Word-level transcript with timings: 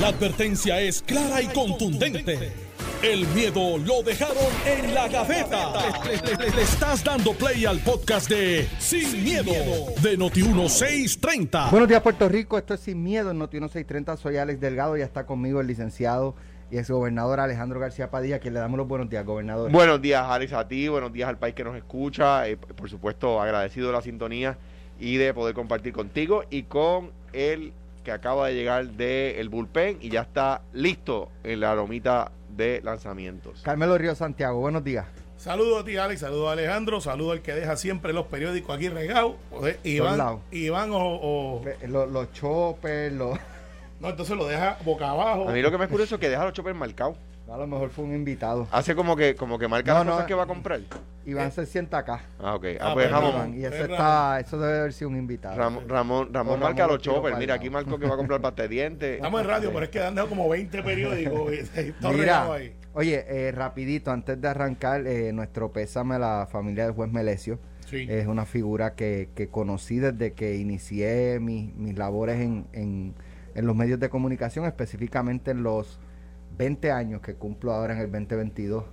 La 0.00 0.08
advertencia 0.08 0.80
es 0.80 1.02
clara 1.02 1.40
y 1.40 1.46
contundente. 1.46 2.52
El 3.02 3.26
miedo 3.28 3.78
lo 3.78 4.02
dejaron 4.02 4.36
en 4.66 4.94
la 4.94 5.08
gaveta. 5.08 5.72
Le, 6.04 6.36
le- 6.36 6.50
le 6.56 6.62
estás 6.62 7.04
dando 7.04 7.32
play 7.34 7.64
al 7.66 7.78
podcast 7.80 8.28
de 8.30 8.66
Sin, 8.78 9.22
miedo, 9.22 9.52
de 10.02 10.18
Noti1630. 10.18 11.70
Buenos 11.70 11.88
días, 11.88 12.00
Puerto 12.02 12.28
Rico. 12.28 12.56
Esto 12.58 12.74
es 12.74 12.80
Sin 12.80 13.02
Miedo 13.02 13.30
en 13.30 13.38
Noti 13.38 13.56
1630. 13.58 14.16
Soy 14.16 14.36
Alex 14.38 14.60
Delgado 14.60 14.96
y 14.96 15.00
ya 15.00 15.04
está 15.04 15.26
conmigo 15.26 15.60
el 15.60 15.66
licenciado 15.66 16.34
y 16.70 16.78
ex 16.78 16.90
gobernador 16.90 17.40
Alejandro 17.40 17.78
García 17.78 18.10
Padilla, 18.10 18.40
que 18.40 18.50
le 18.50 18.58
damos 18.58 18.78
los 18.78 18.88
buenos 18.88 19.08
días, 19.10 19.24
gobernador. 19.24 19.70
Buenos 19.70 20.00
días, 20.00 20.24
Alex, 20.26 20.52
a 20.54 20.66
ti, 20.66 20.88
buenos 20.88 21.12
días 21.12 21.28
al 21.28 21.38
país 21.38 21.54
que 21.54 21.62
nos 21.62 21.76
escucha. 21.76 22.48
eh, 22.48 22.56
por 22.56 22.88
supuesto, 22.88 23.40
agradecido 23.40 23.88
de 23.88 23.92
la 23.92 24.02
sintonía 24.02 24.56
y 24.98 25.16
de 25.18 25.34
poder 25.34 25.54
compartir 25.54 25.92
contigo 25.92 26.42
y 26.50 26.62
con 26.64 27.12
el 27.34 27.72
que 28.04 28.12
acaba 28.12 28.48
de 28.48 28.54
llegar 28.54 28.86
del 28.90 29.48
bullpen 29.48 29.98
y 30.00 30.10
ya 30.10 30.20
está 30.20 30.62
listo 30.72 31.30
en 31.42 31.60
la 31.60 31.74
lomita 31.74 32.30
de 32.50 32.80
lanzamientos. 32.84 33.62
Carmelo 33.62 33.98
Río 33.98 34.14
Santiago, 34.14 34.60
buenos 34.60 34.84
días. 34.84 35.06
Saludos 35.36 35.82
a 35.82 35.84
ti, 35.84 35.96
Alex. 35.96 36.20
Saludos 36.20 36.48
a 36.48 36.52
Alejandro. 36.52 37.00
Saludos 37.00 37.32
al 37.32 37.42
que 37.42 37.52
deja 37.52 37.76
siempre 37.76 38.12
los 38.12 38.26
periódicos 38.26 38.76
aquí 38.76 38.88
regados. 38.88 39.34
Joder, 39.50 39.78
Iván, 39.82 40.18
lados. 40.18 40.40
Iván 40.52 40.90
o, 40.92 40.98
o- 40.98 41.62
Eh, 41.66 41.88
Los, 41.88 42.10
los 42.10 42.32
choppers, 42.32 43.12
los... 43.12 43.38
No, 44.00 44.10
entonces 44.10 44.36
lo 44.36 44.46
deja 44.46 44.78
boca 44.84 45.10
abajo. 45.10 45.48
A 45.48 45.52
mí 45.52 45.60
lo 45.62 45.70
que 45.70 45.78
me 45.78 45.84
es 45.84 45.90
curioso 45.90 46.14
es 46.16 46.20
que 46.20 46.28
deja 46.28 46.44
los 46.44 46.52
choppers 46.52 46.76
marcados. 46.76 47.16
A 47.54 47.56
lo 47.56 47.68
mejor 47.68 47.90
fue 47.90 48.04
un 48.04 48.12
invitado. 48.12 48.66
Hace 48.72 48.96
como 48.96 49.14
que 49.14 49.36
como 49.36 49.60
que 49.60 49.68
marca 49.68 49.92
No, 49.92 49.98
las 49.98 50.06
no, 50.06 50.12
cosas 50.14 50.26
que 50.26 50.34
va 50.34 50.42
a 50.42 50.44
eh, 50.44 50.48
comprar. 50.48 50.80
Iván 51.24 51.52
se 51.52 51.64
sienta 51.66 51.98
acá. 51.98 52.22
Ah, 52.40 52.56
ok. 52.56 52.64
Ah, 52.80 52.90
Ah, 52.90 52.94
pues 52.94 53.06
pues, 53.06 53.10
Ramón, 53.12 53.30
Iván, 53.30 53.54
y 53.54 53.64
eso, 53.64 53.76
Es 53.76 53.90
está, 53.92 54.40
eso 54.40 54.58
debe 54.58 54.78
haber 54.80 54.92
sido 54.92 55.10
un 55.10 55.16
invitado. 55.16 55.56
Ramón, 55.56 55.88
Ramón, 55.88 56.34
Ramón 56.34 56.58
marca 56.58 56.82
Ramón 56.82 56.96
los 56.96 57.04
choppers. 57.04 57.38
Mira, 57.38 57.54
aquí 57.54 57.70
marcó 57.70 57.96
que 57.96 58.08
va 58.08 58.14
a 58.14 58.16
comprar 58.16 58.40
pasta 58.40 58.62
de 58.62 58.68
dientes. 58.70 59.16
Estamos 59.18 59.40
en 59.40 59.46
radio, 59.46 59.70
pero 59.72 59.84
es 59.84 59.90
que 59.90 60.02
han 60.02 60.16
dejado 60.16 60.30
como 60.30 60.48
20 60.48 60.82
periódicos. 60.82 61.52
Mira, 62.12 62.52
ahí. 62.52 62.74
oye, 62.92 63.24
eh, 63.28 63.52
rapidito, 63.52 64.10
antes 64.10 64.40
de 64.40 64.48
arrancar, 64.48 65.06
eh, 65.06 65.32
nuestro 65.32 65.70
pésame 65.70 66.16
a 66.16 66.18
la 66.18 66.48
familia 66.50 66.86
del 66.86 66.92
juez 66.94 67.12
Melesio. 67.12 67.60
Sí. 67.86 68.04
Es 68.10 68.26
una 68.26 68.46
figura 68.46 68.96
que, 68.96 69.28
que 69.36 69.46
conocí 69.46 70.00
desde 70.00 70.32
que 70.32 70.56
inicié 70.56 71.38
mis, 71.40 71.72
mis 71.76 71.96
labores 71.96 72.40
en, 72.40 72.66
en, 72.72 73.14
en 73.54 73.64
los 73.64 73.76
medios 73.76 74.00
de 74.00 74.08
comunicación, 74.08 74.64
específicamente 74.64 75.52
en 75.52 75.62
los 75.62 76.00
20 76.56 76.90
años 76.90 77.20
que 77.20 77.34
cumplo 77.34 77.72
ahora 77.72 77.94
en 77.94 78.00
el 78.00 78.10
2022. 78.10 78.84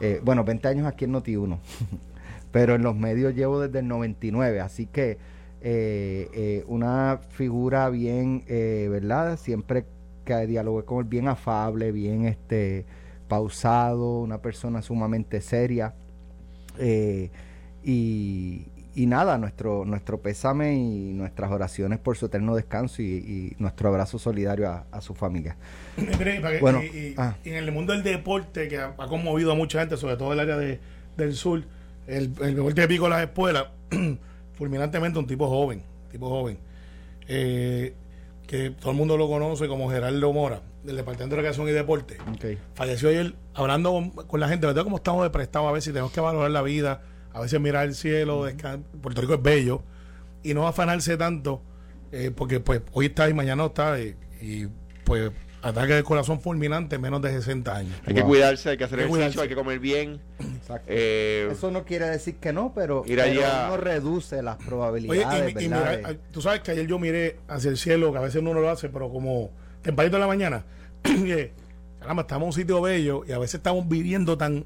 Eh, 0.00 0.20
bueno, 0.24 0.44
20 0.44 0.68
años 0.68 0.86
aquí 0.86 1.04
en 1.04 1.12
Noti1, 1.12 1.58
pero 2.52 2.74
en 2.74 2.82
los 2.82 2.96
medios 2.96 3.34
llevo 3.34 3.60
desde 3.60 3.80
el 3.80 3.88
99, 3.88 4.60
así 4.60 4.86
que 4.86 5.18
eh, 5.60 6.28
eh, 6.34 6.64
una 6.66 7.20
figura 7.30 7.88
bien, 7.88 8.44
¿verdad? 8.46 9.36
Siempre 9.36 9.84
que 10.24 10.46
dialogué 10.46 10.84
con 10.84 10.98
él, 10.98 11.04
bien 11.04 11.28
afable, 11.28 11.92
bien 11.92 12.24
este 12.24 12.84
pausado, 13.28 14.20
una 14.20 14.38
persona 14.38 14.82
sumamente 14.82 15.40
seria. 15.40 15.94
Y, 17.84 18.66
y 18.94 19.06
nada, 19.06 19.38
nuestro, 19.38 19.84
nuestro 19.84 20.20
pésame 20.20 20.74
y 20.74 21.12
nuestras 21.14 21.50
oraciones 21.50 21.98
por 21.98 22.16
su 22.16 22.26
eterno 22.26 22.54
descanso 22.54 23.00
y, 23.02 23.06
y 23.06 23.52
nuestro 23.58 23.88
abrazo 23.88 24.18
solidario 24.18 24.68
a, 24.70 24.84
a 24.90 25.00
su 25.00 25.14
familia. 25.14 25.56
Bueno, 26.60 26.82
y, 26.82 26.86
y- 26.86 27.14
ah. 27.18 27.36
y 27.44 27.50
en 27.50 27.56
el 27.56 27.72
mundo 27.72 27.92
del 27.92 28.02
deporte, 28.02 28.68
que 28.68 28.78
ha, 28.78 28.94
ha 28.98 29.06
conmovido 29.08 29.52
a 29.52 29.54
mucha 29.54 29.80
gente, 29.80 29.96
sobre 29.96 30.16
todo 30.16 30.32
el 30.32 30.40
área 30.40 30.56
de, 30.56 30.78
del 31.16 31.34
sur, 31.34 31.62
el, 32.06 32.32
el 32.42 32.54
deporte 32.56 32.80
de 32.82 32.88
pico 32.88 33.04
de 33.04 33.10
las 33.10 33.22
escuelas, 33.22 33.66
fulminantemente 34.58 35.18
un 35.18 35.26
tipo 35.26 35.48
joven, 35.48 35.82
tipo 36.10 36.28
joven, 36.28 36.58
eh, 37.28 37.94
que 38.46 38.70
todo 38.70 38.90
el 38.90 38.96
mundo 38.96 39.16
lo 39.16 39.28
conoce 39.28 39.68
como 39.68 39.90
Gerardo 39.90 40.32
Mora, 40.32 40.60
del 40.84 40.96
Departamento 40.96 41.36
de 41.36 41.42
Recreación 41.42 41.68
y 41.68 41.72
Deporte. 41.72 42.18
Falleció 42.74 43.08
ayer 43.08 43.34
hablando 43.54 43.92
con, 43.92 44.10
con 44.10 44.40
la 44.40 44.48
gente, 44.48 44.66
¿verdad? 44.66 44.84
Como 44.84 44.96
estamos 44.96 45.22
de 45.22 45.30
prestado 45.30 45.68
a 45.68 45.72
veces 45.72 45.92
tenemos 45.92 46.12
que 46.12 46.20
valorar 46.20 46.50
la 46.50 46.62
vida, 46.62 47.02
a 47.32 47.40
veces 47.40 47.60
mirar 47.60 47.86
el 47.86 47.94
cielo, 47.94 48.46
Puerto 49.00 49.20
Rico 49.20 49.34
es 49.34 49.42
bello, 49.42 49.82
y 50.42 50.54
no 50.54 50.66
afanarse 50.66 51.16
tanto, 51.16 51.62
eh, 52.10 52.30
porque 52.34 52.60
pues 52.60 52.82
hoy 52.92 53.06
está 53.06 53.28
y 53.28 53.34
mañana 53.34 53.56
no 53.62 53.66
está, 53.66 53.98
y, 54.00 54.16
y, 54.40 54.68
pues 55.04 55.30
ataque 55.62 55.92
del 55.94 56.02
corazón 56.02 56.40
fulminante 56.40 56.96
en 56.96 57.02
menos 57.02 57.22
de 57.22 57.30
60 57.30 57.76
años. 57.76 57.94
Hay 58.04 58.14
que 58.14 58.22
cuidarse, 58.24 58.70
hay 58.70 58.76
que 58.76 58.82
hacer 58.82 58.98
Hay 58.98 59.04
ejercicio, 59.04 59.18
cuidarse. 59.30 59.40
hay 59.42 59.48
que 59.48 59.54
comer 59.54 59.78
bien. 59.78 60.20
Exacto. 60.40 60.86
Eh, 60.88 61.48
Eso 61.52 61.70
no 61.70 61.84
quiere 61.84 62.06
decir 62.08 62.34
que 62.38 62.52
no, 62.52 62.72
pero, 62.74 63.04
Ir 63.06 63.18
pero 63.18 63.22
allá- 63.40 63.66
uno 63.68 63.76
reduce 63.76 64.42
las 64.42 64.56
Oye, 64.58 64.66
probabilidades, 64.66 65.54
y, 65.60 65.64
y 65.64 65.68
¿verdad? 65.68 65.96
mira, 65.98 66.08
de- 66.08 66.18
tú 66.32 66.42
sabes 66.42 66.62
que 66.62 66.72
ayer 66.72 66.88
yo 66.88 66.98
miré 66.98 67.38
hacia 67.46 67.70
el 67.70 67.76
cielo, 67.76 68.10
que 68.10 68.18
a 68.18 68.22
veces 68.22 68.40
uno 68.42 68.54
no 68.54 68.60
lo 68.60 68.70
hace, 68.70 68.88
pero 68.88 69.08
como 69.08 69.50
tempranito 69.82 70.16
de 70.16 70.20
la 70.20 70.26
mañana, 70.26 70.64
caramba, 72.00 72.22
estamos 72.22 72.42
en 72.42 72.46
un 72.48 72.52
sitio 72.52 72.80
bello 72.82 73.22
y 73.26 73.30
a 73.32 73.38
veces 73.38 73.56
estamos 73.56 73.88
viviendo 73.88 74.36
tan 74.36 74.64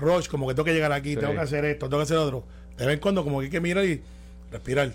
rush, 0.00 0.28
como 0.28 0.46
que 0.48 0.54
tengo 0.54 0.64
que 0.64 0.74
llegar 0.74 0.92
aquí, 0.92 1.14
Sí. 1.14 1.16
tengo 1.20 1.32
que 1.32 1.40
hacer 1.40 1.64
esto, 1.64 1.86
tengo 1.88 1.98
que 1.98 2.04
hacer 2.04 2.16
otro. 2.18 2.44
De 2.76 2.84
vez 2.86 2.94
en 2.94 3.00
cuando 3.00 3.24
como 3.24 3.38
que 3.40 3.44
hay 3.46 3.50
que 3.50 3.60
mirar 3.60 3.84
y 3.84 4.02
respirar. 4.50 4.92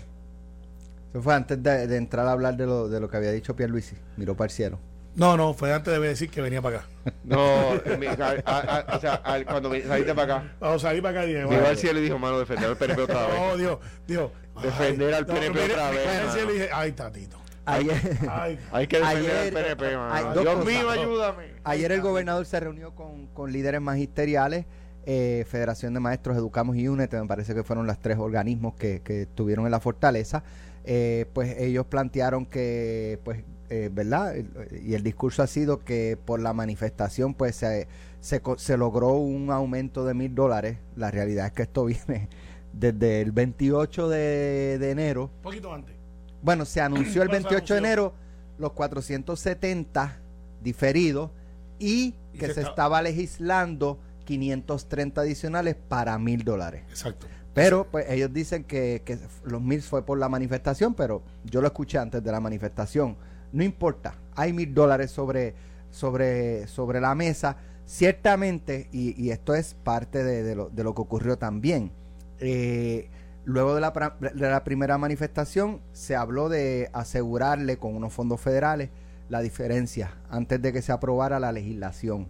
Eso 1.10 1.20
fue 1.22 1.34
antes 1.34 1.62
de, 1.62 1.86
de 1.86 1.96
entrar 1.96 2.26
a 2.26 2.32
hablar 2.32 2.56
de 2.56 2.66
lo, 2.66 2.88
de 2.88 2.98
lo 3.00 3.08
que 3.08 3.16
había 3.18 3.32
dicho 3.32 3.54
Pierluisi. 3.54 3.96
Miró 4.16 4.34
para 4.36 4.46
el 4.46 4.50
cielo. 4.52 4.78
No, 5.14 5.36
no, 5.36 5.52
fue 5.52 5.70
antes 5.74 5.92
de 5.92 6.00
decir 6.00 6.30
que 6.30 6.40
venía 6.40 6.62
para 6.62 6.78
acá. 6.78 6.86
No, 7.24 7.72
mi- 7.98 8.06
a- 8.06 8.42
a- 8.46 8.60
a- 8.78 8.96
o 8.96 9.00
sea, 9.00 9.22
cuando 9.46 9.70
saliste 9.86 10.14
para 10.14 10.36
acá, 10.36 10.52
a 10.60 10.78
salir 10.78 11.02
para 11.02 11.20
acá 11.20 11.26
dije, 11.26 11.44
miró 11.44 11.66
al 11.66 11.76
cielo 11.76 11.98
y 11.98 12.02
dijo, 12.04 12.18
mano, 12.18 12.38
defender 12.38 12.70
al 12.70 12.76
PNP 12.78 13.02
otra 13.02 13.26
vez. 13.26 13.36
No, 13.38 13.56
Dios, 13.58 13.78
Dios. 14.06 14.30
Defender 14.62 15.12
al 15.14 15.26
PNP 15.26 15.50
miré- 15.50 15.72
otra 15.72 15.90
vez, 15.90 16.00
miré 16.06 16.18
al 16.18 16.30
cielo 16.32 16.50
y 16.50 16.54
dije, 16.54 16.68
ay, 16.72 16.92
tatito. 16.92 17.36
Ayer, 17.64 18.18
Ay, 18.28 18.58
Hay 18.72 18.86
que 18.88 18.98
defender 18.98 19.30
Ayer- 19.30 19.56
al 19.58 19.64
PNP, 19.76 19.96
mano. 19.96 20.32
Dios 20.40 20.54
cosas. 20.54 20.64
mío, 20.66 20.90
ayúdame. 20.90 21.44
ayer 21.62 21.92
el 21.92 22.00
gobernador 22.00 22.46
se 22.46 22.58
reunió 22.58 22.94
con, 22.94 23.26
con 23.28 23.52
líderes 23.52 23.80
magisteriales, 23.82 24.64
eh, 25.04 25.44
Federación 25.48 25.94
de 25.94 26.00
Maestros 26.00 26.36
Educamos 26.36 26.76
y 26.76 26.88
UNET, 26.88 27.12
me 27.14 27.26
parece 27.26 27.54
que 27.54 27.62
fueron 27.64 27.86
los 27.86 27.98
tres 27.98 28.18
organismos 28.18 28.74
que, 28.74 29.00
que 29.02 29.22
estuvieron 29.22 29.64
en 29.66 29.70
la 29.70 29.80
fortaleza. 29.80 30.42
Eh, 30.84 31.26
pues 31.32 31.56
ellos 31.58 31.86
plantearon 31.86 32.46
que, 32.46 33.20
pues, 33.24 33.44
eh, 33.70 33.88
¿verdad? 33.92 34.34
Y 34.82 34.94
el 34.94 35.02
discurso 35.02 35.42
ha 35.42 35.46
sido 35.46 35.84
que 35.84 36.18
por 36.24 36.40
la 36.40 36.52
manifestación, 36.52 37.34
pues, 37.34 37.56
se, 37.56 37.86
se, 38.20 38.42
se 38.56 38.76
logró 38.76 39.14
un 39.14 39.50
aumento 39.50 40.04
de 40.04 40.14
mil 40.14 40.34
dólares. 40.34 40.78
La 40.96 41.10
realidad 41.10 41.46
es 41.46 41.52
que 41.52 41.62
esto 41.62 41.84
viene 41.86 42.28
desde 42.72 43.20
el 43.20 43.32
28 43.32 44.08
de, 44.08 44.78
de 44.80 44.90
enero. 44.90 45.24
un 45.36 45.42
poquito 45.42 45.72
antes. 45.72 45.94
Bueno, 46.42 46.64
se 46.64 46.80
anunció 46.80 47.22
el 47.22 47.28
Bueno, 47.28 47.42
se 47.48 47.54
28 47.54 47.74
de 47.74 47.78
enero 47.78 48.14
los 48.58 48.72
470 48.72 50.18
diferidos 50.62 51.30
y 51.78 52.14
Y 52.32 52.38
que 52.38 52.46
se 52.48 52.54
se 52.54 52.60
está- 52.60 52.70
estaba 52.70 53.02
legislando 53.02 53.98
530 54.22 55.20
adicionales 55.20 55.74
para 55.74 56.18
mil 56.18 56.44
dólares. 56.44 56.82
Exacto. 56.88 57.26
Pero 57.54 57.86
pues 57.90 58.06
ellos 58.08 58.32
dicen 58.32 58.64
que, 58.64 59.02
que 59.04 59.18
los 59.44 59.60
mil 59.60 59.82
fue 59.82 60.04
por 60.04 60.18
la 60.18 60.28
manifestación, 60.28 60.94
pero 60.94 61.22
yo 61.44 61.60
lo 61.60 61.66
escuché 61.66 61.98
antes 61.98 62.22
de 62.22 62.32
la 62.32 62.40
manifestación. 62.40 63.16
No 63.52 63.62
importa, 63.62 64.14
hay 64.34 64.52
mil 64.52 64.72
dólares 64.72 65.10
sobre, 65.10 65.54
sobre, 65.90 66.66
sobre 66.66 67.00
la 67.00 67.14
mesa. 67.14 67.58
Ciertamente, 67.84 68.88
y, 68.92 69.20
y 69.22 69.30
esto 69.30 69.54
es 69.54 69.74
parte 69.74 70.24
de, 70.24 70.42
de 70.42 70.54
lo, 70.54 70.70
de 70.70 70.84
lo 70.84 70.94
que 70.94 71.02
ocurrió 71.02 71.36
también, 71.36 71.92
eh, 72.38 73.10
luego 73.44 73.74
de 73.74 73.80
la, 73.80 74.16
de 74.20 74.50
la 74.50 74.64
primera 74.64 74.98
manifestación 74.98 75.80
se 75.92 76.16
habló 76.16 76.48
de 76.48 76.90
asegurarle 76.92 77.76
con 77.76 77.94
unos 77.94 78.12
fondos 78.12 78.40
federales 78.40 78.90
la 79.28 79.40
diferencia 79.40 80.14
antes 80.30 80.60
de 80.60 80.72
que 80.72 80.82
se 80.82 80.92
aprobara 80.92 81.40
la 81.40 81.52
legislación. 81.52 82.28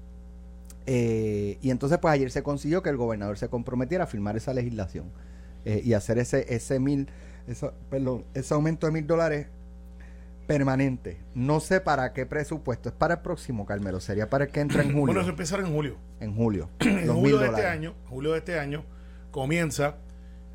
Eh, 0.87 1.59
y 1.62 1.70
entonces, 1.70 1.98
pues 1.98 2.12
ayer 2.12 2.31
se 2.31 2.43
consiguió 2.43 2.82
que 2.82 2.91
el 2.91 2.97
gobernador 2.97 3.38
se 3.38 3.48
comprometiera 3.48 4.04
a 4.04 4.06
firmar 4.06 4.37
esa 4.37 4.53
legislación 4.53 5.06
eh, 5.65 5.81
y 5.84 5.93
hacer 5.94 6.19
ese, 6.19 6.53
ese 6.54 6.81
mil, 6.81 7.09
eso, 7.47 7.72
perdón, 7.91 8.25
ese 8.34 8.53
aumento 8.54 8.87
de 8.87 8.93
mil 8.93 9.06
dólares 9.06 9.47
permanente. 10.47 11.19
No 11.34 11.60
sé 11.60 11.81
para 11.81 12.12
qué 12.12 12.26
presupuesto, 12.26 12.88
es 12.88 12.94
para 12.94 13.15
el 13.15 13.20
próximo, 13.20 13.64
Carmelo, 13.64 14.00
sería 14.00 14.29
para 14.29 14.44
el 14.44 14.50
que 14.50 14.61
entra 14.61 14.82
en 14.82 14.88
julio. 14.93 15.06
Bueno, 15.06 15.20
eso 15.20 15.31
empezará 15.31 15.62
en 15.67 15.73
julio. 15.73 15.96
en 16.20 16.34
julio. 16.34 16.69
en 16.81 17.06
los 17.06 17.17
julio 17.17 17.38
de 17.38 17.46
este 17.46 17.67
año, 17.67 17.94
julio 18.08 18.32
de 18.32 18.38
este 18.38 18.58
año, 18.58 18.84
comienza 19.31 19.96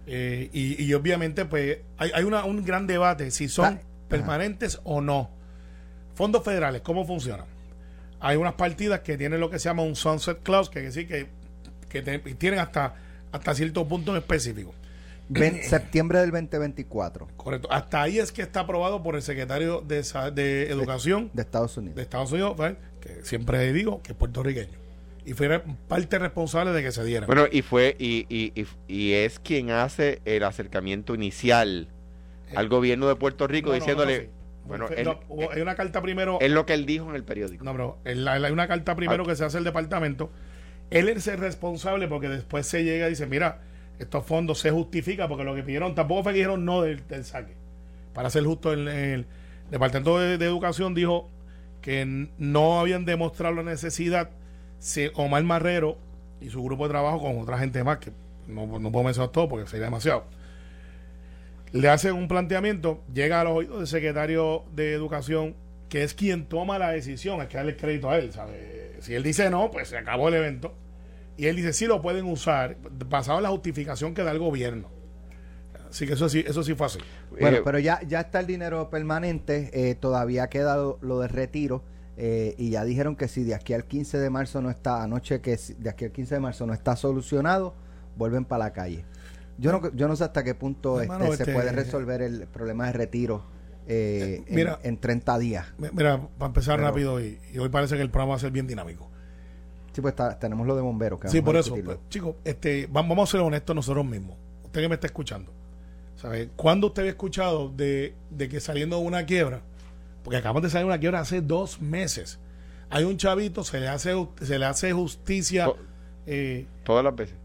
eh, 0.05 0.49
y, 0.53 0.81
y 0.83 0.93
obviamente 0.93 1.45
pues 1.45 1.79
hay, 1.97 2.11
hay 2.13 2.23
una- 2.23 2.45
un 2.45 2.63
gran 2.63 2.85
debate 2.87 3.31
si 3.31 3.47
son 3.49 3.79
permanentes 4.09 4.79
o 4.83 5.01
no. 5.01 5.29
Fondos 6.15 6.43
federales, 6.43 6.81
¿cómo 6.81 7.05
funcionan? 7.05 7.45
Hay 8.19 8.37
unas 8.37 8.53
partidas 8.53 9.01
que 9.01 9.17
tienen 9.17 9.39
lo 9.39 9.49
que 9.49 9.59
se 9.59 9.69
llama 9.69 9.83
un 9.83 9.95
sunset 9.95 10.41
clause, 10.43 10.69
que 10.69 10.79
quiere 10.79 10.87
decir 10.87 11.07
que, 11.07 11.27
que 11.89 12.01
te- 12.01 12.19
tienen 12.35 12.59
hasta, 12.59 12.95
hasta 13.31 13.53
cierto 13.55 13.87
punto 13.87 14.11
en 14.11 14.17
específico. 14.17 14.73
Ven- 15.29 15.61
septiembre 15.63 16.19
del 16.19 16.31
2024 16.31 17.27
Correcto. 17.37 17.67
Hasta 17.71 18.01
ahí 18.01 18.17
es 18.19 18.31
que 18.31 18.41
está 18.41 18.61
aprobado 18.61 19.03
por 19.03 19.15
el 19.15 19.21
secretario 19.21 19.81
de, 19.81 20.01
de 20.33 20.69
Educación 20.69 21.29
de 21.33 21.41
Estados 21.41 21.75
de 21.75 21.81
Unidos. 21.81 21.99
Estados 21.99 22.31
Unidos, 22.31 22.57
¿verdad? 22.57 22.77
que 23.01 23.23
siempre 23.23 23.71
digo 23.73 24.01
que 24.01 24.13
es 24.13 24.17
puertorriqueño. 24.17 24.77
Y 25.25 25.33
fue 25.33 25.61
parte 25.89 26.17
responsable 26.19 26.71
de 26.71 26.81
que 26.81 26.91
se 26.93 27.03
diera. 27.03 27.25
Bueno, 27.27 27.45
y 27.51 27.61
fue, 27.61 27.97
y, 27.99 28.25
y, 28.29 28.53
y, 28.59 28.65
y 28.87 29.13
es 29.13 29.39
quien 29.39 29.71
hace 29.71 30.21
el 30.23 30.43
acercamiento 30.43 31.13
inicial 31.13 31.89
al 32.55 32.69
gobierno 32.69 33.09
de 33.09 33.15
Puerto 33.17 33.45
Rico 33.45 33.67
No, 33.67 33.73
no, 33.73 33.79
diciéndole, 33.79 34.17
no, 34.17 34.23
sí. 34.23 34.29
Bueno, 34.67 34.87
él- 34.89 35.05
no, 35.05 35.19
hay 35.51 35.61
una 35.61 35.75
carta 35.75 36.01
primero. 36.01 36.37
Es 36.41 36.51
lo 36.51 36.65
que 36.65 36.73
él 36.73 36.85
dijo 36.85 37.09
en 37.09 37.15
el 37.15 37.23
periódico. 37.23 37.63
No, 37.63 37.71
pero 37.71 37.97
el- 38.05 38.27
hay 38.27 38.51
una 38.51 38.67
carta 38.67 38.95
primero 38.95 39.23
Ah. 39.23 39.27
que 39.27 39.35
se 39.35 39.45
hace 39.45 39.57
al 39.57 39.63
departamento. 39.63 40.29
Él 40.89 41.09
es 41.09 41.27
el 41.27 41.37
responsable 41.39 42.07
porque 42.07 42.29
después 42.29 42.65
se 42.67 42.83
llega 42.83 43.07
y 43.07 43.11
dice, 43.11 43.25
mira, 43.27 43.61
estos 43.99 44.25
fondos 44.25 44.59
se 44.59 44.71
justifica 44.71 45.27
porque 45.27 45.43
lo 45.43 45.55
que 45.55 45.63
pidieron 45.63 45.95
tampoco 45.95 46.23
fue 46.23 46.33
que 46.33 46.37
dijeron 46.39 46.65
no 46.65 46.81
del, 46.81 47.05
del 47.07 47.23
saque. 47.25 47.55
Para 48.13 48.29
ser 48.29 48.43
justo, 48.45 48.71
el, 48.73 48.87
el 48.87 49.25
Departamento 49.71 50.19
de, 50.19 50.37
de 50.37 50.45
Educación 50.45 50.93
dijo 50.93 51.29
que 51.81 52.27
no 52.37 52.79
habían 52.79 53.05
demostrado 53.05 53.55
la 53.55 53.63
necesidad 53.63 54.29
si 54.79 55.09
Omar 55.15 55.43
Marrero 55.43 55.97
y 56.39 56.49
su 56.49 56.63
grupo 56.63 56.83
de 56.85 56.89
trabajo 56.91 57.19
con 57.21 57.37
otra 57.39 57.57
gente 57.57 57.83
más, 57.83 57.97
que 57.97 58.11
no, 58.47 58.79
no 58.79 58.91
puedo 58.91 59.03
mencionar 59.05 59.31
todo 59.31 59.49
porque 59.49 59.67
sería 59.67 59.85
demasiado, 59.85 60.25
le 61.71 61.89
hacen 61.89 62.13
un 62.13 62.27
planteamiento, 62.27 63.03
llega 63.13 63.41
a 63.41 63.43
los 63.43 63.53
oídos 63.53 63.77
del 63.77 63.87
secretario 63.87 64.63
de 64.75 64.93
Educación, 64.93 65.55
que 65.89 66.03
es 66.03 66.13
quien 66.13 66.45
toma 66.45 66.79
la 66.79 66.89
decisión, 66.89 67.41
hay 67.41 67.47
que 67.47 67.57
darle 67.57 67.75
crédito 67.75 68.09
a 68.09 68.17
él, 68.17 68.31
¿sabe? 68.33 68.97
Si 68.99 69.13
él 69.13 69.23
dice 69.23 69.49
no, 69.49 69.71
pues 69.71 69.89
se 69.89 69.97
acabó 69.97 70.27
el 70.29 70.35
evento. 70.35 70.73
Y 71.37 71.45
él 71.45 71.55
dice 71.55 71.71
sí 71.73 71.85
lo 71.85 72.01
pueden 72.01 72.25
usar, 72.25 72.77
basado 73.07 73.37
en 73.37 73.43
la 73.43 73.49
justificación 73.49 74.13
que 74.13 74.23
da 74.23 74.31
el 74.31 74.39
gobierno. 74.39 74.89
Así 75.89 76.05
que 76.05 76.13
eso 76.13 76.27
sí, 76.27 76.43
eso 76.45 76.63
sí 76.63 76.73
fue 76.73 76.87
así. 76.87 76.99
Bueno, 77.39 77.57
Eh, 77.57 77.61
pero 77.63 77.79
ya, 77.79 78.01
ya 78.07 78.21
está 78.21 78.39
el 78.39 78.47
dinero 78.47 78.89
permanente, 78.89 79.69
eh, 79.73 79.95
todavía 79.95 80.47
queda 80.47 80.75
lo, 80.75 80.97
lo 81.01 81.19
de 81.19 81.27
retiro 81.27 81.83
eh, 82.17 82.55
y 82.57 82.71
ya 82.71 82.83
dijeron 82.83 83.15
que 83.15 83.27
si 83.27 83.43
de 83.43 83.53
aquí 83.53 83.73
al 83.73 83.85
15 83.85 84.17
de 84.17 84.29
marzo 84.31 84.61
no 84.61 84.71
está, 84.71 85.03
anoche 85.03 85.39
que 85.39 85.55
si 85.55 85.75
de 85.75 85.91
aquí 85.91 86.05
al 86.05 86.11
15 86.11 86.35
de 86.35 86.41
marzo 86.41 86.65
no 86.65 86.73
está 86.73 86.95
solucionado, 86.95 87.75
vuelven 88.17 88.43
para 88.43 88.65
la 88.65 88.73
calle. 88.73 89.05
Yo 89.57 89.71
no, 89.71 89.91
yo 89.93 90.07
no 90.07 90.15
sé 90.15 90.23
hasta 90.23 90.43
qué 90.43 90.53
punto 90.55 91.01
Hermano, 91.01 91.25
este, 91.25 91.37
se 91.37 91.43
este- 91.43 91.53
puede 91.53 91.71
resolver 91.71 92.21
el 92.21 92.47
problema 92.47 92.85
de 92.87 92.93
retiro 92.93 93.43
eh, 93.87 94.43
en- 94.47 94.55
Mira. 94.55 94.79
en, 94.83 94.97
30 94.97 95.37
días. 95.39 95.67
Mi- 95.77 95.87
Mira, 95.93 96.21
para 96.37 96.47
empezar 96.47 96.75
Pero- 96.77 96.87
rápido, 96.89 97.21
y, 97.21 97.39
y 97.53 97.57
hoy 97.57 97.69
parece 97.69 97.95
que 97.95 98.01
el 98.01 98.09
programa 98.11 98.31
va 98.31 98.35
a 98.35 98.39
ser 98.39 98.51
bien 98.51 98.67
dinámico. 98.67 99.09
Sí, 99.93 100.01
pues 100.01 100.11
está- 100.11 100.37
tenemos 100.37 100.67
lo 100.67 100.75
de 100.75 100.81
bomberos. 100.81 101.19
que 101.19 101.29
Sí, 101.29 101.41
por 101.41 101.55
eso, 101.55 101.75
pues, 101.83 101.97
chicos, 102.09 102.35
este, 102.43 102.87
vam- 102.89 103.07
vamos 103.09 103.29
a 103.29 103.31
ser 103.31 103.41
honestos 103.41 103.75
nosotros 103.75 104.05
mismos. 104.05 104.35
Usted 104.65 104.81
que 104.81 104.89
me 104.89 104.95
está 104.95 105.07
escuchando, 105.07 105.51
¿sabe? 106.17 106.49
¿Cuándo 106.55 106.87
usted 106.87 107.01
había 107.03 107.11
escuchado 107.11 107.69
de, 107.69 108.13
de 108.29 108.49
que 108.49 108.59
saliendo 108.59 108.99
de 108.99 109.03
una 109.05 109.25
quiebra? 109.25 109.61
Porque 110.23 110.37
acabamos 110.37 110.61
de 110.63 110.69
salir 110.69 110.83
de 110.85 110.89
una 110.91 110.99
quiebra 110.99 111.21
hace 111.21 111.41
dos 111.41 111.81
meses. 111.81 112.37
Hay 112.89 113.05
un 113.05 113.17
chavito, 113.17 113.63
se 113.63 113.79
le 113.79 113.87
hace, 113.87 114.13
se 114.41 114.59
le 114.59 114.65
hace 114.65 114.91
justicia. 114.93 115.65
To- 115.65 115.77
Eh, 116.27 116.67
Todas 116.83 117.05
las 117.05 117.15
veces. 117.15 117.35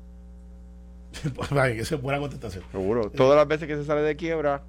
Esa 1.13 1.95
es 1.95 2.03
buena 2.03 2.19
contestación. 2.19 2.65
Seguro. 2.71 3.11
Todas 3.11 3.37
las 3.37 3.47
veces 3.49 3.69
que 3.69 3.77
se 3.77 3.85
sale 3.85 4.03
de 4.03 4.17
quiebra, 4.17 4.63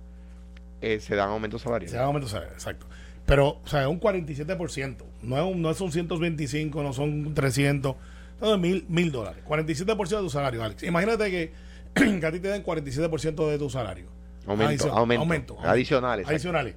eh, 0.82 1.00
se 1.00 1.16
dan 1.16 1.30
aumentos 1.30 1.62
salariales. 1.62 1.92
Se 1.92 1.98
da 1.98 2.04
aumento 2.06 2.28
salarial, 2.28 2.54
exacto. 2.54 2.86
Pero, 3.26 3.60
o 3.64 3.68
sea, 3.68 3.82
es 3.84 3.88
un 3.88 4.00
47%. 4.02 4.98
No 5.22 5.38
es, 5.38 5.44
un, 5.44 5.62
no 5.62 5.70
es 5.72 5.80
un 5.80 5.92
125, 5.92 6.84
no 6.84 6.92
son 6.94 7.34
300. 7.34 7.96
No, 8.42 8.54
es 8.56 8.60
mil, 8.60 8.86
mil 8.90 9.12
dólares. 9.12 9.44
47% 9.48 9.96
de 10.10 10.18
tu 10.18 10.30
salario, 10.30 10.62
Alex. 10.64 10.84
Imagínate 10.84 11.32
que, 11.32 11.54
que 12.20 12.26
a 12.26 12.32
ti 12.32 12.40
te 12.40 12.50
den 12.50 12.64
47% 12.64 13.50
de 13.50 13.58
tu 13.58 13.70
salario. 13.70 14.08
Aumento, 14.46 14.90
Adicio- 14.90 14.92
aumento. 15.18 15.58
Adicionales. 15.62 16.28
Adicionales. 16.28 16.76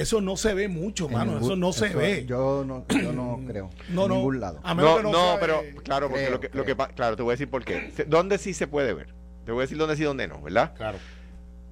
Eso 0.00 0.20
no 0.20 0.36
se 0.36 0.54
ve 0.54 0.68
mucho, 0.68 1.06
En 1.06 1.12
mano. 1.12 1.32
ningún- 1.32 1.44
eso 1.44 1.56
no 1.56 1.72
se 1.72 1.86
eso 1.88 1.98
ve. 1.98 2.24
Yo 2.26 2.64
no, 2.66 2.84
yo 2.88 3.12
no 3.12 3.40
creo. 3.46 3.70
no, 3.90 4.02
en 4.04 4.08
no. 4.08 4.14
ningún 4.16 4.40
lado. 4.40 4.60
A 4.62 4.74
menos 4.74 4.90
No, 4.90 4.96
que 4.98 5.02
no, 5.04 5.32
no 5.34 5.40
pero 5.40 5.62
claro, 5.84 6.08
porque 6.08 6.24
creo, 6.24 6.34
lo 6.34 6.40
que, 6.40 6.50
lo 6.52 6.64
que 6.64 6.76
claro, 6.94 7.16
te 7.16 7.22
voy 7.22 7.32
a 7.32 7.34
decir 7.34 7.48
por 7.50 7.64
qué. 7.64 7.92
¿Dónde 8.06 8.38
sí 8.38 8.54
se 8.54 8.66
puede 8.66 8.92
ver? 8.94 9.08
Te 9.44 9.52
voy 9.52 9.60
a 9.60 9.62
decir 9.62 9.78
dónde 9.78 9.96
sí 9.96 10.02
y 10.02 10.04
dónde 10.06 10.28
no, 10.28 10.40
¿verdad? 10.42 10.74
Claro. 10.76 10.98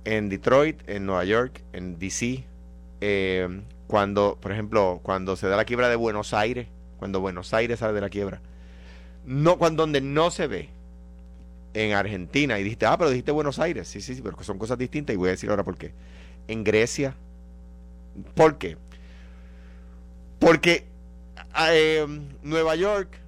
En 0.04 0.28
Detroit, 0.28 0.88
en 0.88 1.04
Nueva 1.06 1.24
York, 1.24 1.62
en 1.72 1.98
DC, 1.98 2.44
eh, 3.00 3.60
cuando, 3.86 4.38
por 4.40 4.52
ejemplo, 4.52 5.00
cuando 5.02 5.36
se 5.36 5.48
da 5.48 5.56
la 5.56 5.64
quiebra 5.64 5.88
de 5.88 5.96
Buenos 5.96 6.32
Aires, 6.32 6.68
cuando 6.98 7.20
Buenos 7.20 7.52
Aires 7.54 7.80
sale 7.80 7.92
de 7.92 8.00
la 8.00 8.08
quiebra, 8.08 8.40
no, 9.24 9.58
cuando 9.58 9.82
donde 9.82 10.00
no 10.00 10.30
se 10.30 10.46
ve, 10.46 10.68
en 11.74 11.92
Argentina, 11.92 12.58
y 12.58 12.62
dijiste, 12.62 12.86
ah, 12.86 12.96
pero 12.96 13.10
dijiste 13.10 13.32
Buenos 13.32 13.58
Aires, 13.58 13.86
sí, 13.88 14.00
sí, 14.00 14.14
sí, 14.14 14.22
pero 14.22 14.40
son 14.42 14.58
cosas 14.58 14.78
distintas 14.78 15.12
y 15.12 15.16
voy 15.16 15.28
a 15.28 15.32
decir 15.32 15.50
ahora 15.50 15.62
por 15.64 15.76
qué. 15.76 15.92
En 16.48 16.64
Grecia, 16.64 17.14
¿por 18.34 18.58
qué? 18.58 18.76
Porque 20.38 20.86
eh, 21.70 22.06
Nueva 22.42 22.76
York, 22.76 23.18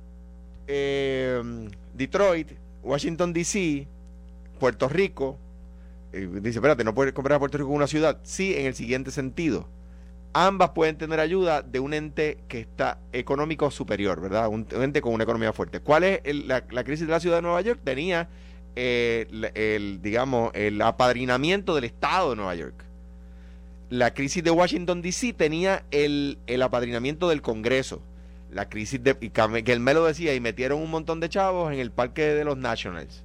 eh, 0.67 1.43
Detroit, 1.94 2.52
Washington 2.82 3.32
DC, 3.32 3.87
Puerto 4.58 4.88
Rico, 4.88 5.38
eh, 6.12 6.29
dice, 6.40 6.58
espérate, 6.58 6.85
¿no 6.85 6.94
puedes 6.94 7.12
comprar 7.12 7.37
a 7.37 7.38
Puerto 7.38 7.58
Rico 7.58 7.69
como 7.69 7.76
una 7.76 7.87
ciudad? 7.87 8.19
Sí, 8.23 8.55
en 8.55 8.67
el 8.67 8.75
siguiente 8.75 9.11
sentido. 9.11 9.69
Ambas 10.35 10.70
pueden 10.70 10.96
tener 10.99 11.20
ayuda 11.20 11.62
de 11.62 11.81
un 11.81 11.94
ente 11.94 12.38
que 12.49 12.61
está 12.61 12.99
económico 13.12 13.70
superior, 13.70 14.20
¿verdad? 14.20 14.49
Un, 14.49 14.67
ente 14.70 15.00
con 15.00 15.14
una 15.14 15.25
economía 15.25 15.52
fuerte. 15.52 15.81
¿Cuál 15.81 16.05
es 16.05 16.20
el- 16.25 16.46
la, 16.49 16.62
crisis 16.85 17.06
de 17.06 17.12
la 17.12 17.20
ciudad 17.20 17.37
de 17.37 17.43
Nueva 17.43 17.61
York? 17.62 17.81
Tenía 17.82 18.29
eh, 18.76 19.26
el, 19.55 20.00
digamos, 20.02 20.50
el 20.55 20.81
apadrinamiento 20.82 21.75
del 21.75 21.85
Estado 21.85 22.31
de 22.31 22.37
Nueva 22.37 22.55
York. 22.55 22.85
La 23.90 24.12
crisis 24.12 24.43
de 24.44 24.50
Washington, 24.50 25.00
D.C. 25.02 25.32
tenía 25.32 25.85
el, 25.90 26.38
el 26.46 26.62
apadrinamiento 26.62 27.29
del 27.29 27.40
Congreso. 27.43 28.02
La 28.50 28.69
crisis 28.69 29.02
de... 29.02 29.17
Y 29.20 29.31
que 29.31 29.73
él 29.73 29.81
me 29.81 29.94
lo 29.94 30.05
decía, 30.05 30.35
y 30.35 30.40
metieron 30.40 30.81
un 30.82 30.90
montón 30.90 31.20
de 31.20 31.29
chavos 31.29 31.73
en 31.73 31.79
el 31.79 31.90
parque 31.90 32.23
de 32.35 32.44
los 32.44 32.56
Nationals. 32.58 33.25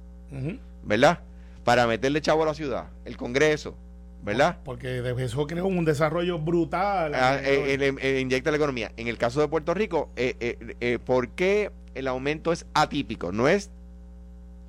¿verdad? 0.82 1.20
Para 1.64 1.86
meterle 1.86 2.20
chavo 2.20 2.42
a 2.42 2.46
la 2.46 2.54
ciudad. 2.54 2.88
El 3.04 3.16
Congreso, 3.16 3.74
¿verdad? 4.22 4.58
Porque 4.64 4.88
de- 4.88 5.24
eso 5.24 5.46
creó 5.46 5.66
un 5.66 5.84
desarrollo 5.84 6.38
brutal. 6.38 7.14
Ah, 7.14 7.38
eh, 7.42 7.76
eh, 7.80 7.94
eh, 8.00 8.20
inyecta 8.20 8.50
la 8.50 8.56
economía. 8.56 8.92
En 8.96 9.08
el 9.08 9.16
caso 9.18 9.40
de 9.40 9.48
Puerto 9.48 9.72
Rico, 9.74 10.10
eh, 10.16 10.34
eh, 10.40 10.76
eh, 10.80 10.98
¿por 11.02 11.28
qué 11.30 11.70
el 11.94 12.06
aumento 12.08 12.52
es 12.52 12.66
atípico? 12.74 13.32
No 13.32 13.48
es, 13.48 13.70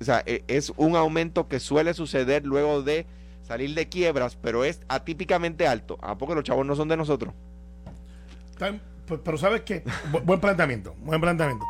o 0.00 0.04
sea, 0.04 0.22
es 0.26 0.72
un 0.76 0.94
aumento 0.96 1.48
que 1.48 1.58
suele 1.60 1.92
suceder 1.94 2.44
luego 2.46 2.82
de 2.82 3.06
salir 3.46 3.74
de 3.74 3.88
quiebras, 3.88 4.36
pero 4.36 4.64
es 4.64 4.80
atípicamente 4.88 5.66
alto. 5.68 5.98
Ah, 6.02 6.18
porque 6.18 6.34
los 6.34 6.42
chavos 6.44 6.66
no 6.66 6.74
son 6.74 6.88
de 6.88 6.96
nosotros. 6.96 7.32
Pues, 9.06 9.20
pero 9.22 9.38
¿sabes 9.38 9.62
qué? 9.62 9.84
Bu- 10.10 10.22
buen 10.24 10.40
planteamiento, 10.40 10.94
buen 10.98 11.20
planteamiento. 11.20 11.64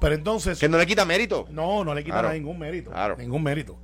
Pero 0.00 0.14
entonces... 0.14 0.58
Que 0.58 0.68
no 0.68 0.78
le 0.78 0.86
quita 0.86 1.04
mérito. 1.04 1.46
No, 1.50 1.82
no 1.82 1.94
le 1.94 2.04
quita 2.04 2.20
Claro. 2.20 2.34
ningún 2.34 2.58
mérito. 2.58 2.90
Claro. 2.90 3.16
Ningún 3.16 3.42
mérito. 3.42 3.76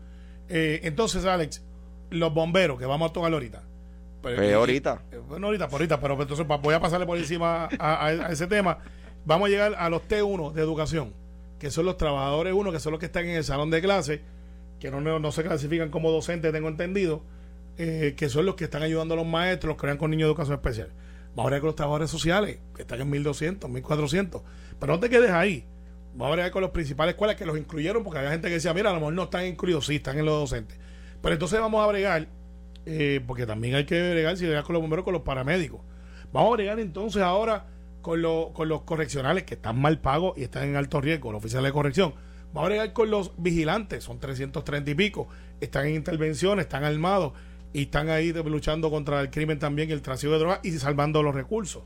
Eh, 0.48 0.80
entonces, 0.84 1.24
Alex, 1.24 1.64
los 2.10 2.32
bomberos, 2.32 2.78
que 2.78 2.86
vamos 2.86 3.10
a 3.10 3.12
tocar 3.12 3.32
ahorita. 3.32 3.62
Pero- 4.22 4.36
Pues 4.36 4.50
y- 4.50 4.52
ahorita. 4.52 5.02
eh, 5.10 5.20
bueno, 5.26 5.46
ahorita, 5.48 5.66
por 5.68 5.80
ahorita, 5.80 6.00
pero 6.00 6.20
entonces 6.20 6.46
voy 6.46 6.74
a 6.74 6.80
pasarle 6.80 7.06
por 7.06 7.18
encima 7.18 7.64
a, 7.64 7.94
a- 7.94 8.06
a 8.06 8.32
ese 8.32 8.46
tema. 8.46 8.78
Vamos 9.24 9.46
a 9.46 9.50
llegar 9.50 9.74
a 9.78 9.88
los 9.88 10.02
T1 10.06 10.52
de 10.52 10.60
educación, 10.62 11.12
que 11.58 11.70
son 11.70 11.86
los 11.86 11.96
trabajadores 11.96 12.52
1, 12.52 12.70
que 12.70 12.78
son 12.80 12.92
los 12.92 13.00
que 13.00 13.06
están 13.06 13.24
en 13.24 13.36
el 13.36 13.44
salón 13.44 13.70
de 13.70 13.80
clase, 13.80 14.20
que 14.78 14.90
no, 14.90 15.00
no, 15.00 15.18
no 15.18 15.32
se 15.32 15.42
clasifican 15.42 15.90
como 15.90 16.10
docentes, 16.10 16.52
tengo 16.52 16.68
entendido, 16.68 17.22
eh, 17.78 18.14
que 18.16 18.28
son 18.28 18.46
los 18.46 18.54
que 18.54 18.64
están 18.64 18.82
ayudando 18.82 19.14
a 19.14 19.16
los 19.16 19.26
maestros, 19.26 19.76
los 19.76 19.80
que 19.92 19.98
con 19.98 20.10
niños 20.10 20.26
de 20.26 20.30
educación 20.30 20.54
especial. 20.56 20.90
Vamos 21.34 21.50
a 21.50 21.52
ver 21.54 21.60
con 21.60 21.68
los 21.68 21.76
trabajadores 21.76 22.10
sociales, 22.10 22.58
que 22.74 22.82
están 22.82 23.00
en 23.00 23.08
1200, 23.10 23.70
1400. 23.70 24.42
Pero 24.78 24.92
no 24.92 25.00
te 25.00 25.08
quedes 25.08 25.30
ahí. 25.30 25.64
Vamos 26.14 26.38
a 26.38 26.42
ver 26.42 26.50
con 26.50 26.60
los 26.60 26.70
principales 26.72 27.14
escuelas 27.14 27.36
que 27.36 27.46
los 27.46 27.56
incluyeron, 27.56 28.04
porque 28.04 28.18
había 28.18 28.30
gente 28.32 28.48
que 28.48 28.54
decía, 28.54 28.74
mira, 28.74 28.90
a 28.90 28.92
lo 28.92 28.98
mejor 29.00 29.14
no 29.14 29.22
están 29.24 29.46
incluidos, 29.46 29.86
sí, 29.86 29.96
están 29.96 30.18
en 30.18 30.26
los 30.26 30.38
docentes. 30.40 30.78
Pero 31.22 31.32
entonces 31.32 31.58
vamos 31.58 31.82
a 31.82 31.86
bregar, 31.86 32.28
eh, 32.84 33.20
porque 33.26 33.46
también 33.46 33.76
hay 33.76 33.86
que 33.86 34.10
bregar, 34.10 34.36
si 34.36 34.44
bregar 34.44 34.64
con 34.64 34.74
los 34.74 34.82
bomberos, 34.82 35.04
con 35.04 35.14
los 35.14 35.22
paramédicos. 35.22 35.80
Vamos 36.32 36.50
a 36.52 36.56
bregar 36.56 36.80
entonces 36.80 37.22
ahora 37.22 37.66
con, 38.02 38.20
lo- 38.20 38.52
con 38.52 38.68
los 38.68 38.82
correccionales 38.82 39.44
que 39.44 39.54
están 39.54 39.80
mal 39.80 40.00
pagos 40.00 40.36
y 40.36 40.42
están 40.42 40.64
en 40.64 40.76
alto 40.76 41.00
riesgo, 41.00 41.32
los 41.32 41.38
oficiales 41.38 41.68
de 41.68 41.72
corrección. 41.72 42.14
Vamos 42.52 42.66
a 42.66 42.68
bregar 42.70 42.92
con 42.92 43.10
los 43.10 43.32
vigilantes, 43.38 44.04
son 44.04 44.18
330 44.18 44.90
y 44.90 44.94
pico, 44.94 45.28
están 45.60 45.86
en 45.86 45.94
intervenciones, 45.94 46.64
están 46.66 46.84
armados 46.84 47.32
y 47.72 47.82
están 47.82 48.10
ahí 48.10 48.32
luchando 48.32 48.90
contra 48.90 49.20
el 49.20 49.30
crimen 49.30 49.58
también, 49.58 49.88
y 49.88 49.92
el 49.92 50.02
tráfico 50.02 50.32
de 50.32 50.38
drogas 50.38 50.60
y 50.62 50.72
salvando 50.72 51.22
los 51.22 51.34
recursos. 51.34 51.82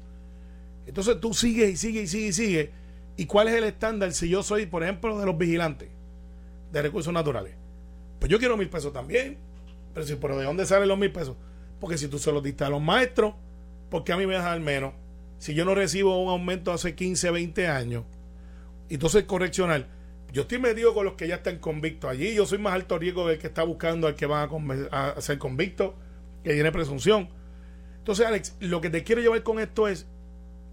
Entonces 0.87 1.21
tú 1.21 1.35
sigues 1.35 1.71
y 1.71 1.77
sigues 1.77 2.05
y 2.05 2.07
sigues 2.09 2.39
y 2.39 2.47
sigues. 2.47 2.71
¿Y 3.17 3.27
cuál 3.27 3.49
es 3.49 3.55
el 3.55 3.65
estándar 3.65 4.13
si 4.13 4.29
yo 4.29 4.43
soy, 4.43 4.67
por 4.67 4.83
ejemplo, 4.83 5.19
de 5.19 5.27
los 5.27 5.39
vigilantes 5.39 5.89
de 6.73 6.83
recursos 6.83 7.13
naturales? 7.13 7.55
Pues 8.19 8.31
yo 8.31 8.39
quiero 8.39 8.57
mil 8.57 8.69
pesos 8.69 8.93
también. 8.93 9.39
Pero, 9.95 10.07
si, 10.07 10.15
¿pero 10.17 10.37
de 10.39 10.45
dónde 10.45 10.67
salen 10.67 10.89
los 10.89 10.99
mil 10.99 11.11
pesos? 11.11 11.37
Porque 11.81 11.97
si 11.97 12.09
tú 12.09 12.19
se 12.19 12.31
los 12.31 12.43
diste 12.43 12.65
a 12.65 12.69
los 12.69 12.83
maestros, 12.83 13.35
¿por 13.91 14.05
qué 14.05 14.13
a 14.13 14.17
mí 14.17 14.27
me 14.27 14.35
vas 14.35 14.45
a 14.45 14.51
dar 14.51 14.61
menos? 14.61 14.93
Si 15.39 15.55
yo 15.55 15.65
no 15.65 15.75
recibo 15.75 16.23
un 16.23 16.29
aumento 16.29 16.73
hace 16.73 16.95
15, 16.95 17.31
20 17.31 17.69
años, 17.69 18.05
entonces 18.89 19.25
correccional, 19.25 19.87
yo 20.37 20.43
estoy 20.43 20.59
metido 20.59 20.93
con 20.93 21.07
los 21.07 21.15
que 21.15 21.27
ya 21.27 21.37
están 21.37 21.57
convictos 21.61 22.11
allí, 22.11 22.35
yo 22.35 22.45
soy 22.45 22.59
más 22.59 22.75
alto 22.75 22.99
riesgo 22.99 23.27
del 23.27 23.39
que 23.39 23.47
está 23.47 23.63
buscando 23.63 24.07
al 24.07 24.17
que 24.17 24.27
van 24.27 24.51
a, 24.91 25.19
ser 25.23 25.39
convicto, 25.39 25.95
que 26.45 26.53
tiene 26.53 26.71
presunción. 26.71 27.31
Entonces, 27.97 28.27
Alex, 28.27 28.55
lo 28.61 28.83
que 28.83 28.91
te 28.91 29.03
quiero 29.03 29.23
llevar 29.23 29.43
con 29.43 29.59
esto 29.59 29.89
es, 29.89 30.07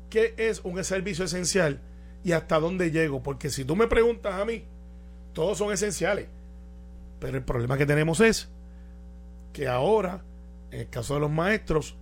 ¿qué 0.09 0.33
es 0.35 0.59
un 0.65 0.83
servicio 0.83 1.23
esencial 1.23 1.79
y 2.25 2.33
hasta 2.33 2.59
dónde 2.59 2.91
llego? 2.91 3.23
Porque 3.23 3.49
si 3.49 3.63
tú 3.63 3.77
me 3.77 3.87
preguntas 3.87 4.33
a 4.33 4.43
mí, 4.43 4.65
todos 5.31 5.59
son 5.59 5.71
esenciales. 5.71 6.27
Pero 7.21 7.37
el 7.37 7.45
problema 7.45 7.77
que 7.77 7.85
tenemos 7.85 8.19
es 8.19 8.49
que 9.53 9.69
ahora, 9.69 10.25
en 10.71 10.81
el 10.81 10.89
caso 10.89 11.13
de 11.13 11.21
los 11.21 11.31
maestros, 11.31 11.95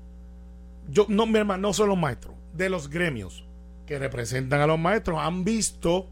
yo 0.90 1.06
no, 1.10 1.28
mi 1.28 1.38
hermano, 1.38 1.62
no 1.62 1.74
son 1.74 1.90
los 1.90 1.98
maestros, 2.00 2.34
de 2.54 2.70
los 2.70 2.90
gremios 2.90 3.46
que 3.86 4.00
representan 4.00 4.62
a 4.62 4.66
los 4.66 4.80
maestros 4.80 5.20
han 5.20 5.44
visto 5.44 6.10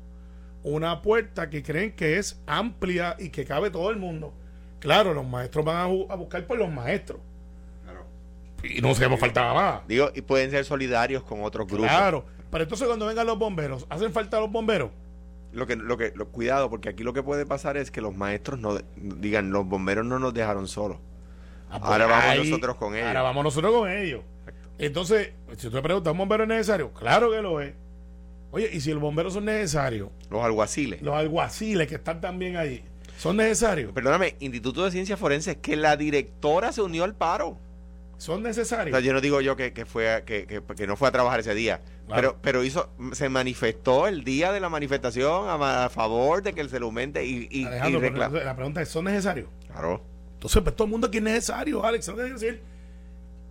una 0.64 1.02
puerta 1.02 1.50
que 1.50 1.64
creen 1.64 1.96
que 1.96 2.18
es 2.18 2.42
amplia 2.48 3.16
y 3.20 3.30
que 3.30 3.46
cabe 3.46 3.70
todo 3.70 3.90
el 3.92 3.98
mundo. 3.98 4.34
Claro, 4.80 5.14
los 5.14 5.26
maestros 5.26 5.64
van 5.66 5.78
a, 5.78 5.88
bu- 5.88 6.08
a 6.10 6.16
buscar 6.16 6.46
por 6.48 6.58
los 6.58 6.70
maestros. 6.72 7.20
Y 8.64 8.82
no 8.82 8.94
se 8.94 9.08
me 9.08 9.16
faltaba 9.18 9.54
más. 9.54 9.88
Digo, 9.88 10.10
y 10.14 10.22
pueden 10.22 10.52
ser 10.52 10.66
solidarios 10.66 11.24
con 11.24 11.44
otros 11.44 11.66
grupos. 11.68 11.88
Claro. 11.88 12.26
Pero 12.52 12.64
entonces 12.64 12.88
cuando 12.88 13.06
vengan 13.06 13.26
los 13.26 13.38
bomberos, 13.40 13.86
¿hacen 13.90 14.12
falta 14.12 14.40
los 14.40 14.52
bomberos? 14.52 14.90
Lo 15.54 15.66
que, 15.66 15.76
lo 15.78 15.98
que, 15.98 16.12
lo, 16.16 16.28
cuidado, 16.28 16.70
porque 16.70 16.90
aquí 16.90 17.04
lo 17.04 17.14
que 17.14 17.24
puede 17.24 17.46
pasar 17.46 17.78
es 17.78 17.90
que 17.90 18.02
los 18.02 18.14
maestros 18.16 18.60
no 18.60 18.78
digan, 18.98 19.52
los 19.52 19.66
bomberos 19.66 20.06
no 20.06 20.20
nos 20.20 20.34
dejaron 20.34 20.68
solos. 20.68 20.98
Ah, 21.70 21.80
pues 21.80 21.92
Ahora 21.92 22.06
vamos 22.08 22.26
ahí- 22.26 22.50
nosotros 22.50 22.76
con 22.76 22.96
ellos. 22.96 23.08
Ahora 23.08 23.22
vamos 23.22 23.44
nosotros 23.46 23.72
con 23.72 23.90
ellos. 23.90 24.22
Entonces, 24.78 25.32
si 25.58 25.70
tú 25.70 25.76
me 25.76 25.82
preguntas, 25.82 26.12
¿un 26.12 26.18
bombero 26.18 26.44
es 26.44 26.50
necesario? 26.50 26.92
Claro 26.94 27.32
que 27.32 27.42
lo 27.42 27.62
es. 27.62 27.74
Oye, 28.52 28.70
y 28.74 28.82
si 28.82 28.92
los 28.92 29.02
bomberos 29.02 29.34
son 29.34 29.46
necesarios, 29.46 30.10
Los 30.30 30.44
alguaciles. 30.44 31.02
los 31.02 31.16
alguaciles 31.16 31.88
que 31.88 31.96
están 31.96 32.20
también 32.20 32.58
ahí, 32.58 32.84
¿son 33.18 33.38
necesarios? 33.38 33.92
Perdóname, 33.94 34.36
Instituto 34.40 34.84
de 34.86 34.92
Ciencias 34.92 35.20
Forenses, 35.20 35.58
que 35.58 35.76
la 35.76 35.96
directora 35.98 36.72
se 36.72 36.82
unió 36.82 37.04
al 37.04 37.16
paro. 37.16 37.58
¿Son 38.18 38.40
O 38.40 38.48
necesarios? 38.48 38.94
sea, 38.94 39.00
yo 39.06 39.14
no 39.14 39.22
digo 39.22 39.40
yo 39.40 39.56
que, 39.56 39.72
que 39.72 39.86
fue 39.86 40.12
a- 40.12 40.26
que, 40.26 40.46
que- 40.46 40.62
que 40.76 40.88
no 40.88 40.98
fue 40.98 41.08
a 41.08 41.12
trabajar 41.12 41.40
ese 41.40 41.54
día, 41.56 41.82
Claro. 42.08 42.34
pero 42.34 42.38
pero 42.42 42.64
hizo 42.66 42.90
se 43.14 43.30
manifestó 43.30 44.08
el 44.08 44.24
día 44.26 44.52
de 44.52 44.60
la 44.60 44.68
manifestación 44.68 45.46
a, 45.48 45.90
favor 45.90 46.42
de 46.44 46.52
que 46.54 46.68
se 46.68 46.80
le 46.80 46.86
aumente 46.86 47.24
y, 47.26 47.48
y, 47.50 47.62
y 47.62 47.66
pero 47.66 48.12
la 48.44 48.56
pregunta 48.56 48.82
es, 48.82 48.90
¿son 48.90 49.06
necesarios? 49.06 49.48
Claro. 49.68 50.04
Entonces, 50.34 50.62
pues 50.64 50.76
todo 50.76 50.86
el 50.86 50.92
mundo 50.92 51.08
aquí 51.08 51.18
es 51.18 51.24
necesario, 51.24 51.86
Alex, 51.86 52.06
¿sabes 52.06 52.26
qué 52.26 52.34
decir? 52.34 52.62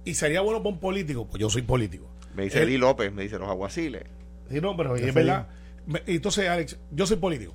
Y 0.04 0.14
sería 0.14 0.40
bueno 0.42 0.58
para 0.62 0.70
un 0.74 0.80
político, 0.80 1.26
pues 1.26 1.40
yo 1.40 1.48
soy 1.48 1.62
político. 1.62 2.06
Me 2.34 2.44
dice 2.44 2.62
Eddie 2.62 2.78
López, 2.78 3.12
me 3.12 3.22
dice 3.22 3.38
los 3.38 3.48
aguaciles. 3.48 4.02
Sí, 4.50 4.60
no, 4.60 4.76
pero 4.76 4.96
es 4.96 5.14
verdad. 5.14 5.48
Entonces, 6.06 6.48
Alex, 6.48 6.78
yo 6.90 7.06
soy 7.06 7.16
político. 7.16 7.54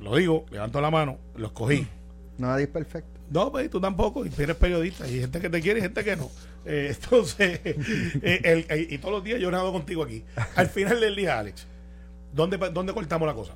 Lo 0.00 0.16
digo, 0.16 0.46
levanto 0.50 0.80
la 0.80 0.90
mano, 0.90 1.18
lo 1.36 1.46
escogí. 1.48 1.86
Nadie 2.38 2.64
es 2.64 2.70
perfecto. 2.70 3.20
No, 3.30 3.50
pues 3.52 3.70
tú 3.70 3.80
tampoco, 3.80 4.26
y 4.26 4.30
tú 4.30 4.42
eres 4.42 4.56
periodista, 4.56 5.06
y 5.08 5.14
hay 5.14 5.20
gente 5.20 5.40
que 5.40 5.48
te 5.48 5.60
quiere 5.60 5.78
y 5.78 5.82
gente 5.82 6.02
que 6.04 6.16
no. 6.16 6.30
Eh, 6.66 6.94
entonces, 7.02 7.60
eh, 7.64 8.40
el- 8.44 8.66
eh, 8.68 8.86
y 8.90 8.98
todos 8.98 9.14
los 9.14 9.24
días 9.24 9.40
yo 9.40 9.50
nado 9.50 9.72
contigo 9.72 10.02
aquí. 10.02 10.24
Al 10.56 10.66
final 10.68 11.00
del 11.00 11.14
día, 11.16 11.38
Alex, 11.38 11.66
¿dónde, 12.32 12.56
dónde 12.72 12.92
cortamos 12.92 13.26
la 13.26 13.34
cosa? 13.34 13.54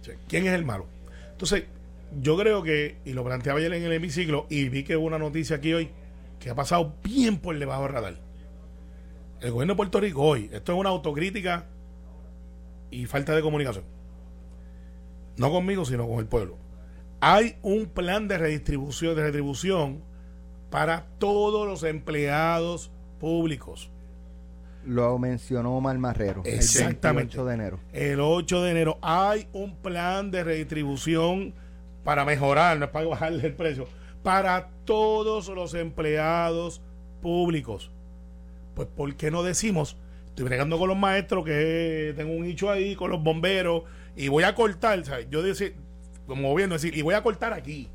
O 0.00 0.04
sea, 0.04 0.14
¿Quién 0.28 0.46
es 0.46 0.52
el 0.52 0.64
malo? 0.64 0.86
Entonces, 1.32 1.64
yo 2.20 2.36
creo 2.38 2.62
que, 2.62 2.96
y 3.04 3.12
lo 3.12 3.24
planteaba 3.24 3.58
ayer 3.58 3.72
en 3.74 3.82
el 3.82 3.92
hemiciclo, 3.92 4.46
y 4.48 4.68
vi 4.68 4.84
que 4.84 4.96
hubo 4.96 5.06
una 5.06 5.18
noticia 5.18 5.56
aquí 5.56 5.72
hoy 5.72 5.90
que 6.38 6.50
ha 6.50 6.54
pasado 6.54 6.94
bien 7.02 7.38
por 7.38 7.58
debajo 7.58 7.82
del 7.84 7.92
radar. 7.92 8.14
El 9.44 9.52
gobierno 9.52 9.74
de 9.74 9.76
Puerto 9.76 10.00
Rico 10.00 10.22
hoy, 10.22 10.48
esto 10.54 10.72
es 10.72 10.78
una 10.78 10.88
autocrítica 10.88 11.66
y 12.90 13.04
falta 13.04 13.36
de 13.36 13.42
comunicación. 13.42 13.84
No 15.36 15.50
conmigo, 15.50 15.84
sino 15.84 16.08
con 16.08 16.18
el 16.18 16.24
pueblo. 16.24 16.56
Hay 17.20 17.58
un 17.60 17.84
plan 17.84 18.26
de 18.26 18.38
redistribución, 18.38 19.14
de 19.14 19.22
retribución 19.22 20.02
para 20.70 21.04
todos 21.18 21.66
los 21.66 21.82
empleados 21.82 22.90
públicos. 23.20 23.90
Lo 24.82 25.18
mencionó 25.18 25.76
Omar 25.76 25.98
Marrero. 25.98 26.40
Exactamente. 26.46 27.36
El 27.36 27.44
28 27.44 27.44
de 27.44 27.54
enero. 27.54 27.80
El 27.92 28.20
8 28.20 28.62
de 28.62 28.70
enero 28.70 28.98
hay 29.02 29.46
un 29.52 29.76
plan 29.76 30.30
de 30.30 30.42
redistribución 30.42 31.52
para 32.02 32.24
mejorar, 32.24 32.78
no 32.78 32.86
es 32.86 32.90
para 32.90 33.08
bajarle 33.08 33.46
el 33.46 33.54
precio, 33.54 33.88
para 34.22 34.70
todos 34.86 35.48
los 35.48 35.74
empleados 35.74 36.80
públicos. 37.20 37.90
Pues, 38.74 38.88
¿por 38.88 39.14
qué 39.16 39.30
no 39.30 39.42
decimos? 39.42 39.96
Estoy 40.26 40.44
bregando 40.46 40.78
con 40.78 40.88
los 40.88 40.96
maestros, 40.98 41.44
que 41.44 42.12
tengo 42.16 42.32
un 42.34 42.42
nicho 42.42 42.70
ahí, 42.70 42.96
con 42.96 43.10
los 43.10 43.22
bomberos, 43.22 43.84
y 44.16 44.28
voy 44.28 44.44
a 44.44 44.54
cortar, 44.54 45.04
¿sabes? 45.04 45.28
Yo 45.30 45.42
decir, 45.42 45.76
como 46.26 46.48
gobierno, 46.50 46.74
decir, 46.74 46.96
y 46.96 47.02
voy 47.02 47.14
a 47.14 47.22
cortar 47.22 47.52
aquí. 47.52 47.88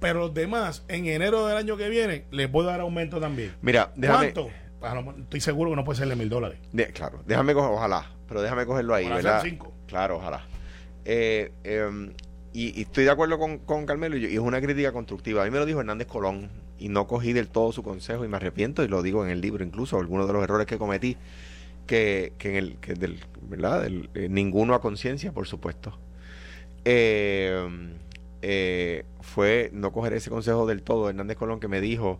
Pero 0.00 0.20
los 0.20 0.34
demás, 0.34 0.84
en 0.88 1.06
enero 1.06 1.46
del 1.46 1.56
año 1.56 1.76
que 1.76 1.88
viene, 1.88 2.24
les 2.30 2.50
voy 2.50 2.64
a 2.66 2.70
dar 2.70 2.80
aumento 2.80 3.20
también. 3.20 3.52
Mira, 3.62 3.92
déjame. 3.94 4.32
¿Cuánto? 4.32 5.20
Estoy 5.20 5.40
seguro 5.40 5.70
que 5.70 5.76
no 5.76 5.84
puede 5.84 5.98
ser 5.98 6.08
de 6.08 6.16
mil 6.16 6.28
dólares. 6.28 6.58
de- 6.72 6.86
claro, 6.88 7.22
déjame 7.24 7.54
coger, 7.54 7.70
ojalá, 7.70 8.10
pero 8.26 8.42
déjame 8.42 8.66
cogerlo 8.66 8.94
ahí, 8.94 9.08
¿verdad? 9.08 9.40
cinco. 9.44 9.72
Claro, 9.86 10.16
ojalá. 10.16 10.44
Eh, 11.04 11.52
eh, 11.62 12.12
y, 12.52 12.78
y 12.78 12.82
estoy 12.82 13.04
de 13.04 13.10
acuerdo 13.10 13.38
con, 13.38 13.58
con 13.58 13.86
Carmelo 13.86 14.16
y, 14.16 14.24
y 14.26 14.32
es 14.34 14.38
una 14.40 14.60
crítica 14.60 14.90
constructiva. 14.92 15.42
A 15.42 15.44
mí 15.44 15.50
me 15.52 15.58
lo 15.58 15.66
dijo 15.66 15.78
Hernández 15.80 16.08
Colón 16.08 16.50
y 16.82 16.88
no 16.88 17.06
cogí 17.06 17.32
del 17.32 17.46
todo 17.46 17.70
su 17.70 17.84
consejo 17.84 18.24
y 18.24 18.28
me 18.28 18.36
arrepiento 18.36 18.82
y 18.82 18.88
lo 18.88 19.02
digo 19.02 19.24
en 19.24 19.30
el 19.30 19.40
libro, 19.40 19.62
incluso 19.62 19.98
algunos 19.98 20.26
de 20.26 20.32
los 20.32 20.42
errores 20.42 20.66
que 20.66 20.78
cometí, 20.78 21.16
que, 21.86 22.32
que 22.38 22.50
en 22.50 22.56
el, 22.56 22.76
que 22.78 22.94
del, 22.94 23.20
¿verdad? 23.42 23.82
Del, 23.82 24.10
eh, 24.14 24.28
ninguno 24.28 24.74
a 24.74 24.80
conciencia, 24.80 25.30
por 25.30 25.46
supuesto. 25.46 25.96
Eh, 26.84 27.68
eh, 28.42 29.04
fue 29.20 29.70
no 29.72 29.92
coger 29.92 30.14
ese 30.14 30.28
consejo 30.28 30.66
del 30.66 30.82
todo. 30.82 31.08
Hernández 31.08 31.36
Colón 31.36 31.60
que 31.60 31.68
me 31.68 31.80
dijo, 31.80 32.18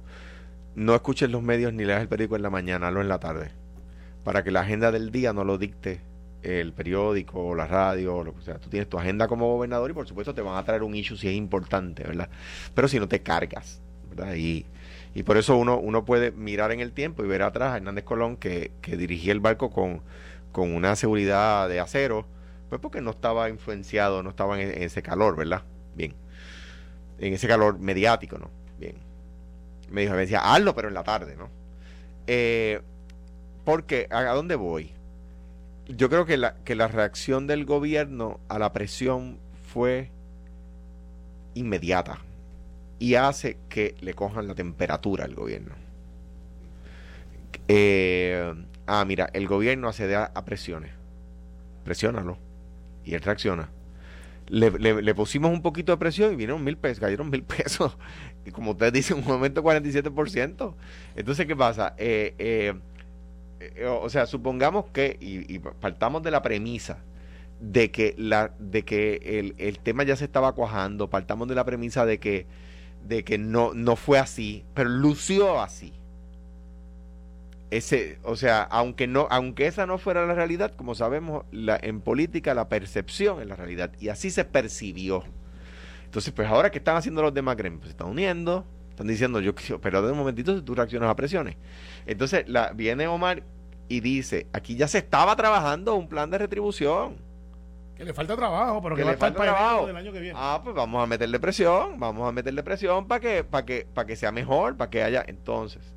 no 0.76 0.95
escuches 0.95 1.28
los 1.28 1.42
medios 1.42 1.73
ni 1.73 1.85
leas 1.85 2.00
el 2.00 2.09
periódico 2.09 2.37
en 2.37 2.42
la 2.42 2.50
mañana, 2.50 2.87
hazlo 2.87 3.00
en 3.00 3.09
la 3.09 3.19
tarde, 3.19 3.50
para 4.23 4.45
que 4.45 4.52
la 4.52 4.61
agenda 4.61 4.92
del 4.92 5.11
día 5.11 5.33
no 5.33 5.42
lo 5.42 5.59
dicte 5.59 6.02
el 6.42 6.73
periódico 6.73 7.49
o 7.49 7.54
la 7.57 7.66
radio, 7.66 8.14
o 8.14 8.25
lo 8.25 8.33
que 8.33 8.42
sea. 8.42 8.59
Tú 8.59 8.71
tienes 8.71 8.88
tu 8.88 8.97
agenda 8.97 9.26
como 9.26 9.52
gobernador 9.52 9.90
y 9.90 9.95
por 9.95 10.07
supuesto 10.07 10.33
te 10.35 10.40
van 10.40 10.57
a 10.57 10.64
traer 10.64 10.85
un 10.85 10.95
issue 10.95 11.16
si 11.16 11.26
es 11.26 11.35
importante, 11.35 12.04
¿verdad? 12.04 12.28
Pero 12.75 12.87
si 12.87 13.00
no 13.00 13.09
te 13.09 13.23
cargas, 13.23 13.83
Y, 14.37 14.66
por 15.25 15.37
eso 15.37 15.57
uno, 15.57 15.78
uno 15.78 16.04
puede 16.04 16.31
mirar 16.31 16.73
en 16.73 16.81
el 16.81 16.92
tiempo 16.92 17.25
y 17.25 17.28
ver 17.28 17.42
atrás 17.42 17.73
a 17.73 17.76
Hernández 17.76 18.04
Colón 18.04 18.37
que, 18.37 18.71
que 18.81 18.97
dirigía 18.97 19.33
el 19.33 19.40
barco 19.40 19.71
con, 19.71 20.00
con 20.52 20.75
una 20.75 20.95
seguridad 20.97 21.69
de 21.69 21.81
acero, 21.81 22.26
pues 22.69 22.81
porque 22.81 23.00
no 23.00 23.11
estaba 23.11 23.49
influenciado, 23.49 24.23
no 24.23 24.31
estaba 24.31 24.61
en, 24.61 24.83
ese 24.83 25.02
calor, 25.02 25.37
¿verdad? 25.37 25.62
Bien. 25.95 26.14
En 27.19 27.35
ese 27.35 27.49
calor 27.49 27.78
mediático, 27.78 28.38
¿no? 28.38 28.50
Bien. 28.78 28.95
Me 29.90 30.02
dijo, 30.02 30.14
me 30.14 30.21
decía, 30.21 30.40
hazlo, 30.40 30.75
pero 30.75 30.88
en 30.88 30.95
la 30.95 31.02
tarde, 31.02 31.37
¿no? 31.37 31.50
Eh, 32.26 32.81
porque, 33.64 34.07
¿a 34.11 34.19
a 34.19 34.35
dónde 34.35 34.54
voy? 34.54 34.92
Yo 35.88 36.09
creo 36.09 36.25
que 36.25 36.37
la, 36.37 36.57
que 36.64 36.75
la 36.75 36.88
reacción 36.88 37.47
del 37.47 37.64
gobierno 37.64 38.40
a 38.49 38.59
la 38.59 38.73
presión 38.73 39.38
fue 39.73 40.11
inmediata 41.54 42.21
y 43.02 43.16
hace 43.16 43.59
que 43.68 43.97
le 44.00 44.14
cojan 44.14 44.47
la 44.49 44.54
temperatura 44.54 45.25
al 45.25 45.35
gobierno. 45.35 45.75
Eh, 47.68 48.52
ah, 48.87 49.04
mira, 49.04 49.28
el 49.32 49.47
gobierno 49.47 49.88
accede 49.88 50.16
a, 50.16 50.25
a 50.25 50.44
presiones. 50.44 50.92
Presiónalo. 51.85 52.38
Y 53.04 53.14
él 53.14 53.23
reacciona. 53.23 53.71
Le, 54.49 54.71
le- 55.02 55.14
pusimos 55.14 55.52
un 55.52 55.62
poquito 55.62 55.92
de 55.92 55.99
presión 55.99 56.32
y 56.32 56.37
vinieron 56.37 56.64
mil 56.64 56.78
pesos, 56.78 57.00
cayeron 57.00 57.30
mil 57.30 57.44
pesos. 57.44 57.97
Y 58.47 58.52
como 58.52 58.73
ustedes 58.73 58.92
dicen, 58.94 59.18
un 59.18 59.26
momento 59.26 59.62
47%. 59.62 60.76
Entonces, 61.16 61.47
¿qué 61.47 61.56
pasa? 61.56 61.94
Eh, 61.99 62.35
eh, 62.38 62.75
eh, 63.61 63.87
o 63.87 64.09
sea, 64.09 64.26
supongamos 64.26 64.87
que, 64.92 65.16
y, 65.21 65.52
y 65.54 65.59
partamos 65.59 66.23
de 66.23 66.30
la 66.30 66.42
premisa 66.42 66.99
de 67.61 67.90
que 67.92 68.14
la 68.18 68.52
de 68.59 68.85
que 68.85 69.38
el, 69.40 69.54
el 69.59 69.78
tema 69.80 70.04
ya 70.04 70.16
se 70.16 70.25
estaba 70.25 70.52
cuajando, 70.54 71.11
partamos 71.11 71.49
de 71.49 71.54
la 71.54 71.64
premisa 71.64 72.06
de 72.06 72.18
que 72.21 72.47
de 73.06 73.25
que 73.25 73.38
no 73.38 73.75
no 73.75 73.97
fue 73.97 74.18
así, 74.18 74.64
pero 74.75 74.88
lució 74.88 75.61
así. 75.61 75.92
Ese, 77.71 78.18
o 78.23 78.37
sea, 78.37 78.62
aunque 78.62 79.06
no 79.06 79.26
aunque 79.30 79.66
esa 79.66 79.87
no 79.87 79.99
fuera 79.99 80.26
la 80.26 80.35
realidad, 80.35 80.75
como 80.76 80.94
sabemos, 80.94 81.44
la, 81.52 81.78
en 81.82 82.00
política 82.00 82.54
la 82.54 82.68
percepción 82.68 83.40
es 83.40 83.47
la 83.47 83.56
realidad 83.56 83.92
y 83.99 84.09
así 84.09 84.30
se 84.30 84.44
percibió. 84.44 85.25
Entonces, 86.04 86.35
pues 86.35 86.47
ahora 86.49 86.71
que 86.71 86.78
están 86.78 86.97
haciendo 86.97 87.23
los 87.23 87.32
demás 87.32 87.56
gremios, 87.56 87.80
pues 87.80 87.88
se 87.88 87.92
están 87.92 88.09
uniendo, 88.09 88.66
están 88.90 89.06
diciendo 89.06 89.40
yo 89.40 89.54
pero 89.80 90.02
de 90.02 90.12
un 90.12 90.18
momentito 90.18 90.54
si 90.54 90.62
tú 90.62 90.75
reaccionas 90.75 91.09
a 91.09 91.16
presiones. 91.16 91.56
Entonces, 92.04 92.47
la, 92.49 92.73
viene 92.73 93.06
Omar 93.06 93.42
y 93.88 94.00
dice, 94.00 94.47
aquí 94.52 94.76
ya 94.76 94.88
se 94.88 94.99
estaba 94.99 95.35
trabajando 95.37 95.94
un 95.94 96.09
plan 96.09 96.30
de 96.30 96.38
retribución. 96.38 97.16
Que 98.02 98.06
le 98.06 98.14
falta 98.14 98.35
trabajo, 98.35 98.82
pero 98.82 98.97
que, 98.97 99.04
le 99.04 99.16
falta 99.16 99.40
trabajo. 99.40 99.87
del 99.87 99.97
año 99.97 100.12
que 100.12 100.18
viene. 100.18 100.37
Ah, 100.37 100.61
pues 100.64 100.75
vamos 100.75 101.00
a 101.00 101.06
meterle 101.06 101.38
presión, 101.38 102.00
vamos 102.00 102.28
a 102.28 102.32
meterle 102.32 102.64
presión 102.64 103.06
para 103.06 103.21
que, 103.21 103.44
para 103.44 103.64
que, 103.64 103.87
para 103.94 104.06
que 104.09 104.16
sea 104.16 104.32
mejor, 104.32 104.76
para 104.76 104.90
que 104.90 105.04
haya. 105.04 105.25
Entonces, 105.25 105.94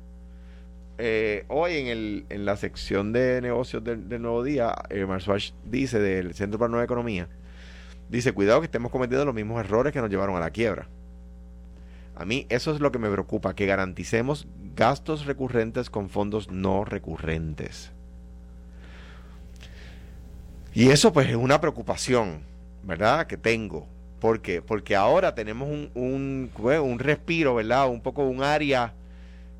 eh, 0.98 1.44
hoy 1.48 1.78
en, 1.78 1.86
el, 1.88 2.26
en 2.28 2.44
la 2.44 2.56
sección 2.56 3.12
de 3.12 3.40
negocios 3.40 3.82
del, 3.82 4.08
del 4.08 4.22
Nuevo 4.22 4.44
Día, 4.44 4.72
eh, 4.88 5.04
dice 5.64 5.98
del 5.98 6.32
Centro 6.34 6.60
para 6.60 6.68
Nueva 6.68 6.84
Economía, 6.84 7.28
dice, 8.08 8.32
cuidado 8.32 8.60
que 8.60 8.66
estemos 8.66 8.92
cometiendo 8.92 9.24
los 9.24 9.34
mismos 9.34 9.58
errores 9.58 9.92
que 9.92 10.00
nos 10.00 10.08
llevaron 10.08 10.36
a 10.36 10.40
la 10.40 10.50
quiebra. 10.50 10.86
A 12.14 12.24
mí 12.24 12.46
eso 12.50 12.72
es 12.72 12.78
lo 12.78 12.92
que 12.92 13.00
me 13.00 13.10
preocupa, 13.10 13.56
que 13.56 13.66
garanticemos 13.66 14.46
gastos 14.76 15.26
recurrentes 15.26 15.90
con 15.90 16.08
fondos 16.08 16.52
no 16.52 16.84
recurrentes. 16.84 17.95
Y 20.76 20.90
eso 20.90 21.10
pues 21.10 21.26
es 21.30 21.36
una 21.36 21.58
preocupación, 21.58 22.40
¿verdad? 22.82 23.26
Que 23.26 23.38
tengo. 23.38 23.86
¿Por 24.20 24.42
qué? 24.42 24.60
Porque 24.60 24.94
ahora 24.94 25.34
tenemos 25.34 25.70
un, 25.70 25.90
un, 25.94 26.50
pues, 26.54 26.78
un 26.80 26.98
respiro, 26.98 27.54
¿verdad? 27.54 27.88
Un 27.88 28.02
poco 28.02 28.24
un 28.24 28.42
área 28.42 28.92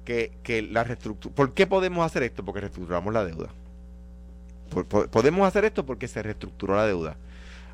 que, 0.04 0.32
que 0.42 0.60
la 0.60 0.84
reestructura... 0.84 1.34
¿Por 1.34 1.54
qué 1.54 1.66
podemos 1.66 2.04
hacer 2.04 2.22
esto? 2.22 2.44
Porque 2.44 2.60
reestructuramos 2.60 3.14
la 3.14 3.24
deuda. 3.24 3.48
Por- 4.68 4.84
por- 4.84 5.08
podemos 5.08 5.48
hacer 5.48 5.64
esto 5.64 5.86
porque 5.86 6.06
se 6.06 6.22
reestructuró 6.22 6.76
la 6.76 6.86
deuda. 6.86 7.16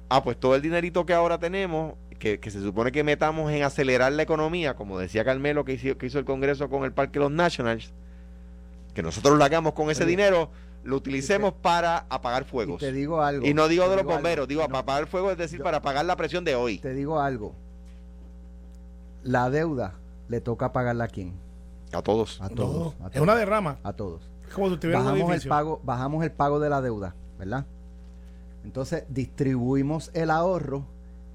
Ah, 0.08 0.22
pues 0.22 0.36
todo 0.38 0.54
el 0.54 0.62
dinerito 0.62 1.04
que 1.04 1.12
ahora 1.12 1.38
tenemos, 1.38 1.94
que, 2.20 2.38
que 2.38 2.50
se 2.52 2.60
supone 2.62 2.92
que 2.92 3.02
metamos 3.02 3.50
en 3.50 3.64
acelerar 3.64 4.12
la 4.12 4.22
economía, 4.22 4.74
como 4.76 5.00
decía 5.00 5.24
Carmelo 5.24 5.64
que 5.64 5.72
hizo, 5.72 5.98
que 5.98 6.06
hizo 6.06 6.20
el 6.20 6.24
Congreso 6.24 6.70
con 6.70 6.84
el 6.84 6.92
Parque 6.92 7.14
de 7.18 7.24
los 7.24 7.32
Nationals, 7.32 7.92
que 8.94 9.02
nosotros 9.02 9.36
lo 9.36 9.42
hagamos 9.42 9.72
con 9.72 9.90
ese 9.90 10.06
dinero, 10.06 10.48
lo 10.84 10.96
utilicemos 10.96 11.52
para 11.54 12.06
apagar 12.08 12.42
Y 12.46 12.50
fuegos. 12.50 12.80
te 12.80 12.92
digo 12.92 13.22
algo. 13.22 13.46
Y 13.46 13.54
no 13.54 13.68
digo 13.68 13.88
de 13.88 13.96
los 13.96 14.04
bomberos, 14.04 14.48
digo 14.48 14.62
no, 14.62 14.68
para 14.68 14.78
apagar 14.80 15.06
fuego, 15.06 15.30
es 15.30 15.38
decir, 15.38 15.58
yo- 15.58 15.64
para 15.64 15.78
apagar 15.78 16.04
la 16.04 16.16
presión 16.16 16.44
de 16.44 16.54
hoy. 16.54 16.78
Te 16.78 16.92
digo 16.94 17.20
algo. 17.20 17.54
La 19.22 19.50
deuda 19.50 19.94
le 20.28 20.40
toca 20.40 20.72
pagarla 20.72 21.04
a 21.04 21.08
quién? 21.08 21.34
A 21.92 22.02
todos. 22.02 22.40
A 22.40 22.48
No, 22.48 22.54
todos. 22.54 22.94
es 23.12 23.20
una 23.20 23.34
derrama. 23.36 23.78
a 23.82 23.92
todos. 23.92 24.28
Es 24.48 24.54
como 24.54 24.68
si 24.68 24.86
un 24.86 24.92
Bajamos 24.92 25.32
el 25.42 25.48
pago, 25.48 25.80
bajamos 25.84 26.24
el 26.24 26.32
pago 26.32 26.58
de 26.60 26.68
la 26.70 26.80
deuda, 26.82 27.14
¿verdad? 27.38 27.66
Entonces 28.64 29.04
distribuimos 29.08 30.10
el 30.14 30.30
ahorro 30.30 30.86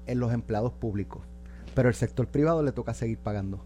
en 0.06 0.20
los 0.20 0.32
empleados 0.32 0.72
públicos. 0.72 1.22
Pero 1.74 1.88
el 1.88 1.94
sector 1.94 2.26
privado 2.26 2.62
le 2.62 2.72
toca 2.72 2.92
seguir 2.94 3.18
pagando. 3.18 3.60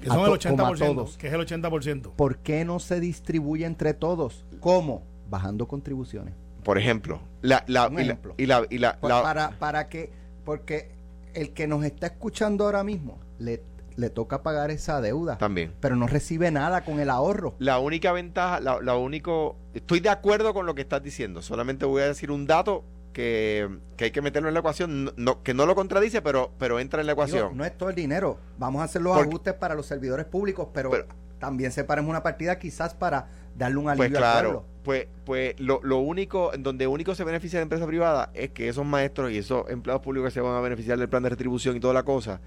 que 0.00 0.08
a 0.10 0.12
son 0.14 0.32
el 0.32 0.38
to- 0.38 0.48
como 0.50 0.64
a 0.66 0.70
80%. 0.70 0.94
todos. 0.94 1.16
Que 1.18 1.26
es 1.26 1.32
el 1.32 1.40
80%. 1.40 2.12
¿Por 2.14 2.38
qué 2.38 2.64
no 2.64 2.78
se 2.78 3.00
distribuye 3.00 3.66
entre 3.66 3.94
todos? 3.94 4.44
¿Cómo? 4.60 5.02
Bajando 5.28 5.66
contribuciones. 5.68 6.34
Por 6.64 6.78
ejemplo, 6.78 7.20
la, 7.42 7.64
la, 7.66 7.88
Un 7.88 7.94
y 7.94 7.96
la, 7.96 8.02
ejemplo. 8.02 8.34
y 8.36 8.46
la, 8.46 8.66
y 8.68 8.78
la- 8.78 8.98
Pa- 9.00 9.08
la- 9.08 9.22
para, 9.22 9.50
para 9.58 9.88
que, 9.88 10.10
porque 10.44 10.90
el 11.34 11.52
que 11.52 11.66
nos 11.66 11.84
está 11.84 12.06
escuchando 12.08 12.64
ahora 12.64 12.82
mismo 12.84 13.18
le, 13.38 13.62
le 13.96 14.10
toca 14.10 14.42
pagar 14.42 14.70
esa 14.70 15.00
deuda, 15.00 15.38
también. 15.38 15.72
pero 15.80 15.96
no 15.96 16.06
recibe 16.06 16.50
nada 16.50 16.84
con 16.84 16.98
el 17.00 17.10
ahorro. 17.10 17.54
La 17.58 17.78
única 17.78 18.12
ventaja, 18.12 18.60
la, 18.60 18.80
la 18.82 18.96
único, 18.96 19.56
estoy 19.74 20.00
de 20.00 20.08
acuerdo 20.08 20.52
con 20.54 20.66
lo 20.66 20.74
que 20.74 20.82
estás 20.82 21.02
diciendo. 21.02 21.42
Solamente 21.42 21.84
voy 21.86 22.02
a 22.02 22.06
decir 22.08 22.30
un 22.30 22.46
dato 22.46 22.84
que, 23.12 23.68
que 23.96 24.04
hay 24.06 24.10
que 24.10 24.22
meterlo 24.22 24.48
en 24.48 24.54
la 24.54 24.60
ecuación, 24.60 25.04
no- 25.04 25.12
no- 25.16 25.42
que 25.42 25.54
no 25.54 25.64
lo 25.66 25.74
contradice, 25.74 26.22
pero, 26.22 26.50
pero 26.58 26.80
entra 26.80 27.00
en 27.00 27.06
la 27.06 27.12
Digo, 27.14 27.22
ecuación. 27.24 27.56
no 27.56 27.64
es 27.64 27.76
todo 27.76 27.88
el 27.90 27.94
dinero. 27.94 28.38
Vamos 28.58 28.80
a 28.82 28.84
hacer 28.84 29.02
los 29.02 29.14
Porque- 29.16 29.28
ajustes 29.30 29.54
para 29.54 29.74
los 29.74 29.86
servidores 29.86 30.26
públicos, 30.26 30.68
pero, 30.72 30.90
Pero- 30.90 31.06
también 31.38 31.72
separemos 31.72 32.10
una 32.10 32.22
partida 32.22 32.58
quizás 32.58 32.94
para 32.94 33.28
darle 33.56 33.78
un 33.78 33.88
alivio 33.88 34.08
Pues 34.10 34.16
al 34.16 34.32
claro, 34.32 34.48
pueblo. 34.50 34.64
pues, 34.84 35.06
pues 35.24 35.60
lo, 35.60 35.80
lo 35.82 35.98
único, 35.98 36.52
en 36.54 36.62
donde 36.62 36.86
único 36.86 37.14
se 37.14 37.24
beneficia 37.24 37.58
la 37.58 37.64
empresa 37.64 37.86
privada 37.86 38.30
es 38.34 38.50
que 38.50 38.68
esos 38.68 38.84
maestros 38.84 39.30
y 39.32 39.38
esos 39.38 39.68
empleados 39.70 40.02
públicos 40.02 40.28
que 40.28 40.34
se 40.34 40.40
van 40.40 40.54
a 40.56 40.60
beneficiar 40.60 40.98
del 40.98 41.08
plan 41.08 41.22
de 41.22 41.28
retribución 41.30 41.76
y 41.76 41.80
toda 41.80 41.94
la 41.94 42.02
cosa, 42.04 42.40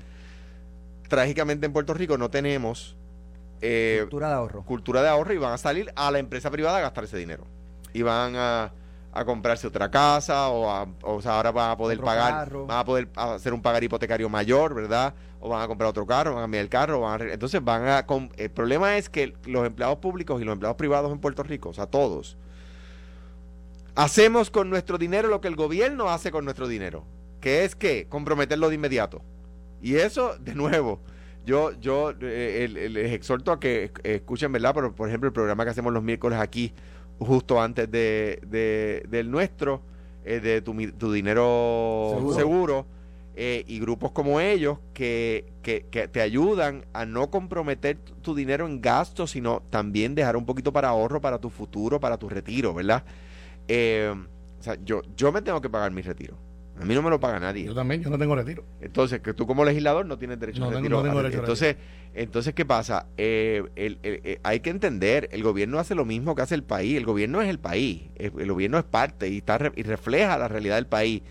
trágicamente 1.07 1.65
en 1.65 1.73
Puerto 1.73 1.93
Rico 1.93 2.17
no 2.17 2.29
tenemos 2.29 2.95
eh, 3.61 3.99
Cultura 4.01 4.29
de 4.29 4.33
ahorro. 4.35 4.63
cultura 4.63 5.01
de 5.03 5.09
ahorro 5.09 5.33
y 5.33 5.37
van 5.37 5.53
a 5.53 5.57
salir 5.57 5.91
a 5.95 6.09
la 6.11 6.19
empresa 6.19 6.49
privada 6.49 6.77
a 6.77 6.81
gastar 6.81 7.03
ese 7.03 7.17
dinero. 7.17 7.45
Y 7.93 8.01
van 8.01 8.35
a, 8.35 8.71
a 9.13 9.25
comprarse 9.25 9.67
otra 9.67 9.91
casa 9.91 10.49
o, 10.49 10.69
a- 10.71 10.87
o 11.03 11.21
sea, 11.21 11.35
ahora 11.35 11.51
van 11.51 11.71
a 11.71 11.77
poder 11.77 11.97
Otro 11.97 12.05
pagar, 12.05 12.31
carro. 12.45 12.65
van 12.65 12.77
a 12.79 12.85
poder 12.85 13.09
hacer 13.15 13.53
un 13.53 13.61
pagar 13.61 13.83
hipotecario 13.83 14.29
mayor, 14.29 14.73
¿verdad? 14.73 15.13
O 15.43 15.49
van 15.49 15.61
a 15.63 15.67
comprar 15.67 15.89
otro 15.89 16.05
carro, 16.05 16.31
van 16.35 16.39
a 16.39 16.43
cambiar 16.43 16.61
el 16.63 16.69
carro, 16.69 17.01
van 17.01 17.21
a 17.21 17.33
entonces 17.33 17.63
van 17.63 17.87
a... 17.87 18.05
com- 18.05 18.29
El 18.37 18.51
problema 18.51 18.97
es 18.97 19.09
que 19.09 19.33
los 19.45 19.65
empleados 19.65 19.97
públicos 19.97 20.39
y 20.41 20.45
los 20.45 20.53
empleados 20.53 20.77
privados 20.77 21.11
en 21.11 21.19
Puerto 21.19 21.41
Rico, 21.43 21.69
o 21.69 21.73
sea, 21.73 21.87
todos, 21.87 22.37
hacemos 23.95 24.49
con 24.51 24.69
nuestro 24.69 24.97
dinero 24.97 25.27
lo 25.29 25.41
que 25.41 25.47
el 25.47 25.55
gobierno 25.55 26.09
hace 26.09 26.31
con 26.31 26.45
nuestro 26.45 26.67
dinero, 26.67 27.03
que 27.39 27.63
es 27.63 27.75
que 27.75 28.05
comprometerlo 28.07 28.69
de 28.69 28.75
inmediato. 28.75 29.21
Y 29.81 29.95
eso, 29.95 30.35
de 30.39 30.53
nuevo, 30.55 30.99
yo, 31.45 31.71
yo 31.79 32.13
eh, 32.21 32.67
les 32.91 33.11
exhorto 33.13 33.51
a 33.51 33.59
que 33.59 33.91
escuchen, 34.03 34.51
¿verdad? 34.51 34.73
Pero, 34.75 34.93
por 34.93 35.07
ejemplo, 35.07 35.27
el 35.27 35.33
programa 35.33 35.63
que 35.63 35.71
hacemos 35.71 35.91
los 35.91 36.03
miércoles 36.03 36.39
aquí, 36.39 36.71
justo 37.19 37.59
antes 37.61 37.89
de, 37.89 38.39
de- 38.45 39.05
del 39.09 39.31
nuestro, 39.31 39.81
eh, 40.23 40.39
de 40.39 40.61
tu, 40.61 40.73
mi- 40.75 40.91
tu 40.91 41.11
dinero 41.11 42.11
seguro, 42.15 42.35
Seguro. 42.37 42.85
Eh, 43.35 43.63
y 43.67 43.79
grupos 43.79 44.11
como 44.11 44.39
ellos 44.41 44.77
que, 44.93 45.45
que, 45.61 45.85
que 45.89 46.07
te 46.07 46.21
ayudan 46.21 46.85
a 46.93 47.05
no 47.05 47.29
comprometer 47.29 47.97
tu, 47.97 48.35
dinero 48.35 48.65
en 48.67 48.81
gastos, 48.81 49.31
sino 49.31 49.61
también 49.69 50.15
dejar 50.15 50.35
un 50.35 50.45
poquito 50.45 50.73
para 50.73 50.89
ahorro, 50.89 51.21
para 51.21 51.39
tu 51.39 51.49
futuro, 51.49 51.99
para 51.99 52.17
tu 52.17 52.27
retiro, 52.29 52.73
¿verdad? 52.73 53.03
Eh, 53.67 54.13
o 54.59 54.63
sea, 54.63 54.77
yo, 54.83 55.01
yo 55.15 55.31
me 55.31 55.41
tengo 55.41 55.61
que 55.61 55.69
pagar 55.69 55.91
mi 55.91 56.01
retiro. 56.01 56.37
A 56.79 56.85
mí 56.85 56.95
no 56.95 57.01
me 57.03 57.09
lo 57.11 57.19
paga 57.19 57.39
nadie. 57.39 57.65
Yo 57.65 57.75
también, 57.75 58.01
yo 58.01 58.09
no 58.09 58.17
tengo 58.17 58.35
retiro. 58.35 58.63
Entonces, 58.79 59.19
que 59.19 59.33
tú 59.33 59.45
como 59.45 59.63
legislador 59.63 60.05
no 60.05 60.17
tienes 60.17 60.39
derecho 60.39 60.61
No 60.61 60.65
a 60.65 60.69
tengo- 60.69 60.79
retiro. 60.81 60.97
no 60.97 61.03
tengo 61.03 61.17
derecho 61.21 61.37
a 61.37 61.41
entonces, 61.41 61.75
entonces, 62.15 62.53
¿qué 62.55 62.65
pasa? 62.65 63.05
Eh, 63.17 63.63
el- 63.75 63.99
el- 64.01 64.21
eh, 64.23 64.39
hay 64.43 64.61
que 64.61 64.71
entender, 64.71 65.29
el 65.31 65.43
gobierno 65.43 65.77
hace 65.79 65.93
lo 65.95 66.05
mismo 66.05 66.33
que 66.33 66.41
hace 66.41 66.55
el 66.55 66.63
país. 66.63 66.97
El 66.97 67.05
gobierno 67.05 67.41
es 67.41 67.49
el 67.49 67.59
país. 67.59 68.03
El, 68.15 68.31
gobierno 68.51 68.77
es 68.79 68.83
parte 68.83 69.29
y, 69.29 69.37
está 69.37 69.59
y 69.75 69.83
refleja 69.83 70.37
la 70.39 70.47
realidad 70.47 70.75
del 70.75 70.87
país. 70.87 71.21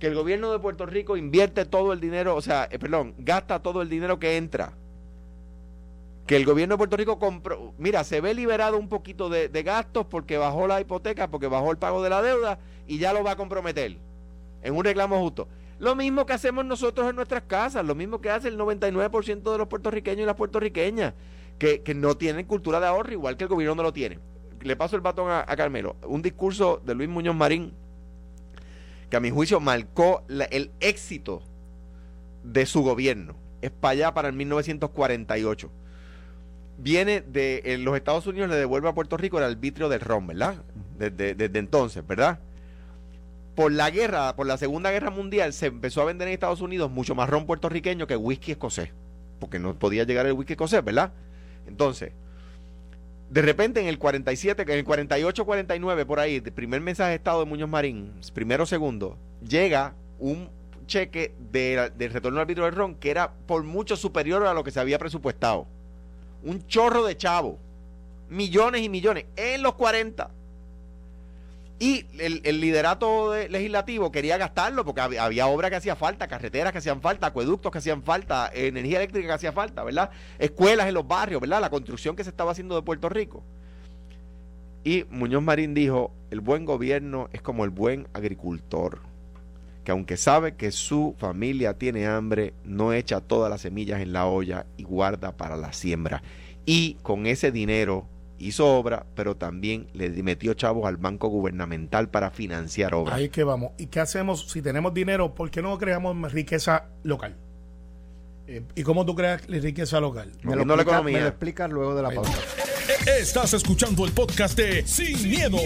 Que 0.00 0.06
el 0.06 0.14
gobierno 0.14 0.50
de 0.50 0.58
Puerto 0.58 0.86
Rico 0.86 1.18
invierte 1.18 1.66
todo 1.66 1.92
el 1.92 2.00
dinero, 2.00 2.34
o 2.34 2.40
sea, 2.40 2.66
eh, 2.70 2.78
perdón, 2.78 3.14
gasta 3.18 3.62
todo 3.62 3.82
el 3.82 3.90
dinero 3.90 4.18
que 4.18 4.38
entra. 4.38 4.72
Que 6.26 6.36
el 6.36 6.46
gobierno 6.46 6.74
de 6.74 6.78
Puerto 6.78 6.96
Rico 6.96 7.18
compró, 7.18 7.74
mira, 7.76 8.02
se 8.02 8.22
ve 8.22 8.32
liberado 8.32 8.78
un 8.78 8.88
poquito 8.88 9.28
de, 9.28 9.48
gastos 9.62 10.06
porque 10.06 10.38
bajó 10.38 10.66
la 10.66 10.80
hipoteca, 10.80 11.30
porque 11.30 11.48
bajó 11.48 11.70
el 11.70 11.76
pago 11.76 12.02
de 12.02 12.08
la 12.08 12.22
deuda 12.22 12.58
y 12.86 12.98
ya 12.98 13.12
lo 13.12 13.22
va 13.22 13.32
a 13.32 13.36
comprometer 13.36 13.98
en 14.62 14.74
un 14.74 14.84
reclamo 14.84 15.20
justo. 15.20 15.48
Lo 15.78 15.94
mismo 15.94 16.24
que 16.24 16.32
hacemos 16.32 16.64
nosotros 16.64 17.08
en 17.10 17.16
nuestras 17.16 17.42
casas, 17.42 17.84
lo 17.84 17.94
mismo 17.94 18.22
que 18.22 18.30
hace 18.30 18.48
el 18.48 18.58
99% 18.58 19.52
de 19.52 19.58
los 19.58 19.68
puertorriqueños 19.68 20.22
y 20.22 20.26
las 20.26 20.36
puertorriqueñas, 20.36 21.12
que, 21.58 21.82
que 21.82 21.94
no 21.94 22.16
tienen 22.16 22.46
cultura 22.46 22.80
de 22.80 22.86
ahorro, 22.86 23.12
igual 23.12 23.36
que 23.36 23.44
el 23.44 23.48
gobierno 23.48 23.74
no 23.74 23.82
lo 23.82 23.92
tiene. 23.92 24.18
Le 24.62 24.76
paso 24.76 24.96
el 24.96 25.02
batón 25.02 25.30
a, 25.30 25.40
a 25.40 25.56
Carmelo. 25.56 25.96
Un 26.06 26.22
discurso 26.22 26.80
de 26.84 26.94
Luis 26.94 27.08
Muñoz 27.08 27.34
Marín, 27.34 27.74
que 29.10 29.16
a 29.16 29.20
mi 29.20 29.30
juicio 29.30 29.60
marcó 29.60 30.24
el 30.28 30.70
éxito 30.80 31.42
de 32.44 32.66
su 32.66 32.82
gobierno. 32.82 33.34
Es 33.60 33.70
para 33.70 33.92
allá, 33.92 34.14
para 34.14 34.28
el 34.28 34.34
1948. 34.34 35.70
Viene 36.78 37.20
de 37.20 37.60
en 37.66 37.84
los 37.84 37.96
Estados 37.96 38.26
Unidos, 38.26 38.48
le 38.48 38.56
devuelve 38.56 38.88
a 38.88 38.94
Puerto 38.94 39.16
Rico 39.16 39.38
el 39.38 39.44
arbitrio 39.44 39.88
del 39.88 40.00
ron, 40.00 40.26
¿verdad? 40.28 40.62
Desde, 40.98 41.34
desde 41.34 41.58
entonces, 41.58 42.06
¿verdad? 42.06 42.38
por 43.60 43.72
la 43.72 43.90
guerra, 43.90 44.34
por 44.36 44.46
la 44.46 44.56
Segunda 44.56 44.90
Guerra 44.90 45.10
Mundial, 45.10 45.52
se 45.52 45.66
empezó 45.66 46.00
a 46.00 46.06
vender 46.06 46.28
en 46.28 46.32
Estados 46.32 46.62
Unidos 46.62 46.90
mucho 46.90 47.14
más 47.14 47.28
ron 47.28 47.44
puertorriqueño 47.44 48.06
que 48.06 48.16
whisky 48.16 48.52
escocés. 48.52 48.88
Porque 49.38 49.58
no 49.58 49.78
podía 49.78 50.04
llegar 50.04 50.24
el 50.24 50.32
whisky 50.32 50.54
escocés, 50.54 50.82
¿verdad? 50.82 51.12
Entonces, 51.66 52.12
de 53.30 53.42
repente 53.42 53.80
en 53.80 53.86
el 53.86 53.98
47, 53.98 54.62
en 54.62 54.70
el 54.70 54.84
48, 54.84 55.44
49, 55.46 56.04
por 56.04 56.18
ahí, 56.20 56.36
el 56.44 56.52
primer 56.52 56.80
mensaje 56.80 57.10
de 57.10 57.16
Estado 57.16 57.40
de 57.40 57.46
Muñoz 57.46 57.68
Marín, 57.68 58.12
primero, 58.34 58.66
segundo, 58.66 59.16
llega 59.48 59.94
un 60.18 60.50
cheque 60.86 61.32
de- 61.52 61.90
del 61.96 62.12
retorno 62.12 62.38
al 62.38 62.42
arbitrio 62.42 62.64
del 62.66 62.74
ron 62.74 62.94
que 62.96 63.10
era 63.12 63.32
por 63.46 63.62
mucho 63.62 63.96
superior 63.96 64.44
a 64.46 64.52
lo 64.52 64.64
que 64.64 64.72
se 64.72 64.80
había 64.80 64.98
presupuestado. 64.98 65.66
Un 66.42 66.66
chorro 66.66 67.04
de 67.04 67.16
chavo. 67.16 67.58
Millones 68.28 68.82
y 68.82 68.88
millones. 68.88 69.26
En 69.36 69.62
los 69.62 69.74
40. 69.74 70.30
Y 71.82 72.04
el, 72.18 72.60
liderato 72.60 73.32
de- 73.32 73.48
legislativo 73.48 74.12
quería 74.12 74.36
gastarlo 74.36 74.84
porque 74.84 75.00
había, 75.00 75.24
había 75.24 75.46
obra 75.46 75.70
que 75.70 75.76
hacía 75.76 75.96
falta, 75.96 76.28
carreteras 76.28 76.72
que 76.72 76.78
hacían 76.78 77.00
falta, 77.00 77.28
acueductos 77.28 77.72
que 77.72 77.78
hacían 77.78 78.02
falta, 78.02 78.50
energía 78.52 78.98
eléctrica 78.98 79.28
que 79.28 79.32
hacía 79.32 79.52
falta, 79.52 79.82
¿verdad? 79.82 80.10
Escuelas 80.38 80.88
en 80.88 80.94
los 80.94 81.08
barrios, 81.08 81.40
¿verdad? 81.40 81.58
La 81.58 81.70
construcción 81.70 82.14
que 82.16 82.22
se 82.22 82.28
estaba 82.28 82.52
haciendo 82.52 82.74
de 82.74 82.82
Puerto 82.82 83.08
Rico. 83.08 83.42
Y 84.84 85.04
Muñoz 85.08 85.42
Marín 85.42 85.72
dijo, 85.72 86.12
el 86.30 86.40
buen 86.40 86.66
gobierno 86.66 87.30
es 87.32 87.40
como 87.40 87.64
el 87.64 87.70
buen 87.70 88.08
agricultor, 88.12 89.00
que 89.82 89.92
aunque 89.92 90.18
sabe 90.18 90.56
que 90.56 90.72
su 90.72 91.14
familia 91.18 91.78
tiene 91.78 92.06
hambre, 92.06 92.52
no 92.64 92.92
echa 92.92 93.22
todas 93.22 93.48
las 93.48 93.62
semillas 93.62 94.02
en 94.02 94.12
la 94.12 94.26
olla 94.26 94.66
y 94.76 94.82
guarda 94.82 95.32
para 95.32 95.56
la 95.56 95.72
siembra. 95.72 96.22
Y 96.66 96.98
con 97.02 97.26
ese 97.26 97.50
dinero 97.50 98.06
hizo 98.40 98.66
obra, 98.76 99.06
pero 99.14 99.36
también 99.36 99.86
le 99.92 100.08
metió 100.22 100.54
chavos 100.54 100.86
al 100.86 100.96
banco 100.96 101.28
gubernamental 101.28 102.08
para 102.08 102.30
financiar 102.30 102.94
obras. 102.94 103.14
Ahí 103.16 103.24
es 103.24 103.30
que 103.30 103.44
vamos. 103.44 103.72
¿Y 103.78 103.86
qué 103.86 104.00
hacemos 104.00 104.50
si 104.50 104.62
tenemos 104.62 104.92
dinero? 104.94 105.34
¿Por 105.34 105.50
qué 105.50 105.62
no 105.62 105.76
creamos 105.78 106.32
riqueza 106.32 106.86
local? 107.02 107.36
Eh, 108.46 108.62
¿Y 108.74 108.82
cómo 108.82 109.04
tú 109.06 109.14
creas 109.14 109.46
riqueza 109.46 110.00
local? 110.00 110.32
Me 110.42 110.56
lo, 110.56 110.64
la 110.64 110.74
explica- 110.74 110.82
economía. 110.82 111.18
me 111.18 111.22
lo 111.22 111.28
explicas 111.28 111.70
luego 111.70 111.94
de 111.94 112.02
la 112.02 112.10
pausa. 112.10 112.32
Estás 113.18 113.52
escuchando 113.54 114.04
el 114.04 114.12
podcast 114.12 114.56
de 114.58 114.84
Sin, 114.86 115.28
miedo, 115.30 115.56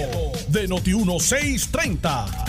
de 0.48 0.68
Noti1630. 0.68 2.44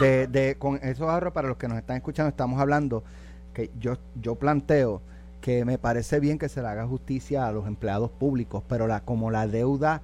de, 0.00 0.26
de- 0.26 0.56
con 0.58 0.76
esos 0.82 1.08
ahorros 1.08 1.32
para 1.32 1.48
los 1.48 1.56
que 1.56 1.68
nos 1.68 1.78
están 1.78 1.96
escuchando 1.96 2.28
estamos 2.30 2.60
hablando 2.60 3.04
que 3.52 3.70
yo 3.78 3.96
yo 4.20 4.34
planteo 4.36 5.02
que 5.44 5.66
me 5.66 5.76
parece 5.76 6.20
bien 6.20 6.38
que 6.38 6.48
se 6.48 6.62
le 6.62 6.68
haga 6.68 6.86
justicia 6.86 7.46
a 7.46 7.52
los 7.52 7.66
empleados 7.66 8.10
públicos 8.10 8.62
pero 8.66 8.86
la 8.86 9.04
como 9.04 9.30
la 9.30 9.46
deuda 9.46 10.00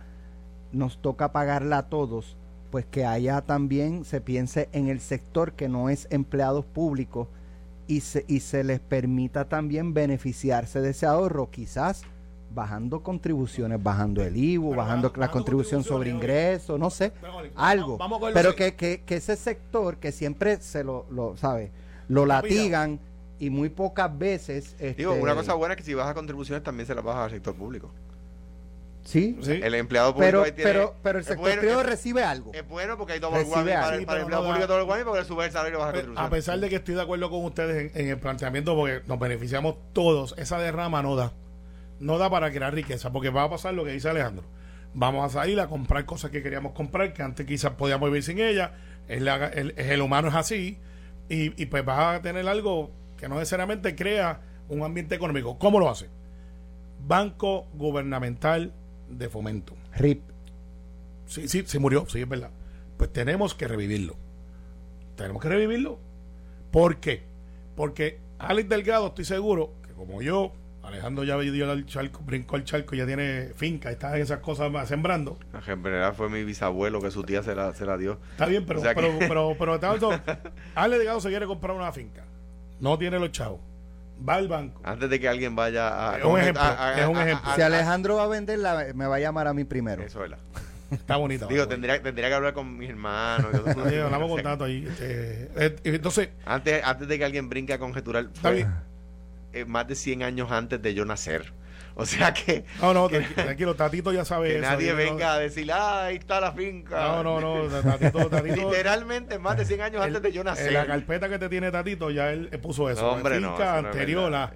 nos 0.71 1.01
toca 1.01 1.33
pagarla 1.33 1.79
a 1.79 1.89
todos 1.89 2.37
pues 2.71 2.85
que 2.85 3.07
haya 3.07 3.41
también 3.41 4.05
se 4.05 4.21
piense 4.21 4.69
en 4.73 4.89
el 4.89 5.01
sector 5.01 5.53
que 5.53 5.71
no 5.71 5.89
es 5.89 6.07
empleados 6.11 6.67
públicos 6.67 7.29
y 7.87 8.01
se, 8.01 8.27
y 8.29 8.41
se 8.41 8.65
les 8.65 8.81
permita 8.81 9.49
también 9.49 9.95
beneficiarse 9.95 10.83
de 10.83 10.91
ese 10.91 11.07
ahorro 11.07 11.51
quizás 11.51 12.03
bajando 12.55 13.03
contribuciones, 13.03 13.83
bajando 13.83 14.23
el 14.23 14.37
IVU, 14.37 14.71
Pero 14.71 14.83
bajando 14.83 15.13
la 15.17 15.31
contribución 15.31 15.85
sobre 15.85 16.11
ingresos, 16.11 16.79
no 16.79 16.91
sé, 16.91 17.13
Pero, 17.19 17.41
algo. 17.57 17.97
vamos 17.97 18.21
Pero 18.35 18.55
que, 18.55 18.75
que, 18.75 19.05
que 19.07 19.17
ese 19.17 19.37
sector 19.37 19.97
que 19.97 20.13
siempre 20.13 20.61
se 20.61 20.85
lo, 20.85 21.07
lo 21.11 21.37
¿sabe? 21.39 21.71
Lo 22.09 22.27
latigan 22.27 23.01
y 23.41 23.51
muy 23.51 23.69
pocas 23.71 24.17
veces... 24.17 24.77
Digo, 24.79 25.13
este, 25.13 25.23
una 25.23 25.35
cosa 25.35 25.55
buena 25.55 25.75
es 25.75 25.79
que 25.79 25.85
si 25.85 25.95
bajas 25.95 26.15
contribuciones 26.15 26.63
también 26.63 26.87
se 26.87 26.95
las 26.95 27.03
bajas 27.03 27.25
al 27.25 27.31
sector 27.33 27.55
público. 27.57 27.91
Sí, 29.03 29.39
Sí. 29.41 29.53
El 29.63 29.75
empleado 29.75 30.13
público 30.15 30.27
pero, 30.31 30.43
ahí 30.45 30.53
tiene- 30.53 30.71
pero, 30.73 30.95
pero 31.03 31.19
el 31.19 31.25
sector 31.25 31.41
bueno, 31.41 31.61
privado 31.63 31.83
recibe 31.83 32.23
algo. 32.23 32.53
Es 32.53 32.69
bueno 32.69 32.99
porque 32.99 33.15
hay 33.15 33.19
double 33.19 33.45
whammy 33.45 33.71
para, 33.73 33.73
Sí, 33.73 33.81
para 33.81 33.97
el 33.97 34.07
pero 34.07 34.21
empleado 34.21 34.43
no 34.45 34.49
público 34.51 34.67
double 34.67 34.85
whammy 34.85 35.05
porque 35.05 35.25
sube 35.25 35.47
el 35.47 35.53
salario 35.53 35.79
y 35.79 35.81
baja 35.81 35.93
Pe- 35.93 35.99
contribuciones. 36.01 36.27
A 36.27 36.31
pesar 36.31 36.61
de 36.61 36.69
que 36.69 36.77
estoy 36.77 36.95
de 36.95 37.03
acuerdo 37.03 37.31
con 37.31 37.45
ustedes 37.45 37.95
en, 37.97 38.01
en 38.03 38.09
el 38.11 38.19
planteamiento, 38.19 38.77
porque 38.77 39.01
nos 39.07 39.19
beneficiamos 39.19 39.77
todos, 39.95 40.35
esa 40.37 40.59
derrama 40.59 41.03
no 41.03 41.17
da. 41.17 41.33
No 41.99 42.19
da 42.19 42.29
para 42.31 42.51
crear 42.53 42.75
riqueza, 42.75 43.11
porque 43.11 43.31
va 43.31 43.45
a 43.45 43.51
pasar 43.51 43.73
lo 43.75 43.85
que 43.85 43.93
dice 43.93 44.09
Alejandro. 44.11 44.45
Vamos 44.93 45.25
a 45.25 45.41
salir 45.41 45.59
a 45.61 45.67
comprar 45.69 46.05
cosas 46.05 46.31
que 46.31 46.43
queríamos 46.43 46.73
comprar, 46.73 47.13
que 47.15 47.23
antes 47.23 47.47
quizás 47.47 47.73
podíamos 47.73 48.11
vivir 48.11 48.23
sin 48.23 48.39
ellas. 48.39 48.71
El, 49.09 49.27
el, 49.29 49.75
el 49.79 50.03
humano 50.03 50.29
es 50.29 50.35
así. 50.35 50.79
Y, 51.29 51.61
y 51.63 51.67
pues 51.67 51.85
vas 51.85 52.19
a 52.19 52.23
tener 52.23 52.47
algo 52.49 52.91
que 53.21 53.29
no 53.29 53.37
necesariamente 53.37 53.95
crea 53.95 54.41
un 54.69 54.83
ambiente 54.83 55.15
económico. 55.15 55.59
¿Cómo 55.59 55.79
lo 55.79 55.91
hace? 55.91 56.09
Banco 57.07 57.67
Gubernamental 57.75 58.73
de 59.09 59.29
Fomento. 59.29 59.75
RIP. 59.95 60.23
Sí, 61.27 61.49
sí, 61.49 61.63
se 61.67 61.79
murió, 61.79 62.07
sí, 62.09 62.21
es 62.21 62.29
verdad. 62.29 62.51
Pues 62.97 63.13
tenemos 63.13 63.55
que 63.55 63.69
revivirlo. 63.69 64.17
Tenemos 65.17 65.43
que 65.43 65.49
revivirlo. 65.49 65.99
¿Por 66.71 66.97
qué? 66.99 67.23
Porque 67.77 68.19
Alex 68.39 68.69
Delgado, 68.69 69.09
estoy 69.09 69.25
seguro 69.25 69.73
que 69.87 69.93
como 69.93 70.23
yo, 70.23 70.53
Alejandro 70.83 71.25
ya 71.25 71.39
dio 71.39 71.71
el 71.73 71.87
charco, 71.87 72.21
brincó 72.25 72.57
el 72.57 72.65
charco, 72.65 72.95
ya 72.95 73.07
tiene 73.07 73.51
finca, 73.55 73.91
está 73.91 74.17
en 74.17 74.23
esas 74.23 74.39
cosas 74.41 74.71
más 74.73 74.89
sembrando. 74.89 75.39
En 75.55 75.63
general 75.63 76.15
fue 76.15 76.29
mi 76.31 76.43
bisabuelo 76.45 77.01
que 77.01 77.11
su 77.11 77.23
tía 77.23 77.43
se 77.43 77.55
la, 77.55 77.75
se 77.75 77.85
la 77.87 77.97
dio. 77.97 78.19
Está 78.33 78.47
bien, 78.47 78.65
pero, 78.67 78.81
O 78.81 78.83
sea 78.83 78.95
que- 78.95 79.01
pero, 79.01 79.19
pero, 79.19 79.57
pero, 79.59 79.81
tanto, 79.81 80.11
Alex 80.75 80.99
Delgado 80.99 81.21
se 81.21 81.29
quiere 81.29 81.47
comprar 81.47 81.77
una 81.77 81.93
finca. 81.93 82.25
No 82.81 82.99
tiene 82.99 83.19
los 83.19 83.31
chavos. 83.33 83.61
Va 84.29 84.35
al 84.35 84.49
banco. 84.49 84.81
Antes 84.85 85.09
de 85.09 85.19
que 85.19 85.29
alguien 85.29 85.57
vaya 85.57 86.11
a... 86.13 86.19
Es 86.19 86.25
un 86.25 86.39
ejemplo, 86.39 86.63
es 86.63 87.07
un 87.09 87.17
a- 87.17 87.23
ejemplo. 87.25 87.51
a- 87.51 87.55
Si 87.55 87.63
Alejandro 87.63 88.17
va 88.17 88.25
a 88.25 88.29
venderla, 88.29 88.87
me 88.95 89.07
va 89.07 89.17
a 89.17 89.21
llamar 89.21 89.47
a 89.47 89.55
mí 89.55 89.65
primero. 89.65 90.03
Eso 90.03 90.23
es 90.25 90.31
la. 90.31 90.39
Está 90.91 91.17
bonito. 91.17 91.47
Digo, 91.47 91.69
tendría, 91.69 92.03
tendría 92.03 92.29
que 92.29 92.35
hablar 92.35 92.53
con 92.53 92.77
mis 92.77 92.91
hermanos. 92.91 93.47
Sí, 93.89 93.97
hablamos 93.97 94.29
con 94.43 94.63
ahí. 94.63 94.87
este, 94.89 95.49
eh, 95.57 95.77
entonces, 95.85 96.31
antes, 96.45 96.83
antes 96.85 97.07
de 97.09 97.17
que 97.19 97.25
alguien 97.25 97.49
brinque 97.49 97.73
a 97.73 97.79
conjeturar, 97.79 98.25
está 98.25 98.41
fue, 98.41 98.55
bien. 98.55 98.75
eh, 99.53 99.65
más 99.65 99.87
de 99.87 99.95
100 99.95 100.23
años 100.25 100.51
antes 100.51 100.83
de 100.83 100.93
yo 100.95 101.05
nacer. 101.05 101.53
O 102.01 102.07
sea 102.07 102.33
que, 102.35 102.65
No, 102.81 102.93
no, 102.95 103.09
tranqui- 103.09 103.35
tranquilo, 103.35 103.75
Tatito 103.75 104.13
ya 104.13 104.25
sabe 104.25 104.49
que 104.49 104.59
eso. 104.59 104.63
nadie 104.71 104.91
no- 104.91 104.97
venga 104.97 105.35
a 105.35 105.39
decir, 105.39 105.71
ah, 105.73 106.05
ahí 106.07 106.17
está 106.17 106.41
la 106.41 106.53
finca. 106.53 106.99
No, 106.99 107.23
no, 107.23 107.41
no, 107.41 107.81
Tatito, 107.83 108.29
Tatito. 108.29 108.55
Literalmente 108.71 109.39
más 109.39 109.57
de 109.57 109.65
100 109.65 109.81
años 109.81 109.97
el- 110.03 110.09
antes 110.17 110.23
de 110.23 110.33
yo 110.33 110.41
En 110.41 110.47
nacer. 110.47 110.73
la 110.73 110.87
carpeta 110.87 111.29
que 111.29 111.39
te 111.39 111.49
tiene 111.49 111.71
Tatito, 111.71 112.11
ya 112.11 112.33
él 112.33 112.49
puso 112.63 112.89
eso. 112.91 113.03
No, 113.03 113.13
hombre, 113.13 113.37
finca 113.39 113.81
no 113.83 113.89
anterior. 113.89 114.51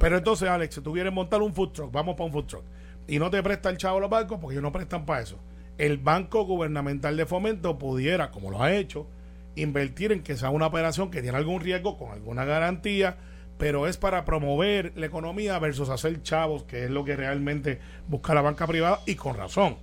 Pero 0.00 0.18
entonces, 0.18 0.48
Alex, 0.48 0.74
si 0.74 0.80
tú 0.80 0.92
quieres 0.92 1.12
montar 1.12 1.40
un 1.42 1.54
food 1.54 1.70
truck, 1.72 1.92
vamos 1.92 2.14
para 2.16 2.26
un 2.26 2.32
food 2.32 2.46
truck. 2.46 2.64
Y 3.06 3.18
no 3.18 3.30
te 3.30 3.42
presta 3.42 3.70
el 3.70 3.78
chavo 3.78 4.00
los 4.00 4.10
bancos 4.10 4.38
porque 4.40 4.54
ellos 4.54 4.62
no 4.62 4.72
prestan 4.72 5.06
para 5.06 5.22
eso. 5.22 5.38
El 5.78 5.98
Banco 5.98 6.42
Gubernamental 6.44 7.16
de 7.16 7.24
Fomento 7.24 7.78
pudiera, 7.78 8.30
como 8.30 8.50
lo 8.50 8.62
ha 8.62 8.72
hecho, 8.72 9.06
invertir 9.54 10.12
en 10.12 10.22
que 10.22 10.36
sea 10.36 10.50
una 10.50 10.66
operación 10.66 11.10
que 11.10 11.22
tiene 11.22 11.36
algún 11.38 11.60
riesgo 11.60 11.96
con 11.96 12.10
alguna 12.12 12.44
garantía, 12.44 13.16
pero 13.58 13.88
es 13.88 13.96
para 13.96 14.24
promover 14.24 14.92
la 14.94 15.06
economía 15.06 15.58
versus 15.58 15.88
hacer 15.88 16.22
chavos, 16.22 16.62
que 16.62 16.84
es 16.84 16.90
lo 16.90 17.04
que 17.04 17.16
realmente 17.16 17.80
busca 18.06 18.32
la 18.32 18.40
banca 18.40 18.66
privada 18.66 19.00
y 19.04 19.16
con 19.16 19.36
razón. 19.36 19.76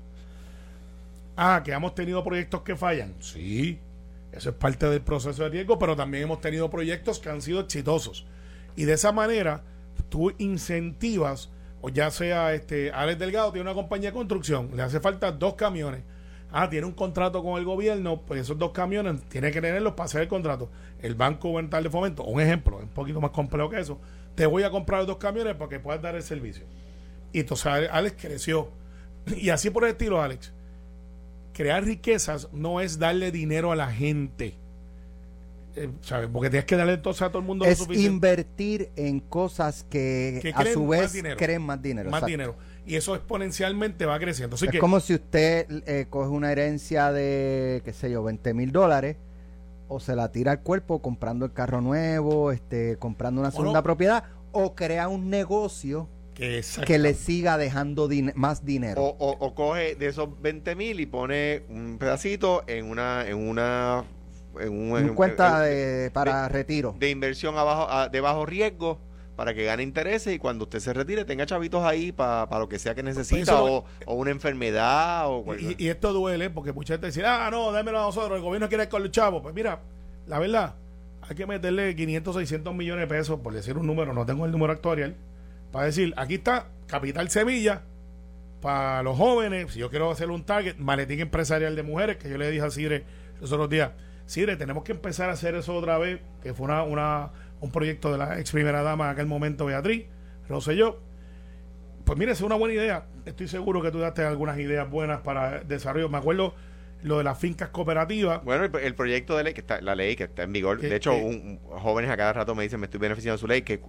Ah, 1.36 1.62
que 1.64 1.74
hemos 1.74 1.94
tenido 1.94 2.24
proyectos 2.24 2.62
que 2.62 2.78
fallan. 2.78 3.14
Sí, 3.20 3.80
eso 4.32 4.50
es 4.50 4.56
parte 4.56 4.90
del 4.90 5.02
proceso 5.02 5.44
de 5.44 5.50
riesgo, 5.50 5.78
pero 5.78 5.96
también 5.96 6.24
hemos 6.24 6.40
tenido 6.40 6.70
proyectos 6.70 7.20
que 7.20 7.30
han 7.30 7.42
sido 7.42 7.60
exitosos. 7.60 8.26
Y 8.78 8.86
de 8.86 8.94
esa 8.94 9.12
manera, 9.12 9.62
tú 10.08 10.34
incentivas, 10.38 11.50
o 11.82 11.90
ya 11.90 12.12
sea 12.12 12.54
este 12.54 12.92
Alex 12.92 13.20
Delgado 13.20 13.52
tiene 13.52 13.70
una 13.70 13.74
compañía 13.74 14.10
de 14.10 14.16
construcción, 14.16 14.72
le 14.74 14.84
hace 14.84 15.02
falta 15.02 15.34
dos 15.34 15.56
camiones. 15.56 16.02
Ah, 16.58 16.70
tiene 16.70 16.86
un 16.88 16.94
contrato 16.94 17.44
con 17.44 17.60
el 17.60 17.66
gobierno, 17.66 18.22
pues 18.22 18.40
esos 18.42 18.58
dos 18.58 18.72
camiones 18.72 19.22
tiene 19.28 19.52
que 19.52 19.60
tenerlos 19.60 19.92
para 19.94 20.06
hacer 20.06 20.22
el 20.22 20.28
contrato. 20.30 20.70
El 21.02 21.14
Banco 21.16 21.50
Gubernamental 21.50 21.84
de 21.84 21.90
Fomento, 21.90 22.24
un 22.24 22.40
ejemplo, 22.40 22.78
es 22.78 22.84
un 22.84 22.90
poquito 22.92 23.20
más 23.20 23.32
complejo 23.32 23.70
que 23.70 23.80
eso. 23.80 24.00
Te 24.36 24.46
voy 24.46 24.64
a 24.64 24.70
comprar 24.72 25.00
los 25.02 25.08
dos 25.08 25.18
camiones 25.18 25.56
para 25.56 25.70
que 25.70 25.80
puedas 25.82 26.02
dar 26.02 26.16
el 26.16 26.24
servicio. 26.24 26.64
Y 27.34 27.42
entonces 27.42 27.66
Ale- 27.66 27.90
Alex 27.90 28.16
creció. 28.22 28.70
Y 29.36 29.50
así 29.50 29.70
por 29.70 29.84
el 29.84 29.90
estilo, 29.92 30.22
Alex 30.22 30.54
crear 31.54 31.84
riquezas 31.84 32.50
no 32.54 32.80
es 32.82 33.00
darle 33.00 33.32
dinero 33.32 33.72
a 33.72 33.76
la 33.76 33.92
gente. 33.92 34.56
Eh, 35.76 35.90
¿sabes? 36.02 36.30
Porque 36.32 36.50
tienes 36.50 36.66
que 36.66 36.78
darle 36.78 36.94
entonces 36.94 37.22
a 37.22 37.30
todo 37.30 37.40
el 37.40 37.46
mundo 37.46 37.66
lo 37.66 37.72
Es 37.72 37.80
suficiente. 37.80 38.14
invertir 38.14 38.90
en 38.96 39.20
cosas 39.20 39.86
que, 39.90 40.40
Que 40.42 40.54
a 40.56 40.66
su 40.72 40.88
vez 40.88 41.14
creen 41.38 41.62
más 41.62 41.82
dinero. 41.82 42.10
más 42.10 42.20
exacto. 42.20 42.32
dinero. 42.32 42.56
Y 42.86 42.96
eso 42.96 43.16
exponencialmente 43.16 44.06
va 44.06 44.20
creciendo. 44.20 44.56
Así 44.56 44.66
es 44.66 44.72
que, 44.72 44.80
como 44.80 45.00
si 45.00 45.16
usted 45.16 45.66
eh, 45.88 46.06
coge 46.10 46.30
una 46.30 46.52
herencia 46.52 47.12
de, 47.12 47.82
qué 47.84 47.94
sé 47.94 48.12
yo, 48.12 48.24
20 48.24 48.54
mil 48.54 48.72
dólares 48.72 49.18
o 49.88 50.00
se 50.00 50.16
la 50.16 50.32
tira 50.32 50.52
al 50.52 50.62
cuerpo 50.62 51.02
comprando 51.02 51.46
el 51.46 51.54
carro 51.54 51.82
nuevo, 51.82 52.52
este, 52.52 52.98
comprando 52.98 53.42
una 53.42 53.52
segunda 53.52 53.80
no. 53.80 53.84
propiedad 53.84 54.24
o 54.52 54.76
crea 54.76 55.08
un 55.08 55.30
negocio 55.30 56.08
que, 56.36 56.62
le 57.00 57.14
siga 57.14 57.58
dejando 57.58 58.08
din- 58.10 58.34
más 58.36 58.66
dinero. 58.66 59.02
O, 59.02 59.16
o- 59.20 59.38
o 59.46 59.56
coge 59.56 59.96
de 59.96 60.08
esos 60.08 60.30
20 60.42 60.76
mil 60.76 61.00
y 61.00 61.06
pone 61.06 61.64
un 61.70 61.98
pedacito 61.98 62.64
en 62.68 62.90
una 62.90 63.26
en 63.28 63.38
una 63.38 64.04
en 64.60 64.70
un, 64.72 64.92
Un 64.92 65.00
en- 65.00 65.16
cuenta 65.16 65.66
en- 65.70 65.74
de, 65.74 66.12
para 66.12 66.48
retiro. 66.50 66.96
de 67.00 67.10
inversión 67.10 67.58
abajo 67.58 67.88
a- 67.90 68.10
de 68.10 68.22
bajo 68.22 68.46
riesgo 68.46 69.00
para 69.36 69.54
que 69.54 69.66
gane 69.66 69.84
intereses 69.84 70.34
y 70.34 70.40
cuando 70.40 70.64
usted 70.64 70.80
se 70.80 70.94
retire 70.94 71.26
tenga 71.26 71.46
chavitos 71.46 71.84
ahí 71.84 72.12
para 72.12 72.48
lo 72.60 72.70
que 72.70 72.80
sea 72.80 72.96
que 72.96 73.04
necesita 73.04 73.42
eso- 73.42 73.66
o, 73.66 73.86
o 74.06 74.14
una 74.16 74.32
enfermedad 74.32 75.28
o 75.30 75.44
y, 75.56 75.76
y 75.78 75.88
esto 75.90 76.14
duele 76.14 76.50
porque 76.50 76.72
mucha 76.74 76.94
gente 76.94 77.08
dice, 77.08 77.26
ah, 77.26 77.50
no, 77.52 77.72
dámelo 77.72 78.00
a 78.00 78.04
nosotros, 78.04 78.38
el 78.38 78.44
gobierno 78.44 78.70
quiere 78.70 78.88
con 78.90 79.02
los 79.04 79.12
chavos. 79.12 79.42
Pues 79.42 79.54
mira, 79.54 79.80
la 80.28 80.40
verdad, 80.40 80.76
hay 81.28 81.36
que 81.36 81.46
meterle 81.46 81.96
500, 81.96 82.36
600 82.36 82.74
millones 82.76 83.10
de 83.10 83.16
pesos, 83.16 83.40
por 83.42 83.54
decir 83.54 83.78
un 83.78 83.86
número, 83.88 84.14
no 84.14 84.26
tengo 84.26 84.46
el 84.46 84.52
número 84.52 84.72
actuarial, 84.74 85.16
para 85.72 85.86
decir, 85.88 86.14
aquí 86.18 86.36
está 86.36 86.68
Capital 86.88 87.30
Semilla, 87.30 87.82
para 88.62 89.04
los 89.04 89.18
jóvenes, 89.18 89.74
si 89.74 89.80
yo 89.80 89.90
quiero 89.90 90.10
hacer 90.12 90.30
un 90.32 90.44
target, 90.44 90.78
maletín 90.78 91.20
empresarial 91.20 91.76
de 91.76 91.84
mujeres, 91.84 92.18
que 92.18 92.30
yo 92.30 92.38
le 92.38 92.50
dije 92.50 92.64
a 92.66 92.72
Cire 92.72 93.04
los 93.42 93.52
otros 93.52 93.70
días, 93.70 93.92
Cire, 94.28 94.56
tenemos 94.56 94.84
que 94.84 94.92
empezar 94.94 95.30
a 95.30 95.34
hacer 95.34 95.54
eso 95.56 95.76
otra 95.76 95.98
vez, 96.00 96.20
que 96.42 96.54
fue 96.54 96.66
una, 96.66 96.82
una, 96.84 97.30
un 97.66 97.72
proyecto 97.72 98.12
de 98.12 98.18
la 98.18 98.40
ex 98.40 98.52
primera 98.52 98.82
dama 98.84 99.06
en 99.06 99.12
aquel 99.12 99.26
momento, 99.26 99.66
Beatriz, 99.66 100.06
yo. 100.78 101.00
Pues 102.06 102.20
mire, 102.20 102.32
es 102.32 102.42
una 102.42 102.56
buena 102.56 102.76
idea. 102.76 103.08
Estoy 103.26 103.48
seguro 103.48 103.82
que 103.82 103.92
tú 103.92 104.00
daste 104.00 104.24
algunas 104.24 104.60
ideas 104.60 104.90
buenas 104.90 105.22
para 105.22 105.64
desarrollo. 105.64 106.08
Me 106.08 106.20
acuerdo 106.20 106.54
lo 107.06 107.20
de 107.20 107.24
las 107.24 107.38
fincas 107.40 107.70
cooperativas. 107.70 108.44
Bueno, 108.44 108.66
el, 108.66 108.76
el 108.84 108.96
proyecto 108.96 109.38
de 109.38 109.44
ley, 109.44 109.54
que 109.54 109.62
está, 109.62 109.80
la 109.82 109.96
ley 109.96 110.16
que 110.16 110.24
está 110.26 110.44
en 110.44 110.52
vigor, 110.52 110.80
Que- 110.80 110.90
de 110.90 110.96
hecho, 110.96 111.12
que- 111.12 111.22
un- 111.24 111.60
jóvenes 111.80 112.10
a 112.12 112.18
cada 112.18 112.34
rato 112.34 112.56
me 112.56 112.64
dicen, 112.64 112.80
me 112.80 112.86
estoy 112.88 113.00
beneficiando 113.00 113.38
de 113.38 113.40
su 113.42 113.48
ley, 113.48 113.62
que 113.62 113.80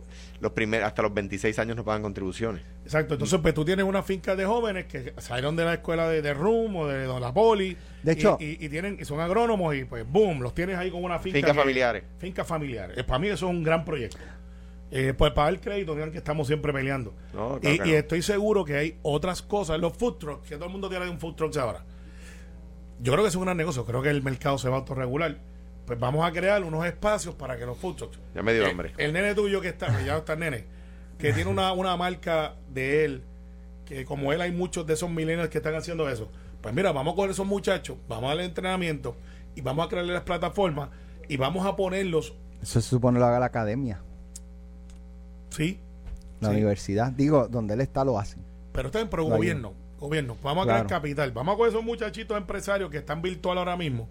los 0.40 0.52
primer, 0.52 0.82
hasta 0.84 1.02
los 1.02 1.12
26 1.14 1.58
años 1.58 1.76
no 1.76 1.84
pagan 1.84 2.02
contribuciones. 2.02 2.62
Exacto. 2.84 3.14
Entonces, 3.14 3.40
pues 3.40 3.54
tú 3.54 3.64
tienes 3.64 3.84
una 3.84 4.02
finca 4.02 4.36
de 4.36 4.44
jóvenes 4.44 4.84
que 4.86 5.14
salieron 5.18 5.56
de 5.56 5.64
la 5.64 5.74
escuela 5.74 6.08
de, 6.08 6.22
de 6.22 6.34
RUM 6.34 6.76
o 6.76 6.86
de, 6.86 7.06
de 7.06 7.20
la 7.20 7.32
Poli. 7.32 7.76
De 8.02 8.12
hecho- 8.12 8.36
y, 8.40 8.44
y- 8.44 8.66
y 8.66 8.68
tienen, 8.68 8.98
y 9.00 9.04
son 9.04 9.18
agrónomos 9.20 9.74
y 9.74 9.84
pues, 9.84 10.04
boom, 10.06 10.40
los 10.42 10.54
tienes 10.54 10.76
ahí 10.76 10.90
con 10.90 11.02
una 11.02 11.18
finca. 11.18 11.38
Fincas 11.38 11.56
familiares. 11.56 12.04
Fincas 12.18 12.46
familiares. 12.46 12.98
Eh, 12.98 13.04
para 13.04 13.18
mí 13.18 13.28
eso 13.28 13.46
es 13.46 13.50
un 13.50 13.62
gran 13.64 13.84
proyecto. 13.84 14.18
Eh, 14.90 15.14
pues 15.16 15.32
para 15.32 15.48
el 15.48 15.60
crédito, 15.60 15.94
digan 15.94 16.12
que 16.12 16.18
estamos 16.18 16.46
siempre 16.46 16.72
peleando. 16.72 17.12
No, 17.34 17.56
y, 17.56 17.60
claro 17.60 17.86
y 17.86 17.90
no. 17.92 17.96
estoy 17.96 18.22
seguro 18.22 18.64
que 18.64 18.76
hay 18.76 18.98
otras 19.02 19.42
cosas. 19.42 19.80
Los 19.80 19.94
food 19.96 20.14
trucks, 20.18 20.48
que 20.48 20.54
todo 20.56 20.66
el 20.66 20.70
mundo 20.72 20.88
tiene 20.88 21.08
un 21.10 21.18
food 21.18 21.34
truck 21.34 21.56
ahora. 21.56 21.82
Yo 23.00 23.12
creo 23.12 23.24
que 23.24 23.28
es 23.28 23.34
un 23.36 23.42
gran 23.44 23.56
negocio. 23.56 23.84
Creo 23.84 24.02
que 24.02 24.10
el 24.10 24.22
mercado 24.22 24.58
se 24.58 24.68
va 24.68 24.76
a 24.76 24.78
autorregular. 24.80 25.36
Pues 25.86 25.98
vamos 26.00 26.26
a 26.26 26.32
crear 26.32 26.64
unos 26.64 26.84
espacios 26.86 27.34
para 27.34 27.56
que 27.56 27.64
los 27.66 27.78
food 27.78 27.94
trucks. 27.96 28.18
Ya 28.34 28.42
me 28.42 28.52
dio 28.52 28.64
Eh, 28.66 28.70
hambre. 28.70 28.92
El 28.98 29.12
nene 29.12 29.34
tuyo 29.34 29.60
que 29.60 29.68
está, 29.68 29.96
que 29.96 30.04
ya 30.04 30.16
está 30.18 30.32
el 30.32 30.40
nene, 30.40 30.64
que 31.18 31.32
tiene 31.32 31.48
una, 31.50 31.72
una 31.72 31.96
marca 31.96 32.56
de 32.72 33.04
él, 33.04 33.22
que 33.84 34.04
como 34.04 34.32
él 34.32 34.40
hay 34.40 34.50
muchos 34.50 34.84
de 34.86 34.94
esos 34.94 35.08
millennials 35.10 35.48
que 35.48 35.58
están 35.58 35.74
haciendo 35.76 36.08
eso. 36.08 36.28
Pues 36.60 36.74
mira, 36.74 36.90
vamos 36.90 37.12
a 37.12 37.16
coger 37.16 37.30
esos 37.30 37.46
muchachos, 37.46 37.96
vamos 38.08 38.24
a 38.24 38.28
darle 38.28 38.44
entrenamiento 38.46 39.14
y 39.54 39.60
vamos 39.60 39.86
a 39.86 39.88
crearle 39.88 40.12
las 40.12 40.24
plataformas 40.24 40.88
y 41.28 41.36
vamos 41.36 41.64
a 41.64 41.76
ponerlos, 41.76 42.34
Eso 42.60 42.80
se 42.80 42.88
supone 42.88 43.20
lo 43.20 43.26
haga 43.26 43.38
la 43.38 43.46
academia, 43.46 44.00
sí, 45.50 45.78
la 46.40 46.48
Sí. 46.48 46.54
universidad. 46.56 47.12
Digo, 47.12 47.48
donde 47.48 47.74
él 47.74 47.80
está 47.80 48.04
lo 48.04 48.18
hacen. 48.18 48.42
pero 48.72 48.88
está 48.88 49.00
en 49.00 49.08
pro 49.08 49.24
gobierno, 49.24 49.72
gobierno. 49.98 50.36
Vamos 50.42 50.64
a 50.64 50.66
crear 50.66 50.86
Claro. 50.86 51.02
capital, 51.02 51.32
vamos 51.32 51.54
a 51.54 51.56
coger 51.56 51.70
esos 51.72 51.84
muchachitos 51.84 52.36
empresarios 52.36 52.90
que 52.90 52.98
están 52.98 53.22
virtual 53.22 53.58
ahora 53.58 53.76
mismo, 53.76 54.08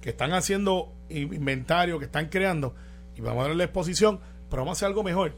que 0.00 0.10
están 0.10 0.32
haciendo 0.32 0.92
inventario, 1.08 1.98
que 1.98 2.06
están 2.06 2.28
creando 2.28 2.74
y 3.14 3.20
vamos 3.20 3.44
a 3.44 3.48
darle 3.48 3.64
exposición, 3.64 4.20
pero 4.50 4.62
vamos 4.62 4.76
a 4.76 4.78
hacer 4.78 4.86
algo 4.88 5.02
mejor. 5.02 5.34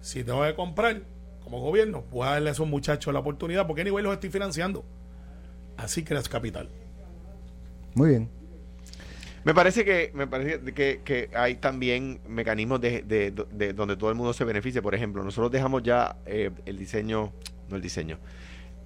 Si 0.00 0.24
tengo 0.24 0.42
que 0.44 0.54
comprar, 0.54 1.02
como 1.44 1.60
gobierno, 1.60 2.04
voy 2.10 2.26
a 2.26 2.32
darle 2.32 2.50
a 2.50 2.52
esos 2.52 2.66
muchachos 2.66 3.12
la 3.12 3.20
oportunidad 3.20 3.66
porque 3.66 3.84
nivel 3.84 4.04
los 4.04 4.14
estoy 4.14 4.30
financiando. 4.30 4.84
Así 5.76 6.02
creas 6.04 6.28
capital. 6.28 6.68
Muy 7.94 8.10
bien. 8.10 8.28
Me 9.44 9.54
parece 9.54 9.84
que 9.84 10.12
me 10.14 10.26
parece 10.28 10.72
que, 10.72 11.00
que 11.04 11.28
hay 11.34 11.56
también 11.56 12.20
mecanismos 12.28 12.80
de, 12.80 13.02
de- 13.02 13.32
de 13.50 13.72
donde 13.72 13.96
todo 13.96 14.08
el 14.10 14.14
mundo 14.16 14.32
se 14.32 14.44
beneficie. 14.44 14.80
Por 14.80 14.94
ejemplo, 14.94 15.22
nosotros 15.24 15.50
dejamos 15.50 15.82
ya 15.82 16.16
eh, 16.26 16.50
el 16.64 16.78
diseño, 16.78 17.32
no 17.68 17.74
el 17.76 17.82
diseño, 17.82 18.18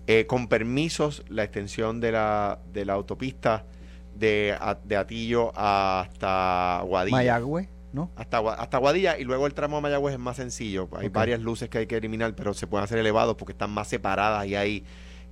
eh, 0.07 0.27
con 0.27 0.49
permisos 0.49 1.25
la 1.29 1.45
extensión 1.45 2.01
de 2.01 2.13
la, 2.13 2.59
de 2.73 2.85
la 2.85 2.95
autopista 2.95 3.65
de, 4.15 4.57
A- 4.61 4.79
de 4.83 4.97
Atillo 4.97 5.53
hasta 5.57 6.81
Guadilla. 6.85 7.19
¿no? 7.93 8.11
Hasta, 8.17 8.39
hasta 8.39 8.79
Guadilla 8.79 9.19
y 9.19 9.25
luego 9.25 9.47
el 9.47 9.55
tramo 9.55 9.79
a 9.79 9.81
Mayagüez 9.81 10.15
es 10.15 10.21
más 10.21 10.37
sencillo. 10.37 10.89
Hay 10.97 11.09
varias 11.09 11.41
luces 11.41 11.69
que 11.69 11.79
hay 11.79 11.87
que 11.87 11.97
eliminar, 11.97 12.35
pero 12.35 12.53
se 12.55 12.67
pueden 12.67 12.85
hacer 12.85 12.99
elevados 12.99 13.37
porque 13.37 13.53
están 13.53 13.71
más 13.71 13.89
separadas 13.89 14.47
y 14.47 14.55
hay, 14.55 14.85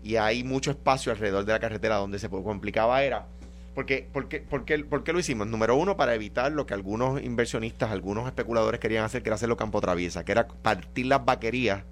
y 0.02 0.16
hay 0.16 0.44
mucho 0.44 0.70
espacio 0.70 1.12
alrededor 1.12 1.44
de 1.44 1.52
la 1.52 1.60
carretera 1.60 1.96
donde 1.96 2.18
se 2.18 2.28
complicaba 2.28 3.02
era. 3.02 3.26
Porque, 3.74 4.08
porque, 4.12 4.40
porque, 4.40 4.78
¿Por 4.78 5.02
qué 5.02 5.12
lo 5.12 5.18
hicimos? 5.18 5.48
Número 5.48 5.74
uno, 5.76 5.96
para 5.96 6.14
evitar 6.14 6.52
lo 6.52 6.64
que 6.64 6.74
algunos 6.74 7.20
inversionistas, 7.22 7.90
algunos 7.90 8.26
especuladores 8.26 8.78
querían 8.80 9.04
hacer, 9.04 9.22
que 9.22 9.30
era 9.30 9.34
hacerlo 9.34 9.56
campo 9.56 9.80
traviesa, 9.80 10.24
que 10.24 10.30
era 10.32 10.46
partir 10.46 11.06
las 11.06 11.24
vaquerías, 11.24 11.82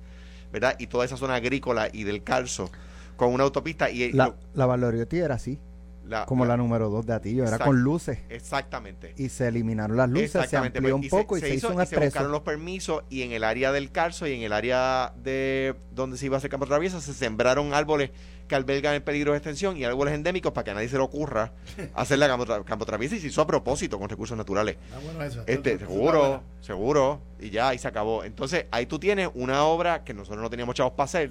¿verdad? 0.53 0.77
Y 0.79 0.87
toda 0.87 1.05
esa 1.05 1.17
zona 1.17 1.35
agrícola 1.37 1.89
y 1.93 2.05
del 2.05 2.23
calzo 2.23 2.71
con 3.17 3.33
una 3.33 3.45
autopista. 3.45 3.91
Y, 3.91 4.13
La, 4.13 4.27
lo- 4.29 4.37
la 4.55 4.67
Valoriotti 4.67 5.19
era 5.19 5.35
así, 5.37 5.59
la- 6.07 6.27
como 6.27 6.45
la- 6.45 6.51
la 6.53 6.57
número 6.59 6.89
2 6.91 7.07
de 7.07 7.15
Atillo, 7.15 7.45
era 7.47 7.59
con 7.59 7.83
luces. 7.83 8.19
Exactamente. 8.29 9.15
Y 9.17 9.29
se 9.29 9.49
eliminaron 9.49 9.97
las 9.97 10.09
luces, 10.11 10.33
se 10.33 10.39
Exactamente, 10.39 10.79
amplió 10.79 10.95
pues, 10.99 11.01
un 11.01 11.07
y 11.07 11.09
poco 11.23 11.37
y 11.37 11.41
se, 11.41 11.55
hizo 11.55 11.69
un 11.71 11.83
y 11.83 11.87
se 11.87 11.99
buscaron 11.99 12.33
los 12.33 12.43
permisos 12.43 13.05
y 13.11 13.23
en 13.23 13.33
el 13.33 13.45
área 13.45 13.73
del 13.73 13.91
calzo 13.93 14.27
y 14.27 14.35
en 14.35 14.43
el 14.43 14.53
área 14.53 15.13
de 15.23 15.75
donde 15.93 16.17
se 16.17 16.27
iba 16.27 16.37
a 16.37 16.39
hacer 16.39 16.51
campo 16.51 16.67
traviesa 16.67 17.01
se 17.01 17.15
sembraron 17.15 17.73
árboles 17.75 18.11
que 18.49 18.57
albergan 18.57 18.95
el 18.95 19.03
peligro 19.03 19.33
de 19.33 19.39
extensión 19.39 19.77
y 19.79 19.85
árboles 19.85 20.13
endémicos 20.15 20.53
para 20.53 20.65
que 20.65 20.71
a 20.73 20.75
nadie 20.75 20.89
se 20.89 20.97
le 20.97 21.03
ocurra 21.03 21.53
hacer 21.95 22.19
la 22.19 22.27
campo, 22.29 22.45
tra- 22.45 22.65
campo 22.65 22.85
traviesa 22.85 23.15
y 23.17 23.21
se 23.21 23.29
hizo 23.29 23.41
a 23.41 23.47
propósito 23.47 23.99
con 23.99 24.09
recursos 24.09 24.37
naturales. 24.37 24.77
Ah, 24.95 24.99
bueno, 25.03 25.23
eso. 25.23 25.43
Este, 25.47 25.75
Eso- 25.75 25.87
seguro, 25.87 26.43
seguro, 26.61 27.21
y 27.41 27.51
ya, 27.51 27.69
ahí 27.69 27.79
se 27.79 27.89
acabó. 27.89 28.25
Entonces, 28.25 28.67
ahí 28.71 28.85
tú 28.87 28.99
tienes 28.99 29.31
una 29.35 29.65
obra 29.65 30.05
que 30.05 30.13
nosotros 30.13 30.43
no 30.43 30.51
teníamos 30.51 30.75
chavos 30.75 30.93
para 30.95 31.05
hacer, 31.05 31.31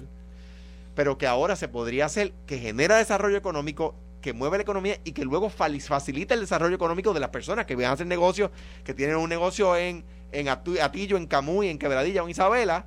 pero 0.94 1.16
que 1.18 1.26
ahora 1.26 1.54
se 1.56 1.68
podría 1.68 2.06
hacer, 2.06 2.32
que 2.46 2.58
genera 2.58 2.96
desarrollo 2.96 3.36
económico, 3.36 3.94
que 4.22 4.32
mueve 4.32 4.56
la 4.56 4.62
economía 4.62 4.98
y 5.04 5.12
que 5.12 5.24
luego 5.24 5.50
facilita 5.50 6.32
el 6.32 6.40
desarrollo 6.40 6.74
económico 6.74 7.12
de 7.12 7.20
las 7.20 7.28
personas 7.28 7.66
que 7.66 7.74
van 7.74 7.86
a 7.86 7.92
hacer 7.92 8.06
negocios, 8.06 8.50
que 8.84 8.94
tienen 8.94 9.16
un 9.16 9.28
negocio 9.28 9.76
en, 9.76 10.04
en 10.30 10.48
Atillo, 10.48 11.18
en 11.18 11.26
Camuy, 11.26 11.68
en 11.68 11.78
Quebradilla 11.78 12.22
o 12.22 12.26
en 12.26 12.30
Isabela, 12.30 12.86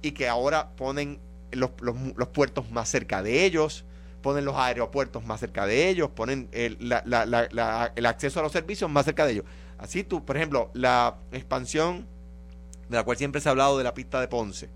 y 0.00 0.12
que 0.12 0.28
ahora 0.28 0.70
ponen 0.76 1.18
los, 1.50 1.72
los, 1.80 2.28
puertos 2.28 2.70
más 2.70 2.88
cerca 2.88 3.22
de 3.22 3.44
ellos, 3.44 3.84
ponen 4.22 4.44
los 4.44 4.56
aeropuertos 4.56 5.24
más 5.24 5.40
cerca 5.40 5.66
de 5.66 5.88
ellos, 5.88 6.08
ponen 6.10 6.48
el, 6.52 6.92
acceso 8.06 8.40
a 8.40 8.42
los 8.42 8.52
servicios 8.52 8.88
más 8.88 9.04
cerca 9.04 9.26
de 9.26 9.32
ellos. 9.32 9.44
Así 9.76 10.04
tú, 10.04 10.24
por 10.24 10.36
ejemplo, 10.36 10.70
la 10.72 11.16
expansión 11.32 12.06
de 12.88 12.96
la 12.96 13.02
cual 13.02 13.16
siempre 13.16 13.40
se 13.40 13.48
ha 13.48 13.52
hablado 13.52 13.76
de 13.76 13.84
la 13.84 13.92
pista 13.92 14.20
de 14.20 14.28
Ponce, 14.28 14.68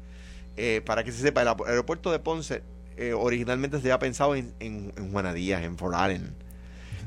eh, 0.57 0.83
para 0.85 1.05
que 1.05 1.13
se 1.13 1.23
sepa, 1.23 1.43
el 1.43 1.49
aer- 1.49 1.69
aeropuerto 1.69 2.11
de 2.11 2.19
Ponce 2.19 2.63
eh, 2.97 3.13
originalmente 3.13 3.79
se 3.79 3.85
había 3.85 3.99
pensado 3.99 4.35
en, 4.35 4.53
en, 4.61 4.93
en 4.97 5.11
Juanadías, 5.13 5.63
en 5.63 5.77
Fort 5.79 5.95
Allen. 5.95 6.35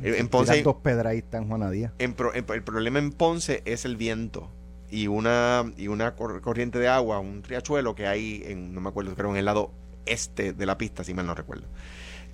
Eh, 0.03 0.15
en 0.19 0.27
Ponce, 0.27 0.63
pedraístas 0.83 1.41
en 1.41 1.47
Juana 1.47 1.71
Díaz. 1.71 1.91
en 1.97 2.13
pro- 2.13 2.33
en- 2.35 2.45
el 2.53 2.63
problema 2.63 2.99
en 2.99 3.11
Ponce 3.11 3.63
es 3.65 3.83
el 3.85 3.97
viento 3.97 4.51
y 4.91 5.07
una 5.07 5.71
y 5.75 5.87
una 5.87 6.15
cor- 6.15 6.39
corriente 6.41 6.77
de 6.79 6.87
agua, 6.87 7.19
un 7.19 7.41
riachuelo 7.43 7.95
que 7.95 8.05
hay 8.07 8.43
en, 8.45 8.73
no 8.75 8.81
me 8.81 8.89
acuerdo, 8.89 9.15
creo 9.15 9.31
en 9.31 9.37
el 9.37 9.45
lado 9.45 9.71
este 10.05 10.53
de 10.53 10.65
la 10.67 10.77
pista, 10.77 11.03
si 11.03 11.13
mal 11.15 11.25
no 11.25 11.33
recuerdo, 11.33 11.65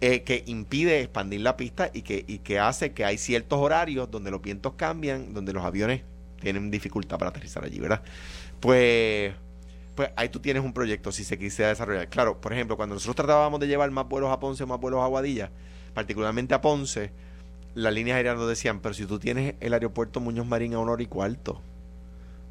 eh, 0.01 0.23
que 0.23 0.43
impide 0.45 0.99
expandir 1.01 1.39
la 1.41 1.55
pista 1.55 1.89
y 1.93 2.01
que, 2.01 2.25
y 2.27 2.39
que 2.39 2.59
hace 2.59 2.91
que 2.91 3.05
hay 3.05 3.17
ciertos 3.17 3.59
horarios 3.59 4.11
donde 4.11 4.29
los 4.29 4.41
vientos 4.41 4.73
cambian, 4.75 5.33
donde 5.33 5.53
los 5.53 5.63
aviones 5.63 6.01
tienen 6.41 6.69
dificultad 6.69 7.17
para 7.17 7.29
aterrizar 7.29 7.63
allí, 7.63 7.79
¿verdad? 7.79 8.03
Pues, 8.59 9.33
pues 9.95 10.09
ahí 10.15 10.29
tú 10.29 10.39
tienes 10.39 10.63
un 10.63 10.73
proyecto 10.73 11.11
si 11.11 11.23
se 11.23 11.37
quisiera 11.37 11.69
desarrollar. 11.69 12.09
Claro, 12.09 12.39
por 12.41 12.53
ejemplo, 12.53 12.77
cuando 12.77 12.95
nosotros 12.95 13.15
tratábamos 13.15 13.59
de 13.59 13.67
llevar 13.67 13.91
más 13.91 14.07
vuelos 14.07 14.31
a 14.31 14.39
Ponce, 14.39 14.65
más 14.65 14.79
vuelos 14.79 15.01
a 15.01 15.07
Guadilla, 15.07 15.51
particularmente 15.93 16.53
a 16.53 16.61
Ponce, 16.61 17.11
las 17.75 17.93
líneas 17.93 18.17
aéreas 18.17 18.37
nos 18.37 18.47
decían, 18.47 18.79
pero 18.79 18.93
si 18.93 19.05
tú 19.05 19.19
tienes 19.19 19.55
el 19.59 19.73
aeropuerto 19.73 20.19
Muñoz 20.19 20.45
Marín 20.45 20.73
a 20.73 20.79
una 20.79 20.93
hora 20.93 21.03
y 21.03 21.07
cuarto, 21.07 21.61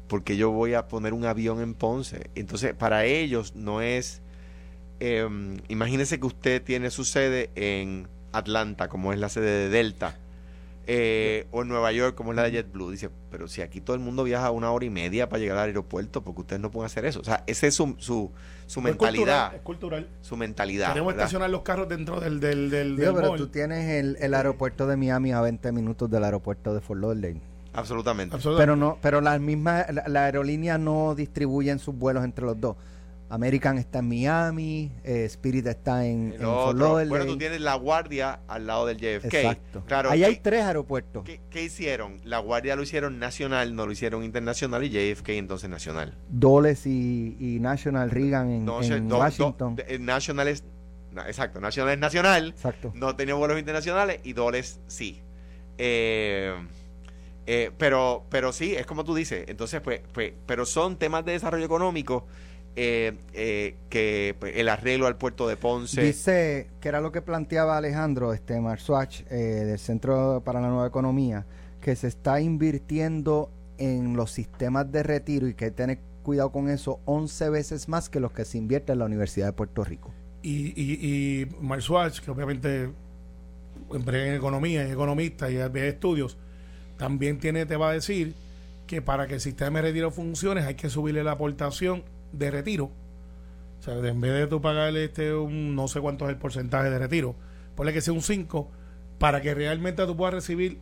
porque 0.07 0.37
yo 0.37 0.51
voy 0.51 0.73
a 0.73 0.87
poner 0.87 1.13
un 1.13 1.25
avión 1.25 1.61
en 1.61 1.73
Ponce? 1.73 2.29
Entonces, 2.35 2.73
para 2.73 3.05
ellos 3.05 3.55
no 3.55 3.81
es... 3.81 4.21
eh, 4.99 5.27
imagínese 5.69 6.19
que 6.19 6.25
usted 6.27 6.61
tiene 6.61 6.91
su 6.91 7.05
sede 7.05 7.49
en 7.55 8.07
Atlanta, 8.31 8.89
como 8.89 9.13
es 9.13 9.19
la 9.19 9.29
sede 9.29 9.45
de 9.45 9.69
Delta, 9.69 10.17
eh, 10.85 11.47
o 11.51 11.61
en 11.61 11.67
Nueva 11.69 11.91
York, 11.91 12.15
como 12.15 12.31
es 12.31 12.35
la 12.35 12.43
de 12.43 12.51
JetBlue. 12.51 12.91
Dice, 12.91 13.09
pero 13.31 13.47
si 13.47 13.61
aquí 13.61 13.79
todo 13.81 13.95
el 13.95 14.01
mundo 14.01 14.23
viaja 14.23 14.51
una 14.51 14.71
hora 14.71 14.85
y 14.85 14.89
media 14.89 15.29
para 15.29 15.39
llegar 15.39 15.57
al 15.57 15.65
aeropuerto, 15.65 16.23
porque 16.23 16.41
ustedes 16.41 16.61
no 16.61 16.71
pueden 16.71 16.87
hacer 16.87 17.05
eso. 17.05 17.19
O 17.21 17.23
sea, 17.23 17.43
esa 17.47 17.67
es 17.67 17.75
su, 17.75 17.95
su, 17.99 18.31
su 18.67 18.79
Es 18.79 18.83
mentalidad. 18.83 19.13
cultural, 19.51 19.55
Es 19.55 19.61
cultural. 19.61 20.07
Su 20.21 20.37
mentalidad. 20.37 20.89
Queremos 20.89 21.13
¿verdad? 21.13 21.23
estacionar 21.25 21.49
los 21.49 21.61
carros 21.61 21.87
dentro 21.89 22.19
del, 22.19 22.39
del, 22.39 22.69
del, 22.69 22.95
Digo, 22.97 23.07
del 23.07 23.15
pero 23.15 23.27
mall. 23.29 23.37
tú 23.37 23.47
tienes 23.47 23.89
el, 23.89 24.17
el 24.19 24.33
aeropuerto 24.33 24.85
de 24.87 24.97
Miami 24.97 25.31
a 25.31 25.41
20 25.41 25.71
minutos 25.71 26.09
del 26.09 26.23
aeropuerto 26.23 26.73
de 26.73 26.81
Fort 26.81 26.99
Lauderdale. 27.01 27.41
Absolutamente. 27.73 28.35
Absolutamente. 28.35 28.61
Pero 28.63 28.75
no, 28.75 28.97
pero 29.01 29.19
las 29.21 29.39
mismas, 29.39 29.85
la, 29.91 30.07
la 30.07 30.25
aerolínea 30.25 30.77
no 30.77 31.15
distribuyen 31.15 31.79
sus 31.79 31.95
vuelos 31.97 32.23
entre 32.23 32.45
los 32.45 32.59
dos. 32.59 32.75
American 33.29 33.77
está 33.79 33.99
en 33.99 34.09
Miami, 34.09 34.91
eh, 35.03 35.25
Spirit 35.25 35.65
está 35.65 36.05
en, 36.05 36.33
en 36.33 36.45
otro, 36.45 36.91
bueno, 37.07 37.25
tú 37.25 37.37
tienes 37.37 37.61
la 37.61 37.73
guardia 37.75 38.41
al 38.47 38.67
lado 38.67 38.85
del 38.85 38.97
JFK. 38.97 39.33
Exacto. 39.33 39.83
Claro, 39.87 40.11
Ahí 40.11 40.23
hay 40.23 40.35
¿qué, 40.35 40.41
tres 40.41 40.63
aeropuertos. 40.63 41.23
qué- 41.23 41.41
qué 41.49 41.63
hicieron? 41.63 42.19
La 42.25 42.37
guardia 42.39 42.75
lo 42.75 42.83
hicieron 42.83 43.17
nacional, 43.17 43.75
no 43.75 43.85
lo 43.87 43.91
hicieron 43.91 44.23
internacional 44.23 44.83
y 44.83 44.89
JFK 44.89 45.29
entonces 45.37 45.69
nacional. 45.69 46.15
Dulles 46.29 46.85
y, 46.85 47.35
y 47.39 47.59
National 47.59 48.11
Reagan 48.11 48.51
en, 48.51 48.65
No, 48.65 48.81
en 48.83 49.07
do- 49.07 49.15
do- 49.15 49.21
Washington. 49.21 49.75
es, 49.87 49.99
na- 49.99 51.27
exacto, 51.27 51.59
nacional 51.59 51.93
es 51.93 51.99
nacional, 51.99 52.49
Exacto. 52.49 52.91
no 52.93 53.15
tenía 53.15 53.33
vuelos 53.33 53.57
internacionales 53.57 54.19
y 54.23 54.33
Doles 54.33 54.79
sí. 54.87 55.21
Eh, 55.79 56.53
eh, 57.45 57.71
pero, 57.77 58.25
pero 58.29 58.53
sí, 58.53 58.75
es 58.75 58.85
como 58.85 59.03
tú 59.03 59.15
dices. 59.15 59.45
Entonces, 59.47 59.81
pues, 59.81 60.01
pues, 60.13 60.33
pero 60.45 60.65
son 60.65 60.97
temas 60.97 61.25
de 61.25 61.33
desarrollo 61.33 61.65
económico 61.65 62.25
eh, 62.75 63.17
eh, 63.33 63.75
que 63.89 64.35
pues, 64.39 64.53
el 64.55 64.67
arreglo 64.67 65.05
al 65.05 65.17
puerto 65.17 65.47
de 65.47 65.57
Ponce. 65.57 66.01
Dice 66.01 66.69
que 66.81 66.89
era 66.89 67.01
lo 67.01 67.11
que 67.11 67.21
planteaba 67.21 67.77
Alejandro 67.77 68.33
este 68.33 68.59
Marswatch 68.59 69.21
eh, 69.29 69.35
del 69.35 69.79
Centro 69.79 70.41
para 70.43 70.59
la 70.59 70.69
Nueva 70.69 70.87
Economía, 70.87 71.45
que 71.81 71.95
se 71.95 72.07
está 72.07 72.41
invirtiendo 72.41 73.51
en 73.77 74.15
los 74.15 74.31
sistemas 74.31 74.91
de 74.91 75.03
retiro 75.03 75.47
y 75.47 75.53
que 75.53 75.65
hay 75.65 75.71
que 75.71 75.77
tener 75.77 75.99
cuidado 76.23 76.51
con 76.51 76.69
eso 76.69 76.99
11 77.05 77.49
veces 77.49 77.89
más 77.89 78.09
que 78.09 78.19
los 78.19 78.31
que 78.31 78.45
se 78.45 78.57
invierte 78.57 78.93
en 78.93 78.99
la 78.99 79.05
Universidad 79.05 79.47
de 79.47 79.53
Puerto 79.53 79.83
Rico. 79.83 80.11
y, 80.41 80.73
y, 80.75 81.41
y 81.41 81.45
que 81.45 82.31
obviamente 82.31 82.89
emplea 83.91 84.27
en 84.27 84.33
economía, 84.33 84.83
es 84.83 84.91
economista 84.91 85.49
y 85.51 85.55
ve 85.69 85.89
estudios, 85.89 86.37
también 86.97 87.39
tiene, 87.39 87.65
te 87.65 87.75
va 87.75 87.89
a 87.89 87.93
decir 87.93 88.33
que 88.87 89.01
para 89.01 89.27
que 89.27 89.35
el 89.35 89.41
sistema 89.41 89.79
de 89.79 89.89
retiro 89.89 90.11
funcione 90.11 90.61
hay 90.61 90.75
que 90.75 90.89
subirle 90.89 91.23
la 91.23 91.33
aportación 91.33 92.03
de 92.33 92.51
retiro. 92.51 92.91
O 93.79 93.83
sea, 93.83 93.95
en 93.95 94.19
vez 94.21 94.33
de 94.33 94.47
tú 94.47 94.61
pagarle 94.61 95.05
este 95.05 95.33
un 95.33 95.75
no 95.75 95.87
sé 95.87 95.99
cuánto 96.01 96.25
es 96.25 96.31
el 96.31 96.37
porcentaje 96.37 96.89
de 96.89 96.99
retiro, 96.99 97.35
ponle 97.75 97.93
que 97.93 98.01
sea 98.01 98.13
un 98.13 98.21
5 98.21 98.69
para 99.19 99.41
que 99.41 99.53
realmente 99.53 100.05
tú 100.05 100.15
puedas 100.17 100.33
recibir 100.33 100.79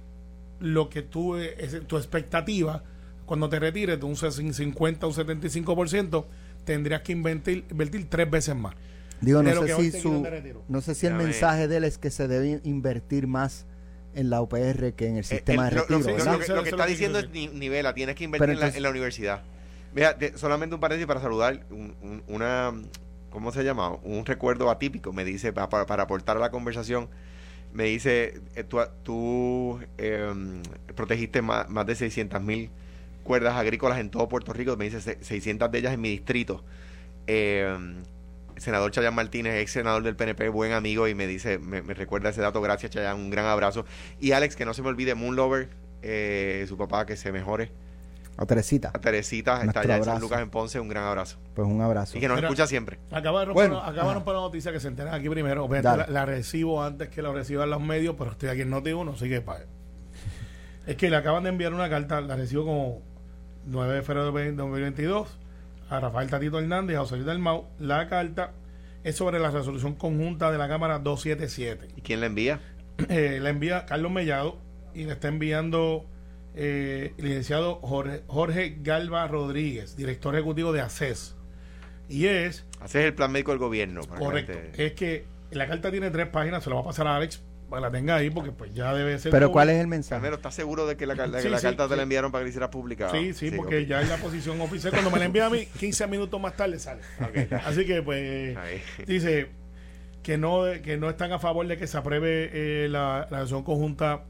lo 0.60 0.90
que 0.90 1.02
tú, 1.02 1.36
eh, 1.38 1.56
es 1.58 1.86
tu 1.88 1.98
expectativa 1.98 2.84
cuando 3.26 3.50
te 3.50 3.60
retires 3.60 4.00
de 4.00 4.06
un 4.06 4.16
50 4.16 5.06
o 5.06 5.10
un 5.10 5.16
75%, 5.16 6.26
tendrías 6.66 7.02
que 7.02 7.12
invertir, 7.14 7.66
invertir 7.72 8.10
tres 8.10 8.30
veces 8.30 8.56
más. 8.56 8.76
Digo, 9.22 9.42
no 9.44 9.54
lo 9.54 9.62
que 9.62 9.74
sé 9.74 9.92
si 9.92 10.00
su, 10.02 10.28
no 10.68 10.82
sé 10.82 10.96
si 10.96 11.06
el 11.08 11.14
mensaje 11.14 11.68
de 11.68 11.78
él 11.78 11.84
es 11.84 11.98
que 11.98 12.10
se 12.10 12.28
debe 12.28 12.60
invertir 12.64 13.28
más 13.28 13.66
en 14.14 14.30
la 14.30 14.42
UPR 14.42 14.94
que 14.94 15.08
en 15.08 15.14
el 15.14 15.20
Eh, 15.22 15.24
sistema 15.24 15.70
el- 15.70 15.76
de 15.76 15.76
lo- 15.82 15.86
lo- 15.90 15.98
retiro. 16.00 16.34
lo, 16.34 16.40
que- 16.40 16.48
lo 16.54 16.64
está 16.64 16.86
diciendo 16.86 17.20
es 17.20 17.30
ni- 17.30 17.48
nivela, 17.48 17.94
tienes 17.94 18.16
que 18.16 18.24
invertir 18.26 18.50
en, 18.50 18.60
la, 18.60 18.68
en 18.70 18.84
la 18.84 18.90
universidad. 18.90 19.44
Mira, 19.94 20.18
solamente 20.36 20.76
un 20.76 20.82
paréntesis 20.82 21.08
para 21.08 21.20
saludar 21.22 21.66
un- 21.70 21.96
un- 22.02 22.24
una, 22.28 22.72
¿cómo 23.30 23.52
se 23.52 23.64
llama? 23.64 23.90
Un 24.04 24.26
recuerdo 24.26 24.70
atípico, 24.70 25.12
me 25.14 25.26
dice, 25.26 25.52
pa- 25.54 25.70
pa- 25.70 25.86
para, 25.86 26.04
aportar 26.04 26.38
a 26.38 26.40
la 26.40 26.50
conversación, 26.52 27.10
me 27.74 27.86
dice, 27.86 28.42
eh, 28.56 28.64
tú, 29.04 29.80
em, 29.98 30.62
protegiste 30.96 31.42
más, 31.42 31.70
más 31.70 31.86
de 31.86 31.96
600 31.96 32.42
mil 32.42 32.70
cuerdas 33.24 33.56
agrícolas 33.56 34.00
en 34.00 34.10
todo 34.10 34.28
Puerto 34.30 34.54
Rico, 34.54 34.76
me 34.78 34.86
dice 34.86 35.02
se- 35.02 35.24
600 35.24 35.72
de 35.72 35.80
ellas 35.80 35.94
en 35.94 36.02
mi 36.02 36.10
distrito. 36.10 36.64
Em, 37.28 38.04
senador 38.58 38.92
Chayan 38.92 39.16
Martínez, 39.16 39.56
ex 39.62 39.72
senador 39.72 40.04
del 40.04 40.16
PNP, 40.16 40.50
buen 40.50 40.74
amigo, 40.74 41.08
y 41.08 41.16
me 41.16 41.28
dice, 41.28 41.60
me, 41.60 41.82
recuerda 41.82 42.30
ese 42.30 42.42
dato, 42.42 42.62
gracias 42.62 42.92
Chayan, 42.92 43.18
un 43.18 43.30
gran 43.30 43.46
abrazo. 43.46 43.86
Y 44.20 44.32
Alex, 44.34 44.56
que 44.56 44.66
no 44.66 44.74
se 44.74 44.82
me 44.84 44.90
olvide, 44.90 45.16
Moonlover, 45.16 45.70
eh, 46.04 46.66
su 46.68 46.78
papá, 46.78 47.06
que 47.06 47.16
se 47.18 47.32
mejore. 47.32 47.72
A 48.42 48.46
Teresita. 48.48 48.90
A 48.94 49.00
Teresita, 49.00 49.62
está 49.64 49.82
allá 49.82 49.98
en 49.98 50.04
San 50.04 50.10
abrazo. 50.14 50.20
Lucas 50.26 50.42
en 50.42 50.50
Ponce, 50.50 50.80
un 50.80 50.88
gran 50.90 51.04
abrazo. 51.04 51.38
Pues 51.54 51.68
un 51.68 51.80
abrazo. 51.82 52.18
Y 52.18 52.22
que 52.22 52.28
nos 52.28 52.38
Mira, 52.38 52.48
escucha 52.48 52.66
siempre. 52.66 52.98
Acaba 53.12 53.42
de 53.42 53.46
romper, 53.46 53.70
Bueno, 53.70 53.78
acaba 53.82 53.94
de 53.94 54.00
ajá. 54.02 54.14
romper 54.16 54.34
la 54.34 54.40
noticia 54.42 54.72
que 54.72 54.80
se 54.80 54.88
enteran 54.88 55.14
aquí 55.14 55.30
primero. 55.30 55.64
Obviamente 55.66 55.88
Dale. 55.88 56.04
la, 56.08 56.22
la 56.22 56.26
recibo 56.26 56.84
antes 56.84 57.10
que 57.10 57.22
la 57.22 57.32
reciban 57.32 57.70
los 57.70 57.82
medios, 57.82 58.16
pero 58.18 58.32
estoy 58.32 58.50
aquí 58.50 58.62
en 58.62 58.72
Noti1, 58.72 59.14
así 59.14 59.30
que 59.30 59.42
pa- 59.42 59.60
Es 60.88 60.96
que 60.96 61.10
le 61.10 61.16
acaban 61.16 61.44
de 61.44 61.50
enviar 61.50 61.74
una 61.74 61.90
carta, 61.90 62.20
la 62.22 62.36
recibo 62.36 62.66
como 62.66 63.02
9 63.68 63.94
de 63.96 64.02
febrero 64.02 64.32
de 64.34 64.52
2022 64.54 65.38
a 65.92 66.00
Rafael 66.00 66.30
Tatito 66.30 66.58
Hernández 66.58 66.96
y 66.96 66.98
a 66.98 67.02
José 67.02 67.16
Luis 67.16 67.28
Dalmau. 67.28 67.68
La 67.80 68.08
carta 68.08 68.54
es 69.04 69.16
sobre 69.16 69.40
la 69.40 69.52
resolución 69.52 69.94
conjunta 69.94 70.52
de 70.52 70.58
la 70.58 70.68
Cámara 70.68 70.98
277. 71.00 71.90
¿Y 71.96 72.02
quién 72.02 72.20
la 72.22 72.26
envía? 72.26 72.60
Eh, 73.10 73.40
la 73.42 73.50
envía 73.50 73.86
Carlos 73.86 74.12
Mellado 74.12 74.58
y 74.96 75.04
la 75.06 75.14
está 75.14 75.28
enviando 75.28 76.06
eh, 76.56 77.14
el 77.18 77.26
licenciado 77.26 77.76
Jorge, 77.76 78.24
Jorge 78.28 78.78
Galva 78.82 79.28
Rodríguez, 79.28 79.96
director 79.96 80.36
ejecutivo 80.36 80.72
de 80.74 80.82
ACES. 80.82 81.36
Y 82.10 82.26
es 82.28 82.66
Haces 82.82 83.06
el 83.06 83.14
plan 83.14 83.32
médico 83.32 83.52
del 83.52 83.60
gobierno. 83.60 84.02
que 84.02 84.10
la 84.12 84.16
Correcto. 84.20 84.54
gente- 84.54 84.86
Es 84.86 84.94
que 84.94 85.26
la 85.52 85.68
carta 85.68 85.92
tiene 85.92 86.10
tres 86.12 86.28
páginas, 86.28 86.64
se 86.64 86.70
lo 86.70 86.76
va 86.78 86.82
a 86.82 86.86
pasar 86.86 87.08
a 87.08 87.16
Alex 87.16 87.42
para 87.70 87.80
que 87.80 87.86
la 87.88 87.92
tenga 87.92 88.16
ahí, 88.16 88.30
porque 88.30 88.52
pues 88.52 88.74
ya 88.74 88.94
debe 88.94 89.18
ser. 89.18 89.32
Pero 89.32 89.50
¿cuál 89.52 89.70
es 89.70 89.80
el 89.80 89.88
mensaje? 89.88 90.18
Carmelo, 90.18 90.36
¿estás 90.36 90.54
seguro 90.56 90.86
de 90.88 90.98
que 90.98 91.06
la, 91.06 91.16
que 91.16 91.42
Sí, 91.42 91.48
la 91.48 91.58
sí, 91.60 91.64
carta 91.64 91.88
te 91.88 91.96
la 91.96 92.04
enviaron 92.04 92.30
para 92.32 92.42
que 92.42 92.46
la 92.46 92.50
hicieras 92.50 92.70
pública? 92.70 93.10
Sí, 93.12 93.34
sí, 93.34 93.50
porque 93.52 93.86
ya 93.86 94.02
es 94.02 94.10
la 94.10 94.18
posición 94.18 94.60
oficial. 94.60 94.92
Cuando 94.92 95.10
me 95.10 95.20
la 95.20 95.26
envía 95.26 95.46
a 95.46 95.50
mí, 95.50 95.66
15 95.80 96.06
minutos 96.08 96.40
más 96.42 96.58
tarde 96.58 96.80
sale. 96.80 97.02
Así 97.66 97.86
que 97.86 98.02
pues 98.02 98.58
Ahí. 98.58 98.82
dice 99.08 99.48
que 100.22 100.38
no 100.38 100.64
que 100.84 100.98
no 100.98 101.10
están 101.10 101.32
a 101.32 101.40
favor 101.40 101.66
de 101.66 101.78
que 101.78 101.88
se 101.88 101.98
apruebe 101.98 102.50
eh, 102.52 102.90
la, 102.90 103.28
la 103.32 103.40
acción 103.40 103.64
conjunta 103.64 104.26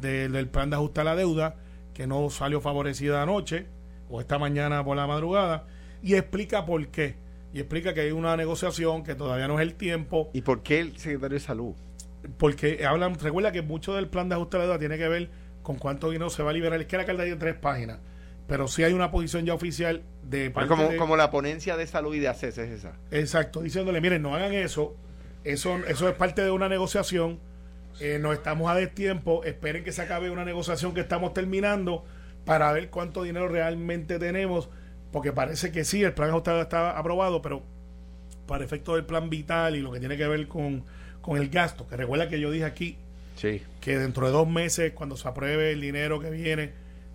de- 0.00 0.28
del 0.28 0.48
plan 0.48 0.70
de 0.70 0.76
ajuste 0.76 1.00
a 1.00 1.04
la 1.04 1.16
deuda, 1.16 1.56
que 1.94 2.06
no 2.06 2.28
salió 2.30 2.60
favorecida 2.60 3.22
anoche 3.22 3.66
o 4.08 4.20
esta 4.20 4.38
mañana 4.38 4.84
por 4.84 4.96
la 4.96 5.06
madrugada, 5.06 5.66
y 6.02 6.14
explica 6.14 6.64
por 6.66 6.86
qué. 6.88 7.16
Y 7.54 7.58
explica 7.60 7.92
que 7.94 8.00
hay 8.00 8.12
una 8.12 8.36
negociación, 8.36 9.04
que 9.04 9.14
todavía 9.14 9.46
no 9.48 9.56
es 9.56 9.60
el 9.62 9.74
tiempo, 9.74 10.30
¿Y 10.32 10.40
por 10.42 10.62
qué 10.62 10.80
el 10.80 10.96
secretario 10.98 11.34
de 11.36 11.40
salud? 11.40 11.74
porque 12.38 12.86
hablan, 12.86 13.18
recuerda 13.18 13.50
que 13.52 13.62
mucho 13.62 13.94
del 13.94 14.06
plan 14.08 14.28
de 14.28 14.36
ajuste 14.36 14.56
la 14.58 14.64
deuda 14.64 14.78
tiene 14.78 14.96
que 14.96 15.08
ver 15.08 15.28
con 15.62 15.76
cuánto 15.76 16.08
dinero 16.10 16.30
se 16.30 16.42
va 16.42 16.50
a 16.50 16.52
liberar. 16.52 16.80
Es 16.80 16.86
que 16.86 16.96
la 16.96 17.04
carta 17.04 17.22
tiene 17.24 17.36
tres 17.38 17.54
páginas, 17.56 17.98
pero 18.46 18.68
sí 18.68 18.84
hay 18.84 18.92
una 18.92 19.10
posición 19.10 19.44
ya 19.44 19.54
oficial 19.54 20.02
de 20.22 20.50
parte 20.50 20.68
como, 20.68 20.84
de- 20.88 20.96
como 20.96 21.16
la 21.16 21.30
ponencia 21.30 21.76
de 21.76 21.86
salud 21.86 22.14
y 22.14 22.20
de 22.20 22.28
ACES 22.28 22.58
es 22.58 22.70
esa. 22.70 22.92
Exacto, 23.10 23.60
diciéndole, 23.60 24.00
miren, 24.00 24.22
no 24.22 24.34
hagan 24.36 24.52
eso, 24.52 24.94
eso, 25.44 25.78
eso 25.88 26.08
es 26.08 26.14
parte 26.14 26.42
de 26.42 26.50
una 26.52 26.68
negociación, 26.68 27.40
eh, 28.00 28.18
nos 28.20 28.34
estamos 28.34 28.70
a 28.70 28.74
destiempo, 28.74 29.44
esperen 29.44 29.84
que 29.84 29.92
se 29.92 30.02
acabe 30.02 30.30
una 30.30 30.44
negociación 30.44 30.94
que 30.94 31.00
estamos 31.00 31.34
terminando 31.34 32.04
para 32.44 32.72
ver 32.72 32.90
cuánto 32.90 33.22
dinero 33.22 33.48
realmente 33.48 34.18
tenemos, 34.18 34.68
porque 35.12 35.32
parece 35.32 35.70
que 35.72 35.84
sí, 35.84 36.02
el 36.02 36.12
plan 36.12 36.30
ajustado 36.30 36.60
está 36.62 36.98
aprobado, 36.98 37.42
pero 37.42 37.62
para 38.46 38.64
efecto 38.64 38.96
del 38.96 39.04
plan 39.04 39.30
vital 39.30 39.76
y 39.76 39.80
lo 39.80 39.92
que 39.92 40.00
tiene 40.00 40.16
que 40.16 40.26
ver 40.26 40.48
con, 40.48 40.84
con 41.20 41.36
el 41.38 41.48
gasto, 41.48 41.86
que 41.86 41.96
recuerda 41.96 42.28
que 42.28 42.40
yo 42.40 42.50
dije 42.50 42.64
aquí 42.64 42.96
Sí. 43.36 43.62
que 43.80 43.98
dentro 43.98 44.26
de 44.26 44.32
dos 44.32 44.46
meses, 44.48 44.92
cuando 44.92 45.16
se 45.16 45.26
apruebe 45.26 45.72
el 45.72 45.80
dinero 45.80 46.20
que 46.20 46.30
viene 46.30 46.72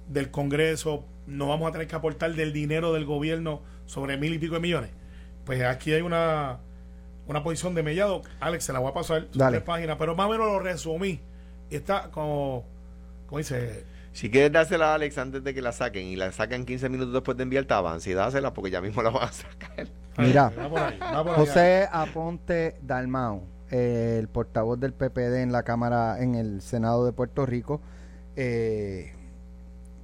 del 0.10 0.32
Congreso, 0.32 1.06
no 1.28 1.48
vamos 1.48 1.70
a 1.70 1.72
tener 1.74 1.88
que 1.88 1.96
aportar 1.96 2.34
del 2.34 2.54
dinero 2.54 2.92
del 2.94 3.06
gobierno 3.06 3.62
sobre 3.86 4.18
mil 4.18 4.34
y 4.34 4.40
pico 4.40 4.56
de 4.56 4.62
millones. 4.62 4.90
Pues 5.46 5.62
aquí 5.64 5.94
hay 5.94 6.02
una, 6.02 6.60
una 7.28 7.44
posición 7.44 7.76
de 7.76 7.84
mellado. 7.84 8.22
Alex, 8.40 8.64
se 8.66 8.74
la 8.74 8.80
voy 8.80 8.92
a 8.92 8.94
pasar, 8.94 9.28
son 9.30 9.38
Dale. 9.38 9.58
tres 9.58 9.66
páginas, 9.66 9.98
pero 10.00 10.16
más 10.16 10.28
o 10.28 10.30
menos 10.30 10.48
lo 10.48 10.60
resumí. 10.60 11.20
Y 11.70 11.76
está 11.76 12.10
como, 12.12 12.66
como 13.28 13.40
dice, 13.40 13.86
Si 14.14 14.32
quieres 14.32 14.52
dársela 14.52 14.92
a 14.92 14.96
Alex 14.96 15.18
antes 15.18 15.44
de 15.44 15.54
que 15.54 15.62
la 15.62 15.72
saquen 15.72 16.06
y 16.08 16.16
la 16.16 16.32
sacan 16.32 16.66
15 16.66 16.90
minutos 16.90 17.14
después 17.14 17.38
de 17.38 17.44
enviarte 17.44 17.74
avance 17.74 18.10
y 18.10 18.14
dásela 18.14 18.54
porque 18.54 18.72
ya 18.72 18.82
mismo 18.82 19.02
la 19.02 19.10
van 19.10 19.30
a 19.30 19.32
sacar. 19.32 19.88
Mira. 20.18 20.50
va 20.58 20.70
por 20.70 20.80
ahí, 20.80 20.98
va 21.00 21.24
por. 21.24 21.36
José 21.36 21.88
Aponte 21.92 22.78
Dalmau, 22.82 23.44
eh, 23.70 24.18
el 24.20 24.28
portavoz 24.30 24.80
del 24.80 24.94
PPD 24.94 25.42
en 25.44 25.52
la 25.52 25.64
Cámara, 25.64 26.22
en 26.22 26.36
el 26.36 26.62
Senado 26.62 27.06
de 27.06 27.12
Puerto 27.12 27.46
Rico, 27.46 27.82
eh, 28.36 29.14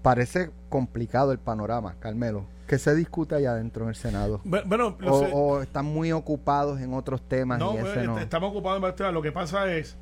parece 0.04 0.52
complicado 0.70 1.32
el 1.32 1.40
panorama, 1.40 1.96
Carmelo. 2.00 2.46
¿Qué 2.68 2.78
se 2.78 2.94
discute 2.96 3.34
allá 3.36 3.52
adentro 3.54 3.84
en 3.84 3.90
el 3.90 3.96
Senado? 3.96 4.40
Bu- 4.46 4.64
Bueno, 4.66 4.96
O, 5.06 5.62
están 5.62 5.86
muy 5.86 6.12
ocupados 6.12 6.80
en 6.80 6.94
otros 6.94 7.22
temas 7.28 7.58
No, 7.60 7.74
y 7.74 7.78
ese 7.78 8.04
no. 8.06 8.14
est- 8.18 8.24
estamos 8.24 8.52
ocupados 8.52 8.78
en 8.78 8.82
varios 8.84 8.98
temas. 8.98 9.14
Lo 9.14 9.22
que 9.22 9.32
pasa 9.32 9.74
es 9.74 9.98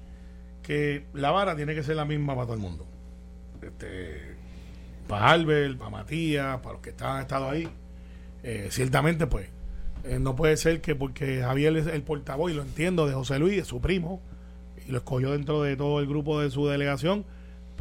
que 0.61 1.05
la 1.13 1.31
vara 1.31 1.55
tiene 1.55 1.73
que 1.73 1.83
ser 1.83 1.95
la 1.95 2.05
misma 2.05 2.33
para 2.35 2.45
todo 2.47 2.55
el 2.55 2.61
mundo. 2.61 2.85
Este, 3.61 4.35
para 5.07 5.31
Albert, 5.31 5.77
para 5.77 5.89
Matías, 5.89 6.57
para 6.61 6.73
los 6.73 6.81
que 6.81 6.91
están, 6.91 7.15
han 7.17 7.21
estado 7.21 7.49
ahí. 7.49 7.67
Eh, 8.43 8.67
ciertamente, 8.71 9.27
pues, 9.27 9.47
eh, 10.03 10.19
no 10.19 10.35
puede 10.35 10.57
ser 10.57 10.81
que 10.81 10.95
porque 10.95 11.41
Javier 11.41 11.75
es 11.77 11.87
el 11.87 12.01
portavoz, 12.03 12.51
y 12.51 12.53
lo 12.55 12.61
entiendo, 12.63 13.07
de 13.07 13.13
José 13.13 13.37
Luis, 13.39 13.57
es 13.59 13.67
su 13.67 13.81
primo, 13.81 14.21
y 14.87 14.91
lo 14.91 14.99
escogió 14.99 15.31
dentro 15.31 15.61
de 15.63 15.75
todo 15.75 15.99
el 15.99 16.07
grupo 16.07 16.39
de 16.41 16.49
su 16.49 16.67
delegación, 16.67 17.25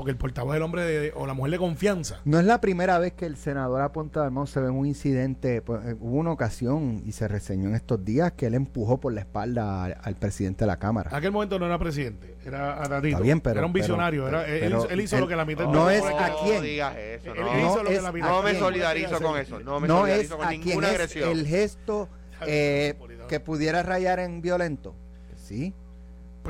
porque 0.01 0.13
el 0.13 0.17
portavoz 0.17 0.55
es 0.55 0.57
el 0.57 0.63
hombre 0.63 0.83
de- 0.83 1.13
o 1.15 1.27
la 1.27 1.35
mujer 1.35 1.53
de 1.53 1.59
confianza. 1.59 2.21
No 2.25 2.39
es 2.41 2.47
la 2.47 2.59
primera 2.61 2.99
vez 2.99 3.13
que 3.13 3.27
el 3.27 3.37
senador 3.37 3.83
Aponte 3.83 4.19
Dalmau 4.19 4.47
se 4.47 4.59
ve 4.61 4.69
en 4.69 4.75
un 4.75 4.87
incidente. 4.87 5.61
pues, 5.61 5.85
eh, 5.85 5.95
hubo 6.01 6.17
una 6.17 6.33
ocasión 6.33 7.03
y 7.05 7.13
se 7.13 7.29
reseñó 7.29 7.69
en 7.69 7.75
estos 7.75 8.03
días 8.05 8.33
que 8.33 8.47
él 8.47 8.55
empujó 8.55 8.99
por 8.99 9.13
la 9.13 9.21
espalda 9.21 9.85
al, 9.85 9.97
al 10.03 10.15
presidente 10.17 10.61
de 10.65 10.69
la 10.69 10.79
Cámara. 10.79 11.11
En 11.11 11.17
aquel 11.17 11.33
momento 11.33 11.59
no 11.59 11.67
era 11.67 11.79
presidente, 11.79 12.35
era 12.45 12.83
a 12.83 12.89
Tatito. 12.89 13.09
Está 13.09 13.21
bien, 13.21 13.41
pero- 13.41 13.59
era 13.61 13.67
un 13.67 13.73
pero- 13.75 13.83
visionario. 13.85 14.27
era, 14.29 14.47
él, 14.47 14.61
pero 14.61 14.89
él 14.89 15.01
hizo 15.03 15.17
él- 15.17 15.21
lo 15.23 15.29
que 15.29 15.37
la 15.37 15.45
mitad 15.45 15.65
no 15.67 15.91
es 15.91 16.03
a 16.03 16.35
quién. 16.43 16.57
No 16.57 16.63
digas 16.63 16.97
eso, 16.97 17.35
Él- 17.35 17.41
no. 17.43 17.53
él 17.53 17.61
hizo 17.61 17.83
lo 17.83 17.89
que 17.91 17.97
es 17.97 18.03
la 18.03 18.09
a 18.09 18.13
mitad 18.13 18.29
No 18.31 18.43
me 18.43 18.55
solidarizo 18.55 19.21
con 19.21 19.39
eso. 19.39 19.61
No 19.61 19.81
me 19.81 19.87
no 19.89 20.07
es 20.07 20.29
solidarizo 20.29 20.37
con 20.39 20.47
a 20.47 20.51
ninguna 20.51 20.71
quien 20.73 20.85
es 20.85 20.91
agresión. 20.95 21.31
el 21.31 21.47
gesto 21.47 22.09
eh, 22.47 22.95
que 23.29 23.39
pudiera 23.41 23.83
rayar 23.83 24.19
en 24.21 24.41
violento. 24.41 24.95
Sí, 25.37 25.75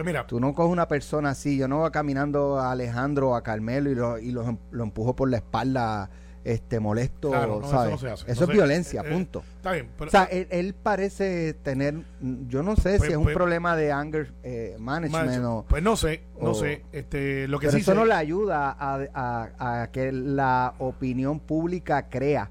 Pues 0.02 0.06
mira, 0.06 0.26
tú 0.26 0.40
no 0.40 0.54
coges 0.54 0.72
una 0.72 0.88
persona 0.88 1.30
así. 1.30 1.56
Yo 1.58 1.68
no 1.68 1.78
voy 1.80 1.90
caminando 1.90 2.58
a 2.58 2.72
Alejandro 2.72 3.30
o 3.30 3.34
a 3.34 3.42
Carmelo 3.42 3.90
y 3.90 3.94
lo, 3.94 4.18
y 4.18 4.30
los 4.32 4.48
em- 4.48 4.58
lo 4.70 4.84
empujo 4.84 5.14
por 5.14 5.28
la 5.30 5.36
espalda 5.38 6.08
este 6.42 6.80
molesto, 6.80 7.28
Claro, 7.28 7.60
no, 7.60 7.66
eso 7.66 7.70
¿sabes? 7.70 8.02
no. 8.02 8.32
Eso 8.32 8.44
es 8.44 8.48
violencia, 8.50 9.02
eh, 9.02 9.04
eh, 9.06 9.12
punto. 9.12 9.42
está 9.56 9.72
bien. 9.72 9.88
Pero, 9.98 10.08
o 10.08 10.10
sea, 10.10 10.24
él, 10.24 10.46
él 10.50 10.72
parece 10.74 11.52
tener, 11.52 12.00
yo 12.48 12.62
no 12.62 12.76
sé 12.76 12.96
Pues- 12.96 13.02
si 13.02 13.10
es 13.10 13.16
un 13.18 13.24
pues- 13.24 13.36
problema 13.36 13.76
de 13.76 13.92
anger 13.92 14.32
eh, 14.42 14.74
management 14.78 15.44
o... 15.44 15.66
pues 15.68 15.82
no 15.82 15.96
sé, 15.96 16.22
no 16.40 16.52
o- 16.52 16.54
sé. 16.54 16.82
Este, 16.92 17.46
lo 17.46 17.58
que 17.60 17.66
Pero 17.66 17.76
sí 17.76 17.82
eso 17.82 17.92
sé- 17.92 17.98
no 17.98 18.06
le 18.06 18.14
ayuda 18.14 18.70
a, 18.70 19.06
a- 19.12 19.82
a 19.82 19.90
que 19.90 20.12
la 20.12 20.72
opinión 20.78 21.40
pública 21.40 22.08
crea 22.08 22.50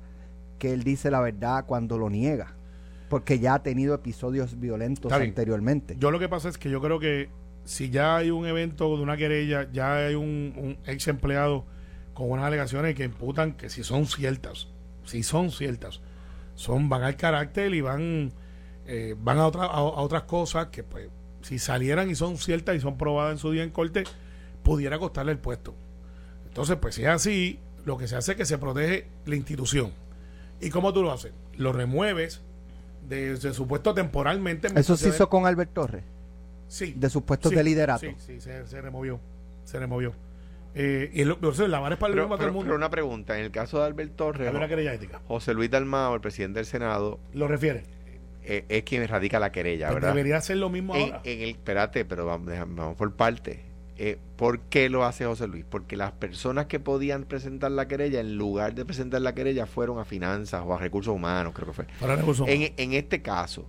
que 0.59 0.71
él 0.71 0.83
dice 0.83 1.09
la 1.09 1.19
verdad 1.21 1.65
cuando 1.65 1.97
lo 1.97 2.11
niega. 2.11 2.53
Porque 3.09 3.39
ya 3.39 3.55
ha 3.55 3.63
tenido 3.63 3.95
episodios 3.95 4.59
violentos 4.59 5.11
anteriormente. 5.11 5.95
Yo 5.97 6.11
lo 6.11 6.19
que 6.19 6.29
pasa 6.29 6.47
es 6.47 6.59
que 6.59 6.69
yo 6.69 6.79
creo 6.79 6.99
que 6.99 7.27
si 7.69 7.91
ya 7.91 8.17
hay 8.17 8.31
un 8.31 8.47
evento 8.47 8.95
de 8.97 9.03
una 9.03 9.15
querella, 9.15 9.69
ya 9.71 9.95
hay 10.07 10.15
un, 10.15 10.53
un 10.57 10.77
ex 10.91 11.07
empleado 11.07 11.65
con 12.15 12.31
unas 12.31 12.45
alegaciones 12.45 12.95
que 12.95 13.03
imputan 13.03 13.53
que 13.53 13.69
si 13.69 13.83
son 13.83 14.07
ciertas, 14.07 14.67
si 15.05 15.21
son 15.21 15.51
ciertas, 15.51 16.01
son 16.55 16.89
van 16.89 17.03
al 17.03 17.15
carácter 17.15 17.73
y 17.75 17.81
van 17.81 18.31
eh, 18.87 19.15
van 19.19 19.37
a, 19.37 19.45
otra- 19.45 19.65
a, 19.65 19.77
a 19.77 19.81
otras 19.81 20.23
cosas 20.23 20.69
que 20.69 20.83
pues 20.83 21.09
si 21.41 21.59
salieran 21.59 22.09
y 22.09 22.15
son 22.15 22.37
ciertas 22.37 22.75
y 22.75 22.79
son 22.79 22.97
probadas 22.97 23.33
en 23.33 23.37
su 23.37 23.51
día 23.51 23.61
en 23.63 23.69
corte, 23.69 24.03
pudiera 24.63 24.97
costarle 24.97 25.31
el 25.31 25.37
puesto. 25.37 25.75
Entonces, 26.47 26.75
pues 26.81 26.95
si 26.95 27.03
es 27.03 27.07
así, 27.09 27.59
lo 27.85 27.97
que 27.99 28.07
se 28.07 28.15
hace 28.15 28.31
es 28.31 28.37
que 28.37 28.45
se 28.45 28.57
protege 28.57 29.07
la 29.25 29.35
institución. 29.35 29.91
¿Y 30.59 30.71
cómo 30.71 30.91
tú 30.91 31.03
lo 31.03 31.11
haces? 31.11 31.31
Lo 31.55 31.71
remueves 31.71 32.41
de, 33.07 33.35
de 33.37 33.53
su 33.53 33.67
puesto 33.67 33.93
temporalmente. 33.93 34.67
Eso 34.75 34.97
se 34.97 35.09
hizo 35.09 35.29
con 35.29 35.45
Albert 35.45 35.71
Torres, 35.73 36.03
Sí. 36.69 36.93
de 36.95 37.09
sus 37.09 37.23
puestos 37.23 37.49
Sí, 37.49 37.55
de 37.57 37.63
liderato. 37.65 37.99
Sí, 37.99 38.15
sí, 38.19 38.39
se, 38.39 38.65
se 38.65 38.81
removió. 38.81 39.19
Se 39.65 39.77
removió. 39.77 40.13
Eh, 40.75 41.09
y 41.13 41.23
lo, 41.25 41.37
o 41.41 41.51
sea, 41.53 41.67
la 41.67 41.79
vara 41.79 41.95
es 41.95 41.99
para 41.99 42.11
el 42.11 42.13
Pero, 42.15 42.23
mismo 42.25 42.35
a 42.35 42.37
todo 42.37 42.45
pero- 42.45 42.49
el 42.49 42.53
mundo. 42.53 42.67
pero 42.67 42.77
una 42.77 42.89
pregunta, 42.89 43.37
en 43.37 43.43
el 43.45 43.51
caso 43.51 43.79
de 43.79 43.85
Albert 43.87 44.15
Torres, 44.15 44.47
Hay 44.49 44.55
una 44.55 44.67
querella 44.69 44.93
ética. 44.93 45.19
José 45.27 45.53
Luis 45.53 45.69
Dalmao, 45.69 46.15
el 46.15 46.21
presidente 46.21 46.59
del 46.59 46.65
Senado, 46.67 47.19
Lo 47.33 47.47
refiere. 47.47 47.83
eh, 48.43 48.65
es 48.69 48.83
quien 48.83 49.05
radica 49.07 49.39
la 49.39 49.51
querella, 49.51 49.87
Pues 49.87 49.95
¿verdad? 49.95 50.09
debería 50.09 50.39
ser 50.41 50.57
lo 50.57 50.69
mismo 50.69 50.95
En, 50.95 51.01
ahora. 51.01 51.21
en 51.25 51.41
el, 51.41 51.49
espérate, 51.49 52.05
pero 52.05 52.25
vamos, 52.25 52.47
déjame- 52.47 52.75
vamos 52.75 52.95
por 52.95 53.13
parte. 53.15 53.65
Eh, 53.97 54.17
¿Por 54.37 54.61
qué 54.61 54.89
lo 54.89 55.03
hace 55.03 55.25
José 55.25 55.47
Luis? 55.47 55.65
Porque 55.69 55.97
las 55.97 56.13
personas 56.13 56.67
que 56.67 56.79
podían 56.79 57.23
presentar 57.25 57.71
la 57.71 57.87
querella, 57.89 58.21
en 58.21 58.37
lugar 58.37 58.73
de 58.73 58.85
presentar 58.85 59.19
la 59.21 59.33
querella, 59.35 59.65
fueron 59.65 59.99
a 59.99 60.05
finanzas 60.05 60.63
o 60.65 60.73
a 60.73 60.79
recursos 60.79 61.13
humanos, 61.13 61.51
creo 61.53 61.67
que 61.67 61.73
fue. 61.73 61.85
para 61.99 62.15
recursos 62.15 62.47
En, 62.47 62.71
en 62.77 62.93
este 62.93 63.21
caso, 63.21 63.65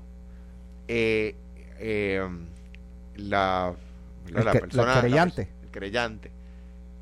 eh, 0.87 1.35
eh, 1.81 2.29
la, 3.29 3.75
El 4.27 4.45
la 4.45 4.53
que- 4.53 4.61
persona, 4.61 4.95
la 4.97 5.01
querellante. 5.03 5.49
el 5.63 5.69
querellante, 5.71 6.31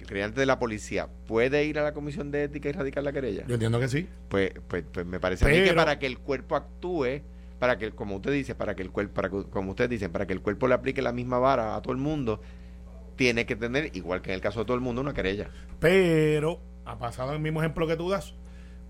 el 0.01 0.07
querellante 0.07 0.41
de 0.41 0.47
la 0.47 0.59
policía, 0.59 1.09
¿puede 1.27 1.65
ir 1.65 1.79
a 1.79 1.83
la 1.83 1.93
comisión 1.93 2.31
de 2.31 2.45
ética 2.45 2.69
y 2.69 2.73
radicar 2.73 3.03
la 3.05 3.13
querella? 3.13 3.45
Yo 3.47 3.55
entiendo 3.55 3.79
que 3.81 3.89
sí. 3.89 4.09
Pues, 4.29 4.53
pues, 4.69 4.85
pues 4.93 5.05
me 5.07 5.21
parece 5.21 5.45
a 5.45 5.49
mí 5.49 5.63
que 5.63 5.73
para 5.75 5.99
que 5.99 6.07
el 6.07 6.19
cuerpo 6.19 6.57
actúe, 6.57 7.21
para 7.59 7.77
que, 7.79 7.91
como 7.91 8.17
usted 8.17 8.33
dice, 8.33 8.55
para 8.55 8.75
que 8.75 8.83
el 8.83 8.91
cuerpo, 8.91 9.15
para 9.15 9.29
que- 9.31 9.45
como 9.51 9.71
ustedes 9.71 9.91
dicen, 9.91 10.13
para 10.13 10.27
que 10.27 10.33
el 10.33 10.41
cuerpo 10.41 10.69
le 10.69 10.75
aplique 10.75 11.03
la 11.03 11.13
misma 11.13 11.39
vara 11.39 11.75
a 11.77 11.83
todo 11.83 11.93
el 11.93 11.99
mundo, 11.99 12.41
tiene 13.17 13.47
que 13.47 13.57
tener, 13.57 13.97
igual 13.97 14.23
que 14.23 14.31
en 14.31 14.35
el 14.37 14.41
caso 14.41 14.61
de 14.61 14.65
todo 14.67 14.77
el 14.77 14.81
mundo, 14.81 15.01
una 15.01 15.13
querella. 15.13 15.49
Pero 15.81 16.61
ha 16.85 16.99
pasado 16.99 17.33
el 17.33 17.41
mismo 17.41 17.61
ejemplo 17.61 17.87
que 17.87 17.97
tú 17.97 18.09
das. 18.11 18.35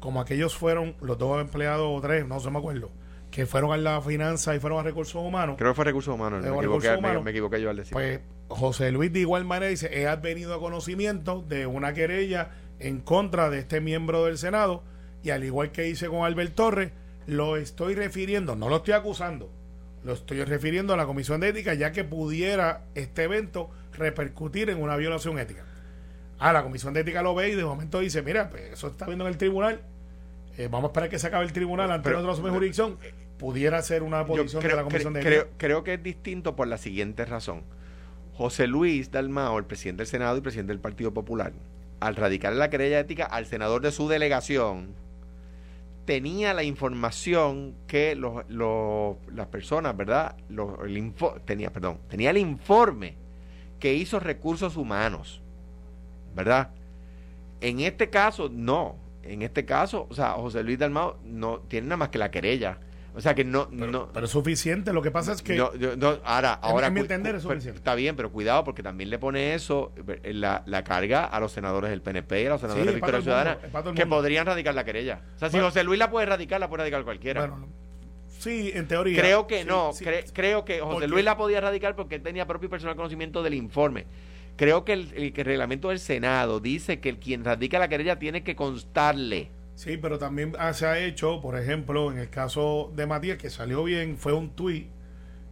como 0.00 0.20
aquellos 0.20 0.54
fueron 0.54 0.94
los 1.00 1.18
dos 1.18 1.40
empleados 1.40 1.88
o 1.90 2.00
tres, 2.00 2.24
no 2.24 2.38
se 2.38 2.48
me 2.52 2.58
acuerdo, 2.58 2.88
que 3.30 3.46
fueron 3.46 3.72
a 3.72 3.76
la 3.76 4.00
finanza 4.00 4.54
y 4.54 4.58
fueron 4.60 4.78
a 4.80 4.82
recursos 4.82 5.22
humanos, 5.22 5.56
Creo 5.58 5.70
que 5.72 5.76
fue 5.76 5.84
recursos 5.84 6.14
humanos. 6.14 6.40
Me 6.42 6.48
equivoqué, 6.48 6.66
recursos 6.66 6.92
me- 6.92 6.98
humanos. 6.98 7.24
me 7.24 7.30
equivoqué 7.30 7.60
yo 7.60 7.70
al 7.70 7.76
decir. 7.76 7.92
pues 7.92 8.20
José 8.48 8.90
Luis 8.92 9.12
de 9.12 9.20
igual 9.20 9.44
manera 9.44 9.68
dice, 9.70 9.90
he 10.02 10.16
venido 10.16 10.54
a 10.54 10.58
conocimiento 10.60 11.42
de 11.46 11.66
una 11.66 11.92
querella 11.92 12.50
en 12.78 13.00
contra 13.00 13.50
de 13.50 13.58
este 13.58 13.80
miembro 13.80 14.24
del 14.24 14.38
Senado 14.38 14.82
y 15.22 15.30
al 15.30 15.44
igual 15.44 15.72
que 15.72 15.88
hice 15.88 16.08
con 16.08 16.24
Albert 16.24 16.54
Torres, 16.54 16.92
lo 17.26 17.56
estoy 17.58 17.94
refiriendo, 17.94 18.56
no 18.56 18.70
lo 18.70 18.76
estoy 18.76 18.94
acusando, 18.94 19.50
lo 20.04 20.14
estoy 20.14 20.42
refiriendo 20.44 20.94
a 20.94 20.96
la 20.96 21.04
Comisión 21.04 21.40
de 21.40 21.48
Ética 21.48 21.74
ya 21.74 21.92
que 21.92 22.04
pudiera 22.04 22.84
este 22.94 23.24
evento 23.24 23.68
repercutir 23.92 24.70
en 24.70 24.80
una 24.80 24.96
violación 24.96 25.38
ética. 25.38 25.64
Ah, 26.38 26.52
la 26.54 26.62
Comisión 26.62 26.94
de 26.94 27.00
Ética 27.00 27.20
lo 27.20 27.34
ve 27.34 27.50
y 27.50 27.54
de 27.56 27.64
momento 27.64 27.98
dice, 27.98 28.22
mira, 28.22 28.48
pues 28.48 28.62
eso 28.72 28.86
está 28.86 29.04
viendo 29.06 29.26
en 29.26 29.32
el 29.32 29.36
tribunal, 29.38 29.82
eh, 30.58 30.68
vamos 30.70 30.84
a 30.84 30.86
esperar 30.88 31.08
que 31.08 31.18
se 31.18 31.26
acabe 31.28 31.44
el 31.44 31.52
tribunal 31.52 31.90
ante 31.90 32.04
Pero- 32.10 32.16
nosotros 32.18 32.38
asume 32.38 32.50
jurisdicción, 32.50 32.98
pudiera 33.38 33.80
ser 33.82 34.02
una 34.02 34.26
posición 34.26 34.62
de 34.62 34.74
la 34.74 34.82
Comisión 34.82 35.12
de 35.14 35.20
creo, 35.20 35.48
creo 35.56 35.84
que 35.84 35.94
es 35.94 36.02
distinto 36.02 36.54
por 36.56 36.66
la 36.68 36.76
siguiente 36.78 37.24
razón. 37.24 37.62
José 38.34 38.66
Luis 38.66 39.10
Dalmao, 39.10 39.58
el 39.58 39.64
presidente 39.64 40.02
del 40.02 40.06
Senado 40.08 40.36
y 40.36 40.40
presidente 40.40 40.72
del 40.72 40.80
Partido 40.80 41.14
Popular, 41.14 41.52
al 42.00 42.14
radicar 42.16 42.52
la 42.52 42.70
querella 42.70 43.00
ética 43.00 43.24
al 43.24 43.46
senador 43.46 43.80
de 43.82 43.90
su 43.92 44.08
delegación, 44.08 44.94
tenía 46.04 46.54
la 46.54 46.62
información 46.62 47.74
que 47.86 48.14
los, 48.14 48.48
los- 48.48 49.16
las 49.32 49.46
personas, 49.48 49.96
¿verdad? 49.96 50.36
Los- 50.48 50.78
el 50.84 50.96
info- 50.96 51.36
tenía, 51.44 51.70
perdón, 51.72 51.98
tenía 52.08 52.30
el 52.30 52.38
informe 52.38 53.14
que 53.78 53.94
hizo 53.94 54.18
recursos 54.18 54.76
humanos, 54.76 55.42
¿verdad? 56.34 56.70
En 57.60 57.80
este 57.80 58.08
caso, 58.10 58.48
no. 58.52 58.96
En 59.22 59.42
este 59.42 59.64
caso, 59.64 60.06
o 60.10 60.14
sea, 60.14 60.30
José 60.32 60.62
Luis 60.62 60.78
Dalmao 60.78 61.18
no 61.24 61.60
tiene 61.68 61.88
nada 61.88 61.96
más 61.98 62.08
que 62.08 62.18
la 62.18 62.30
querella. 62.30 62.78
O 63.14 63.20
sea 63.20 63.34
que 63.34 63.42
no, 63.44 63.68
Pero, 63.70 63.86
no, 63.90 64.08
pero 64.12 64.26
es 64.26 64.30
suficiente, 64.32 64.92
lo 64.92 65.02
que 65.02 65.10
pasa 65.10 65.32
es 65.32 65.42
que... 65.42 65.56
no, 65.56 65.70
ahora, 66.24 66.52
ahora 66.54 66.88
mi 66.88 67.00
entender 67.00 67.34
es 67.34 67.42
suficiente. 67.42 67.78
está 67.78 67.96
bien, 67.96 68.14
pero 68.14 68.30
cuidado 68.30 68.62
porque 68.62 68.82
también 68.82 69.10
le 69.10 69.18
pone 69.18 69.54
eso 69.54 69.92
eh, 70.22 70.32
la, 70.32 70.62
la 70.66 70.84
carga 70.84 71.24
a 71.24 71.40
los 71.40 71.50
senadores 71.50 71.90
del 71.90 72.00
PNP 72.00 72.42
y 72.42 72.46
a 72.46 72.50
los 72.50 72.60
senadores 72.60 72.84
Sí, 72.84 72.88
de 72.90 72.94
Victoria 72.94 73.18
mundo, 73.18 73.32
Ciudadana 73.58 73.94
que 73.94 74.06
podrían 74.06 74.46
radicar 74.46 74.74
la 74.74 74.84
querella. 74.84 75.20
O 75.34 75.38
sea, 75.38 75.50
si. 75.50 75.58
José 75.58 75.82
Luis 75.82 75.98
la 75.98 76.10
puede 76.10 76.26
radicar, 76.26 76.60
la 76.60 76.68
puede 76.68 76.82
radicar 76.82 77.02
cualquiera. 77.02 77.40
Bueno, 77.46 77.66
sí, 78.28 78.70
en 78.72 78.86
teoría. 78.86 79.20
creo 79.20 79.48
que 79.48 79.62
Sí, 79.62 79.66
no, 79.68 79.92
sí. 79.92 80.04
cre- 80.04 80.24
creo 80.32 80.64
que 80.64 80.78
José 80.80 81.08
Luis 81.08 81.24
la 81.24 81.36
podía 81.36 81.60
radicar 81.60 81.96
porque 81.96 82.14
él 82.16 82.22
tenía 82.22 82.46
propio 82.46 82.68
y 82.68 82.70
personal 82.70 82.94
conocimiento 82.94 83.42
del 83.42 83.54
informe. 83.54 84.06
Creo 84.58 84.84
que 84.84 84.92
el, 84.92 85.12
el- 85.14 85.44
reglamento 85.44 85.90
del 85.90 86.00
Senado 86.00 86.58
dice 86.58 86.98
que 86.98 87.08
el 87.08 87.18
quien 87.20 87.44
radica 87.44 87.78
la 87.78 87.88
querella 87.88 88.18
tiene 88.18 88.42
que 88.42 88.56
constarle. 88.56 89.50
Sí, 89.76 89.96
pero 89.96 90.18
también 90.18 90.54
ah, 90.58 90.72
se 90.72 90.84
ha 90.84 90.98
hecho, 90.98 91.40
por 91.40 91.56
ejemplo, 91.56 92.10
en 92.10 92.18
el 92.18 92.28
caso 92.28 92.92
de 92.96 93.06
Matías, 93.06 93.38
que 93.38 93.50
salió 93.50 93.84
bien, 93.84 94.18
fue 94.18 94.32
un 94.32 94.50
tuit 94.50 94.88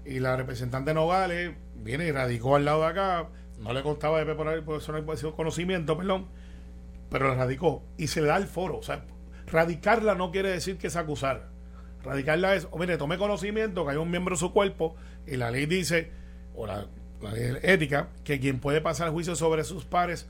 y 0.04 0.18
la 0.18 0.36
representante 0.36 0.92
Nogales 0.92 1.52
viene 1.76 2.08
y 2.08 2.10
radicó 2.10 2.56
al 2.56 2.64
lado 2.64 2.80
de 2.80 2.86
acá, 2.88 3.28
no 3.60 3.72
le 3.72 3.84
constaba 3.84 4.22
de 4.24 4.34
por 4.34 4.64
personal 4.64 5.04
conocimiento, 5.36 5.96
perdón, 5.96 6.26
pero 7.08 7.28
la 7.28 7.36
radicó 7.36 7.84
y 7.96 8.08
se 8.08 8.20
le 8.22 8.26
da 8.26 8.36
el 8.36 8.46
foro. 8.46 8.78
O 8.78 8.82
sea, 8.82 9.04
radicarla 9.46 10.16
no 10.16 10.32
quiere 10.32 10.50
decir 10.50 10.78
que 10.78 10.88
es 10.88 10.96
acusar. 10.96 11.48
Radicarla 12.02 12.56
es, 12.56 12.66
oh, 12.72 12.78
mire, 12.78 12.98
tomé 12.98 13.18
conocimiento 13.18 13.84
que 13.84 13.92
hay 13.92 13.96
un 13.98 14.10
miembro 14.10 14.34
de 14.34 14.40
su 14.40 14.52
cuerpo 14.52 14.96
y 15.28 15.36
la 15.36 15.52
ley 15.52 15.66
dice, 15.66 16.10
o 16.56 16.66
la, 16.66 16.86
la 17.26 17.32
ley 17.32 17.58
ética, 17.62 18.08
que 18.24 18.40
quien 18.40 18.60
puede 18.60 18.80
pasar 18.80 19.10
juicio 19.10 19.36
sobre 19.36 19.64
sus 19.64 19.84
pares 19.84 20.28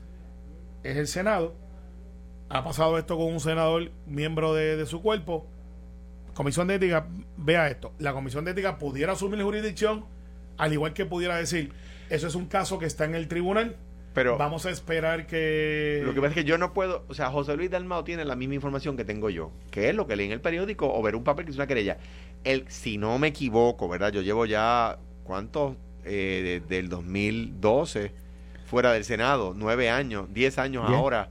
es 0.83 0.97
el 0.97 1.07
Senado 1.07 1.55
ha 2.49 2.63
pasado 2.63 2.97
esto 2.97 3.17
con 3.17 3.27
un 3.27 3.39
senador 3.39 3.91
miembro 4.05 4.53
de, 4.53 4.77
de 4.77 4.85
su 4.85 5.01
cuerpo. 5.01 5.45
Comisión 6.33 6.67
de 6.67 6.75
Ética, 6.75 7.07
vea 7.35 7.67
esto. 7.67 7.93
La 7.99 8.13
Comisión 8.13 8.45
de 8.45 8.51
Ética 8.51 8.77
pudiera 8.77 9.13
asumir 9.13 9.41
jurisdicción, 9.41 10.05
al 10.57 10.71
igual 10.71 10.93
que 10.93 11.05
pudiera 11.05 11.35
decir, 11.35 11.73
eso 12.09 12.27
es 12.27 12.35
un 12.35 12.45
caso 12.45 12.79
que 12.79 12.85
está 12.85 13.05
en 13.05 13.15
el 13.15 13.27
tribunal. 13.27 13.75
Pero 14.13 14.37
Vamos 14.37 14.65
a 14.65 14.71
esperar 14.71 15.27
que... 15.27 16.01
Lo 16.03 16.13
que 16.13 16.21
pasa 16.21 16.29
es 16.29 16.35
que 16.35 16.43
yo 16.43 16.57
no 16.57 16.73
puedo, 16.73 17.05
o 17.07 17.13
sea, 17.13 17.29
José 17.29 17.55
Luis 17.55 17.69
Dalmao 17.69 18.03
tiene 18.03 18.25
la 18.25 18.35
misma 18.35 18.55
información 18.55 18.97
que 18.97 19.05
tengo 19.05 19.29
yo, 19.29 19.51
que 19.69 19.89
es 19.89 19.95
lo 19.95 20.07
que 20.07 20.15
leí 20.15 20.25
en 20.25 20.31
el 20.31 20.41
periódico 20.41 20.91
o 20.91 21.03
ver 21.03 21.15
un 21.15 21.23
papel 21.23 21.45
que 21.45 21.51
es 21.51 21.57
una 21.57 21.67
querella. 21.67 21.97
Él, 22.43 22.65
si 22.67 22.97
no 22.97 23.19
me 23.19 23.27
equivoco, 23.27 23.87
¿verdad? 23.87 24.11
Yo 24.11 24.21
llevo 24.21 24.47
ya, 24.47 24.97
¿cuántos? 25.23 25.75
Eh, 26.07 26.61
de- 26.69 26.75
del 26.75 26.89
2012 26.89 28.11
fuera 28.65 28.91
del 28.93 29.03
Senado, 29.03 29.53
nueve 29.55 29.89
años, 29.89 30.27
diez 30.33 30.57
años 30.57 30.85
Bien. 30.87 30.99
ahora 30.99 31.29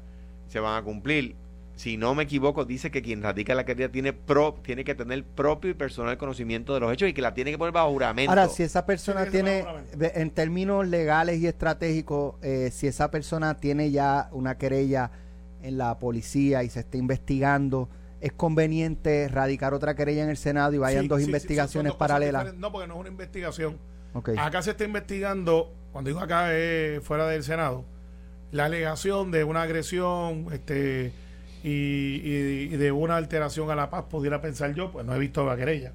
se 0.48 0.60
van 0.60 0.78
a 0.78 0.82
cumplir. 0.84 1.34
Si 1.74 1.98
no 1.98 2.14
me 2.14 2.22
equivoco, 2.22 2.64
dice 2.64 2.90
que 2.90 3.02
quien 3.02 3.22
radica 3.22 3.54
la 3.54 3.66
querella 3.66 3.90
tiene, 3.92 4.14
pro, 4.14 4.54
tiene 4.62 4.82
que 4.84 4.94
tener 4.94 5.24
propio 5.24 5.70
y 5.70 5.74
personal 5.74 6.16
conocimiento 6.16 6.72
de 6.72 6.80
los 6.80 6.90
hechos 6.92 7.08
y 7.10 7.12
que 7.12 7.20
la 7.20 7.34
tiene 7.34 7.50
que 7.50 7.58
poner 7.58 7.72
bajo 7.74 7.90
juramento. 7.90 8.30
Ahora, 8.30 8.48
si 8.48 8.62
esa 8.62 8.86
persona 8.86 9.24
Sí, 9.26 9.30
tiene, 9.32 9.66
en 10.00 10.30
términos 10.30 10.86
legales 10.88 11.38
y 11.40 11.46
estratégicos, 11.46 12.36
eh, 12.42 12.70
si 12.72 12.86
esa 12.86 13.10
persona 13.10 13.58
tiene 13.58 13.90
ya 13.90 14.30
una 14.32 14.56
querella 14.56 15.10
en 15.62 15.76
la 15.76 15.98
policía 15.98 16.62
y 16.62 16.70
se 16.70 16.80
está 16.80 16.96
investigando, 16.96 17.90
es 18.22 18.32
conveniente 18.32 19.28
radicar 19.28 19.74
otra 19.74 19.94
querella 19.94 20.22
en 20.24 20.30
el 20.30 20.38
Senado 20.38 20.72
y 20.72 20.78
vayan 20.78 21.02
Sí, 21.02 21.08
dos 21.08 21.18
sí, 21.18 21.24
sí, 21.24 21.28
investigaciones 21.30 21.92
son 21.92 21.98
dos 21.98 22.08
cosas 22.08 22.08
paralelas. 22.08 22.54
No, 22.54 22.72
porque 22.72 22.88
no 22.88 22.94
es 22.94 23.00
una 23.00 23.08
investigación. 23.10 23.76
Acá 24.38 24.62
se 24.62 24.70
está 24.72 24.84
investigando, 24.84 25.72
cuando 25.92 26.09
digo 26.09 26.20
acá 26.20 26.54
es 26.54 27.02
fuera 27.02 27.26
del 27.26 27.42
Senado, 27.42 27.84
la 28.52 28.66
alegación 28.66 29.30
de 29.30 29.44
una 29.44 29.62
agresión 29.62 30.46
este 30.52 31.12
y, 31.62 31.68
y- 31.70 32.68
y 32.72 32.76
de 32.76 32.92
una 32.92 33.16
alteración 33.16 33.70
a 33.70 33.74
la 33.74 33.90
paz, 33.90 34.04
pudiera 34.09 34.40
pensar 34.40 34.72
yo, 34.74 34.90
pues 34.92 35.04
no 35.04 35.14
he 35.14 35.18
visto 35.18 35.44
la 35.44 35.57
querella. 35.57 35.92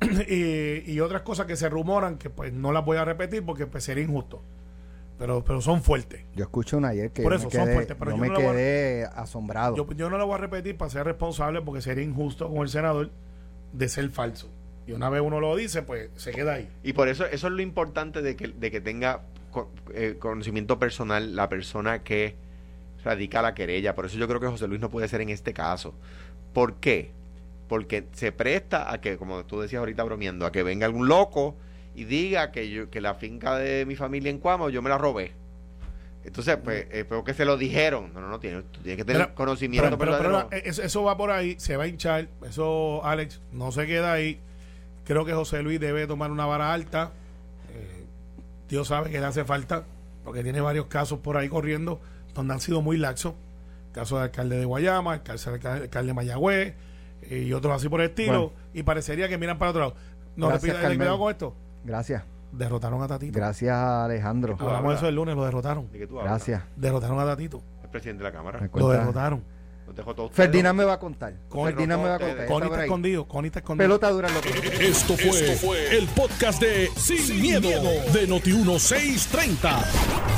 y, 0.28 0.90
y 0.90 1.00
otras 1.00 1.22
cosas 1.22 1.46
que 1.46 1.56
se 1.56 1.68
rumoran 1.68 2.18
que 2.18 2.30
pues 2.30 2.52
no 2.52 2.72
las 2.72 2.84
voy 2.84 2.96
a 2.98 3.04
repetir 3.04 3.44
porque 3.44 3.66
pues 3.66 3.84
sería 3.84 4.04
injusto. 4.04 4.40
Pero, 5.18 5.42
pero 5.44 5.60
son 5.60 5.82
fuertes. 5.82 6.22
Yo 6.36 6.44
escuché 6.44 6.76
una 6.76 6.88
ayer 6.88 7.10
que 7.10 7.24
Por 7.24 7.32
eso, 7.34 7.46
me 7.46 7.50
son 7.50 7.64
quedé, 7.64 7.74
fuertes, 7.74 7.96
pero 7.98 8.12
yo 8.12 8.16
yo 8.18 8.20
me 8.22 8.28
no 8.28 8.34
a- 8.36 8.38
quedé 8.52 9.04
asombrado. 9.06 9.74
Yo, 9.74 9.90
yo 9.94 10.08
no 10.08 10.16
lo 10.16 10.26
voy 10.26 10.36
a 10.36 10.38
repetir 10.38 10.76
para 10.76 10.90
ser 10.90 11.04
responsable 11.04 11.60
porque 11.60 11.82
sería 11.82 12.04
injusto 12.04 12.48
con 12.48 12.58
el 12.58 12.68
senador 12.68 13.10
de 13.72 13.88
ser 13.88 14.08
falso. 14.10 14.48
Y 14.88 14.92
una 14.92 15.10
vez 15.10 15.20
uno 15.20 15.38
lo 15.38 15.54
dice, 15.54 15.82
pues 15.82 16.08
se 16.16 16.30
queda 16.32 16.54
ahí. 16.54 16.68
Y 16.82 16.94
por 16.94 17.08
eso, 17.08 17.26
eso 17.26 17.46
es 17.48 17.52
lo 17.52 17.60
importante 17.60 18.22
de 18.22 18.36
que, 18.36 18.48
de 18.48 18.70
que 18.70 18.80
tenga 18.80 19.20
eh, 19.92 20.16
conocimiento 20.18 20.78
personal 20.78 21.36
la 21.36 21.50
persona 21.50 22.02
que 22.02 22.36
radica 23.04 23.42
la 23.42 23.52
querella. 23.52 23.94
Por 23.94 24.06
eso 24.06 24.16
yo 24.16 24.26
creo 24.26 24.40
que 24.40 24.46
José 24.46 24.66
Luis 24.66 24.80
no 24.80 24.88
puede 24.88 25.06
ser 25.06 25.20
en 25.20 25.28
este 25.28 25.52
caso. 25.52 25.92
¿Por 26.54 26.76
qué? 26.76 27.10
Porque 27.68 28.06
se 28.12 28.32
presta 28.32 28.90
a 28.90 28.98
que, 29.02 29.18
como 29.18 29.44
tú 29.44 29.60
decías 29.60 29.80
ahorita 29.80 30.02
bromeando, 30.04 30.46
a 30.46 30.52
que 30.52 30.62
venga 30.62 30.86
algún 30.86 31.06
loco 31.06 31.54
y 31.94 32.04
diga 32.04 32.50
que 32.50 32.70
yo, 32.70 32.88
que 32.88 33.02
la 33.02 33.14
finca 33.14 33.58
de 33.58 33.84
mi 33.84 33.94
familia 33.94 34.30
en 34.30 34.38
Cuamo 34.38 34.70
yo 34.70 34.80
me 34.80 34.88
la 34.88 34.96
robé. 34.96 35.32
Entonces, 36.24 36.56
pues, 36.64 36.86
eh, 36.90 37.04
pero 37.06 37.24
que 37.24 37.34
se 37.34 37.44
lo 37.44 37.58
dijeron. 37.58 38.10
No, 38.14 38.22
no, 38.22 38.28
no, 38.28 38.40
tiene, 38.40 38.62
tú 38.62 38.80
tienes 38.80 38.96
que 38.96 39.04
tener 39.04 39.22
Pero- 39.22 39.34
conocimiento 39.34 39.84
Pero, 39.84 39.98
pero- 39.98 40.16
pero 40.18 40.30
verdadero. 40.44 40.66
eso, 40.66 40.82
eso 40.82 41.02
va 41.02 41.14
por 41.18 41.30
ahí, 41.30 41.56
se 41.58 41.76
va 41.76 41.84
a 41.84 41.88
hinchar. 41.88 42.28
Eso, 42.46 43.04
Alex, 43.04 43.42
no 43.52 43.70
se 43.70 43.86
queda 43.86 44.14
ahí. 44.14 44.40
Creo 45.08 45.24
que 45.24 45.32
José 45.32 45.62
Luis 45.62 45.80
debe 45.80 46.06
tomar 46.06 46.30
una 46.30 46.44
vara 46.44 46.70
alta. 46.74 47.12
Eh, 47.72 48.04
Dios 48.68 48.88
sabe 48.88 49.08
que 49.10 49.18
le 49.18 49.24
hace 49.24 49.42
falta, 49.42 49.84
porque 50.22 50.42
tiene 50.42 50.60
varios 50.60 50.84
casos 50.84 51.20
por 51.20 51.38
ahí 51.38 51.48
corriendo 51.48 51.98
donde 52.34 52.52
han 52.52 52.60
sido 52.60 52.82
muy 52.82 52.98
laxos. 52.98 53.32
Caso 53.92 54.16
del 54.16 54.24
alcalde 54.24 54.58
de 54.58 54.66
Guayama, 54.66 55.14
el 55.14 55.22
caso 55.22 55.50
del 55.50 55.60
alcalde 55.60 55.84
alcalde 55.84 56.08
de 56.08 56.14
Mayagüez 56.14 56.74
eh, 57.22 57.38
y 57.38 57.54
otros 57.54 57.74
así 57.74 57.88
por 57.88 58.02
el 58.02 58.10
estilo. 58.10 58.50
Bueno. 58.50 58.52
y 58.74 58.82
parecería 58.82 59.30
que 59.30 59.38
miran 59.38 59.56
para 59.56 59.70
otro 59.70 59.80
lado. 59.80 59.94
No, 60.36 60.50
cuidado 60.60 61.18
con 61.18 61.30
esto. 61.30 61.54
Gracias. 61.84 62.22
Derrotaron 62.52 63.02
a 63.02 63.08
Tatito. 63.08 63.38
Gracias, 63.38 63.74
Alejandro. 63.74 64.58
Hablamos 64.60 64.94
eso 64.96 65.08
el 65.08 65.14
lunes, 65.14 65.34
lo 65.36 65.44
derrotaron. 65.46 65.90
¿De 65.90 66.00
qué 66.00 66.06
tú 66.06 66.18
hablas? 66.18 66.32
Gracias. 66.32 66.62
Derrotaron 66.76 67.18
a 67.18 67.24
Tatito. 67.24 67.62
El 67.82 67.88
presidente 67.88 68.24
de 68.24 68.30
la 68.30 68.36
Cámara. 68.36 68.68
Lo 68.74 68.90
derrotaron. 68.90 69.42
Los 69.96 70.16
todos. 70.16 70.32
Ferdinand 70.32 70.76
me 70.78 70.84
va 70.84 70.94
a 70.94 70.98
contar. 70.98 71.34
Con- 71.48 71.66
Ferdinand 71.66 72.02
me 72.02 72.08
va 72.08 72.14
a 72.14 72.18
con- 72.18 72.28
contar. 72.28 72.46
con- 72.46 72.54
Connie 72.60 72.68
Está 72.72 72.84
escondido. 72.84 73.28
Connie 73.28 73.46
está 73.48 73.58
escondido. 73.60 73.84
Pelota 73.88 74.10
dura 74.10 74.28
lo 74.28 74.40
que 74.40 74.86
Esto 74.88 75.16
fue, 75.16 75.96
el 75.96 76.06
podcast 76.08 76.60
de 76.60 76.90
Sin, 76.96 77.40
miedo, 77.40 77.68
de 78.12 78.28
Noti1630. 78.28 79.84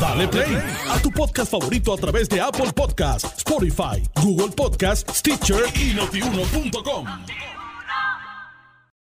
Dale 0.00 0.28
play 0.28 0.56
a 0.88 0.98
tu 1.02 1.10
podcast 1.10 1.50
favorito 1.50 1.92
a 1.92 1.96
través 1.96 2.28
de 2.28 2.40
Apple 2.40 2.72
Podcasts, 2.72 3.38
Spotify, 3.38 4.02
Google 4.22 4.50
Podcasts, 4.54 5.18
Stitcher 5.18 5.64
y 5.74 5.94
notiuno.com. 5.94 7.06